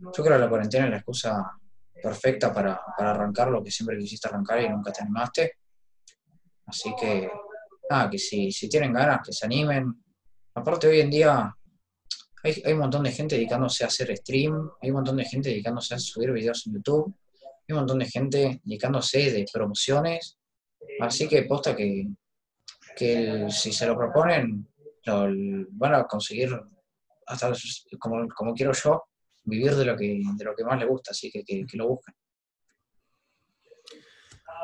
yo 0.01 0.11
creo 0.25 0.37
que 0.37 0.39
la 0.39 0.49
cuarentena 0.49 0.85
es 0.87 0.91
la 0.93 0.97
excusa 0.99 1.59
perfecta 2.03 2.53
para, 2.53 2.81
para 2.97 3.11
arrancar 3.11 3.51
lo 3.51 3.63
que 3.63 3.71
siempre 3.71 3.99
quisiste 3.99 4.29
arrancar 4.29 4.63
y 4.63 4.69
nunca 4.69 4.93
te 4.93 5.03
animaste. 5.03 5.53
Así 6.67 6.95
que, 6.99 7.31
nada, 7.91 8.09
que 8.09 8.19
si, 8.19 8.51
si 8.51 8.69
tienen 8.69 8.93
ganas, 8.93 9.21
que 9.25 9.33
se 9.33 9.45
animen. 9.45 9.93
Aparte, 10.55 10.87
hoy 10.89 11.01
en 11.01 11.11
día 11.11 11.55
hay, 12.45 12.73
un 12.73 12.79
montón 12.79 13.03
de 13.03 13.13
gente 13.13 13.37
dedicándose 13.37 13.85
a 13.85 13.87
hacer 13.87 14.15
stream, 14.17 14.71
hay 14.81 14.91
un 14.91 14.97
montón 14.97 15.17
de 15.17 15.25
gente 15.25 15.49
dedicándose 15.49 15.95
a 15.95 15.99
subir 15.99 16.31
videos 16.31 16.67
en 16.67 16.75
YouTube, 16.75 17.15
hay 17.43 17.73
un 17.73 17.79
montón 17.79 17.99
de 17.99 18.07
gente 18.07 18.61
dedicándose 18.63 19.31
de 19.33 19.47
promociones. 19.51 20.39
Así 21.01 21.27
que 21.27 21.45
posta 21.45 21.75
que, 21.75 22.07
que 22.95 23.47
si 23.49 23.73
se 23.73 23.87
lo 23.87 23.97
proponen, 23.97 24.69
lo, 25.07 25.29
van 25.71 25.95
a 25.95 26.05
conseguir, 26.05 26.51
hasta 27.27 27.53
como, 27.99 28.29
como 28.29 28.53
quiero 28.53 28.73
yo, 28.73 29.05
vivir 29.45 29.75
de 29.75 29.85
lo 29.87 29.97
que, 29.97 30.21
de 30.37 30.45
lo 30.45 30.55
que 30.55 30.65
más 30.65 30.79
les 30.79 30.89
gusta, 30.89 31.13
así 31.13 31.31
que, 31.31 31.43
que, 31.43 31.65
que 31.65 31.77
lo 31.79 31.89
busquen. 31.89 32.15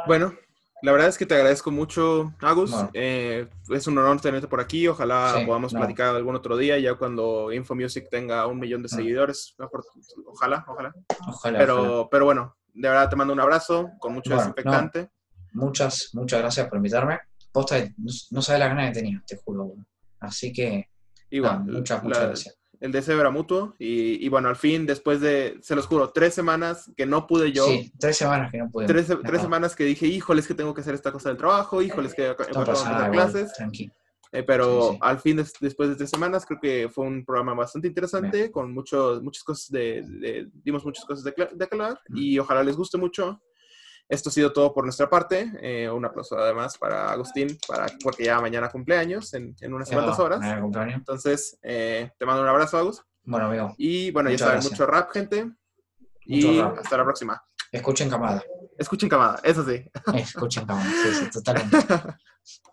Bueno, 0.07 0.35
la 0.83 0.93
verdad 0.93 1.09
es 1.09 1.19
que 1.19 1.27
te 1.27 1.35
agradezco 1.35 1.71
mucho, 1.71 2.33
Agus. 2.41 2.75
Eh, 2.95 3.49
es 3.71 3.87
un 3.87 3.99
honor 3.99 4.21
tenerte 4.21 4.49
por 4.49 4.61
aquí. 4.61 4.87
Ojalá 4.89 5.35
Sí, 5.39 5.45
podamos 5.47 5.73
no. 5.73 5.79
platicar 5.81 6.15
algún 6.17 6.35
otro 6.37 6.57
día, 6.57 6.79
ya 6.79 6.95
cuando 6.95 7.53
Infomusic 7.53 8.09
tenga 8.11 8.47
un 8.47 8.59
millón 8.59 8.83
de 8.83 8.87
Mm. 8.93 8.97
seguidores. 8.97 9.55
Ojalá, 10.27 10.65
ojalá. 10.67 10.67
Ojalá, 10.67 10.95
ojalá. 11.29 11.59
Pero, 11.59 12.09
pero 12.11 12.25
bueno, 12.25 12.57
de 12.73 12.89
verdad 12.89 13.09
te 13.11 13.17
mando 13.17 13.33
un 13.35 13.41
abrazo 13.41 13.91
con 13.99 14.13
mucho 14.15 14.31
Bueno, 14.31 14.43
desinfectante. 14.43 15.11
Muchas, 15.53 16.11
muchas 16.13 16.41
gracias 16.41 16.69
por 16.69 16.77
invitarme. 16.77 17.19
Posta, 17.53 17.77
no, 18.31 18.41
sabes 18.43 18.61
las 18.61 18.69
ganas 18.69 18.89
que 18.89 19.01
tenía, 19.01 19.23
te 19.27 19.37
juro. 19.37 19.75
Así 20.21 20.53
que, 20.53 20.89
Igual, 21.31 21.65
muchas, 21.65 21.99
la- 21.99 22.05
muchas 22.05 22.23
gracias. 22.27 22.59
El 22.81 22.93
deseo 22.93 23.21
era 23.21 23.31
mutuo. 23.31 23.75
Y, 23.79 24.25
y 24.25 24.29
bueno, 24.29 24.49
al 24.49 24.57
fin, 24.57 24.87
después 24.87 25.21
de, 25.21 25.59
se 25.63 25.77
los 25.77 25.87
juro, 25.87 26.11
tres 26.11 26.35
semanas 26.35 26.91
que 26.97 27.07
no 27.07 27.27
pude 27.27 27.53
yo. 27.53 27.67
Sí, 27.67 27.93
tres 27.99 28.17
semanas 28.17 28.51
que 28.51 28.59
no 28.59 28.71
pude. 28.71 28.87
Tres, 28.87 29.09
no, 29.09 29.21
tres 29.21 29.43
semanas 29.43 29.77
que 29.77 29.85
dije, 29.85 30.07
híjoles 30.07 30.47
que 30.47 30.55
tengo 30.55 30.75
que 30.75 30.81
hacer 30.81 30.95
esta 30.95 31.13
cosa 31.13 31.29
del 31.29 31.39
trabajo, 31.39 31.83
híjoles 31.83 32.15
que 32.15 32.23
No 32.23 32.29
de 32.29 32.35
pasa 32.67 32.91
nada, 32.91 33.07
empezar 33.07 33.13
igual, 33.15 33.31
clases. 33.33 33.53
Eh, 34.33 34.45
pero 34.45 34.83
Sí, 34.83 34.93
sí. 34.93 34.99
al 35.01 35.19
fin, 35.19 35.37
des- 35.39 35.53
después 35.61 35.89
de 35.89 35.97
tres 35.97 36.09
semanas, 36.09 36.47
creo 36.47 36.61
que 36.61 36.89
fue 36.89 37.05
un 37.05 37.25
programa 37.25 37.53
bastante 37.55 37.89
interesante, 37.89 38.53
con 38.53 38.73
muchos, 38.73 39.21
muchas 39.23 39.43
cosas 39.43 39.69
de, 39.71 40.03
de- 40.07 40.49
dimos 40.63 40.85
muchas 40.85 41.05
cosas 41.05 41.25
de, 41.25 41.33
de 41.53 41.69
hablar 41.71 41.99
Mm. 42.09 42.17
y 42.17 42.39
ojalá 42.39 42.63
les 42.63 42.77
guste 42.77 42.97
mucho. 42.97 43.41
Esto 44.11 44.29
ha 44.29 44.33
sido 44.33 44.53
todo 44.53 44.75
por 44.75 44.83
nuestra 44.83 45.09
parte. 45.09 45.53
Eh, 45.63 45.89
un 45.89 46.05
aplauso 46.05 46.37
además 46.37 46.77
para 46.77 47.13
Agustín, 47.13 47.57
para, 47.69 47.87
porque 48.03 48.25
ya 48.25 48.41
mañana 48.41 48.69
cumpleaños 48.69 49.33
en, 49.35 49.55
en 49.61 49.73
unas 49.73 49.89
cuantas 49.89 50.19
horas. 50.19 50.41
Entonces, 50.93 51.57
eh, 51.63 52.11
te 52.19 52.27
mando 52.27 52.43
un 52.43 52.49
abrazo, 52.49 52.77
Agus. 52.77 53.05
Bueno, 53.23 53.47
amigo, 53.47 53.73
Y 53.79 54.11
bueno, 54.11 54.29
Muchas 54.31 54.41
ya 54.41 54.47
saben, 54.61 54.71
mucho 54.71 54.87
rap, 54.87 55.11
gente. 55.13 55.53
Y 56.27 56.61
rap. 56.61 56.79
hasta 56.79 56.97
la 56.97 57.05
próxima. 57.05 57.41
escuchen 57.71 58.11
camada. 58.11 58.43
Escuchen 58.77 59.09
camada, 59.09 59.39
eso 59.45 59.65
sí. 59.65 59.85
Escuchen 60.15 60.67
camada, 60.67 60.91
sí, 60.91 61.15
sí, 61.15 61.31
totalmente. 61.31 61.77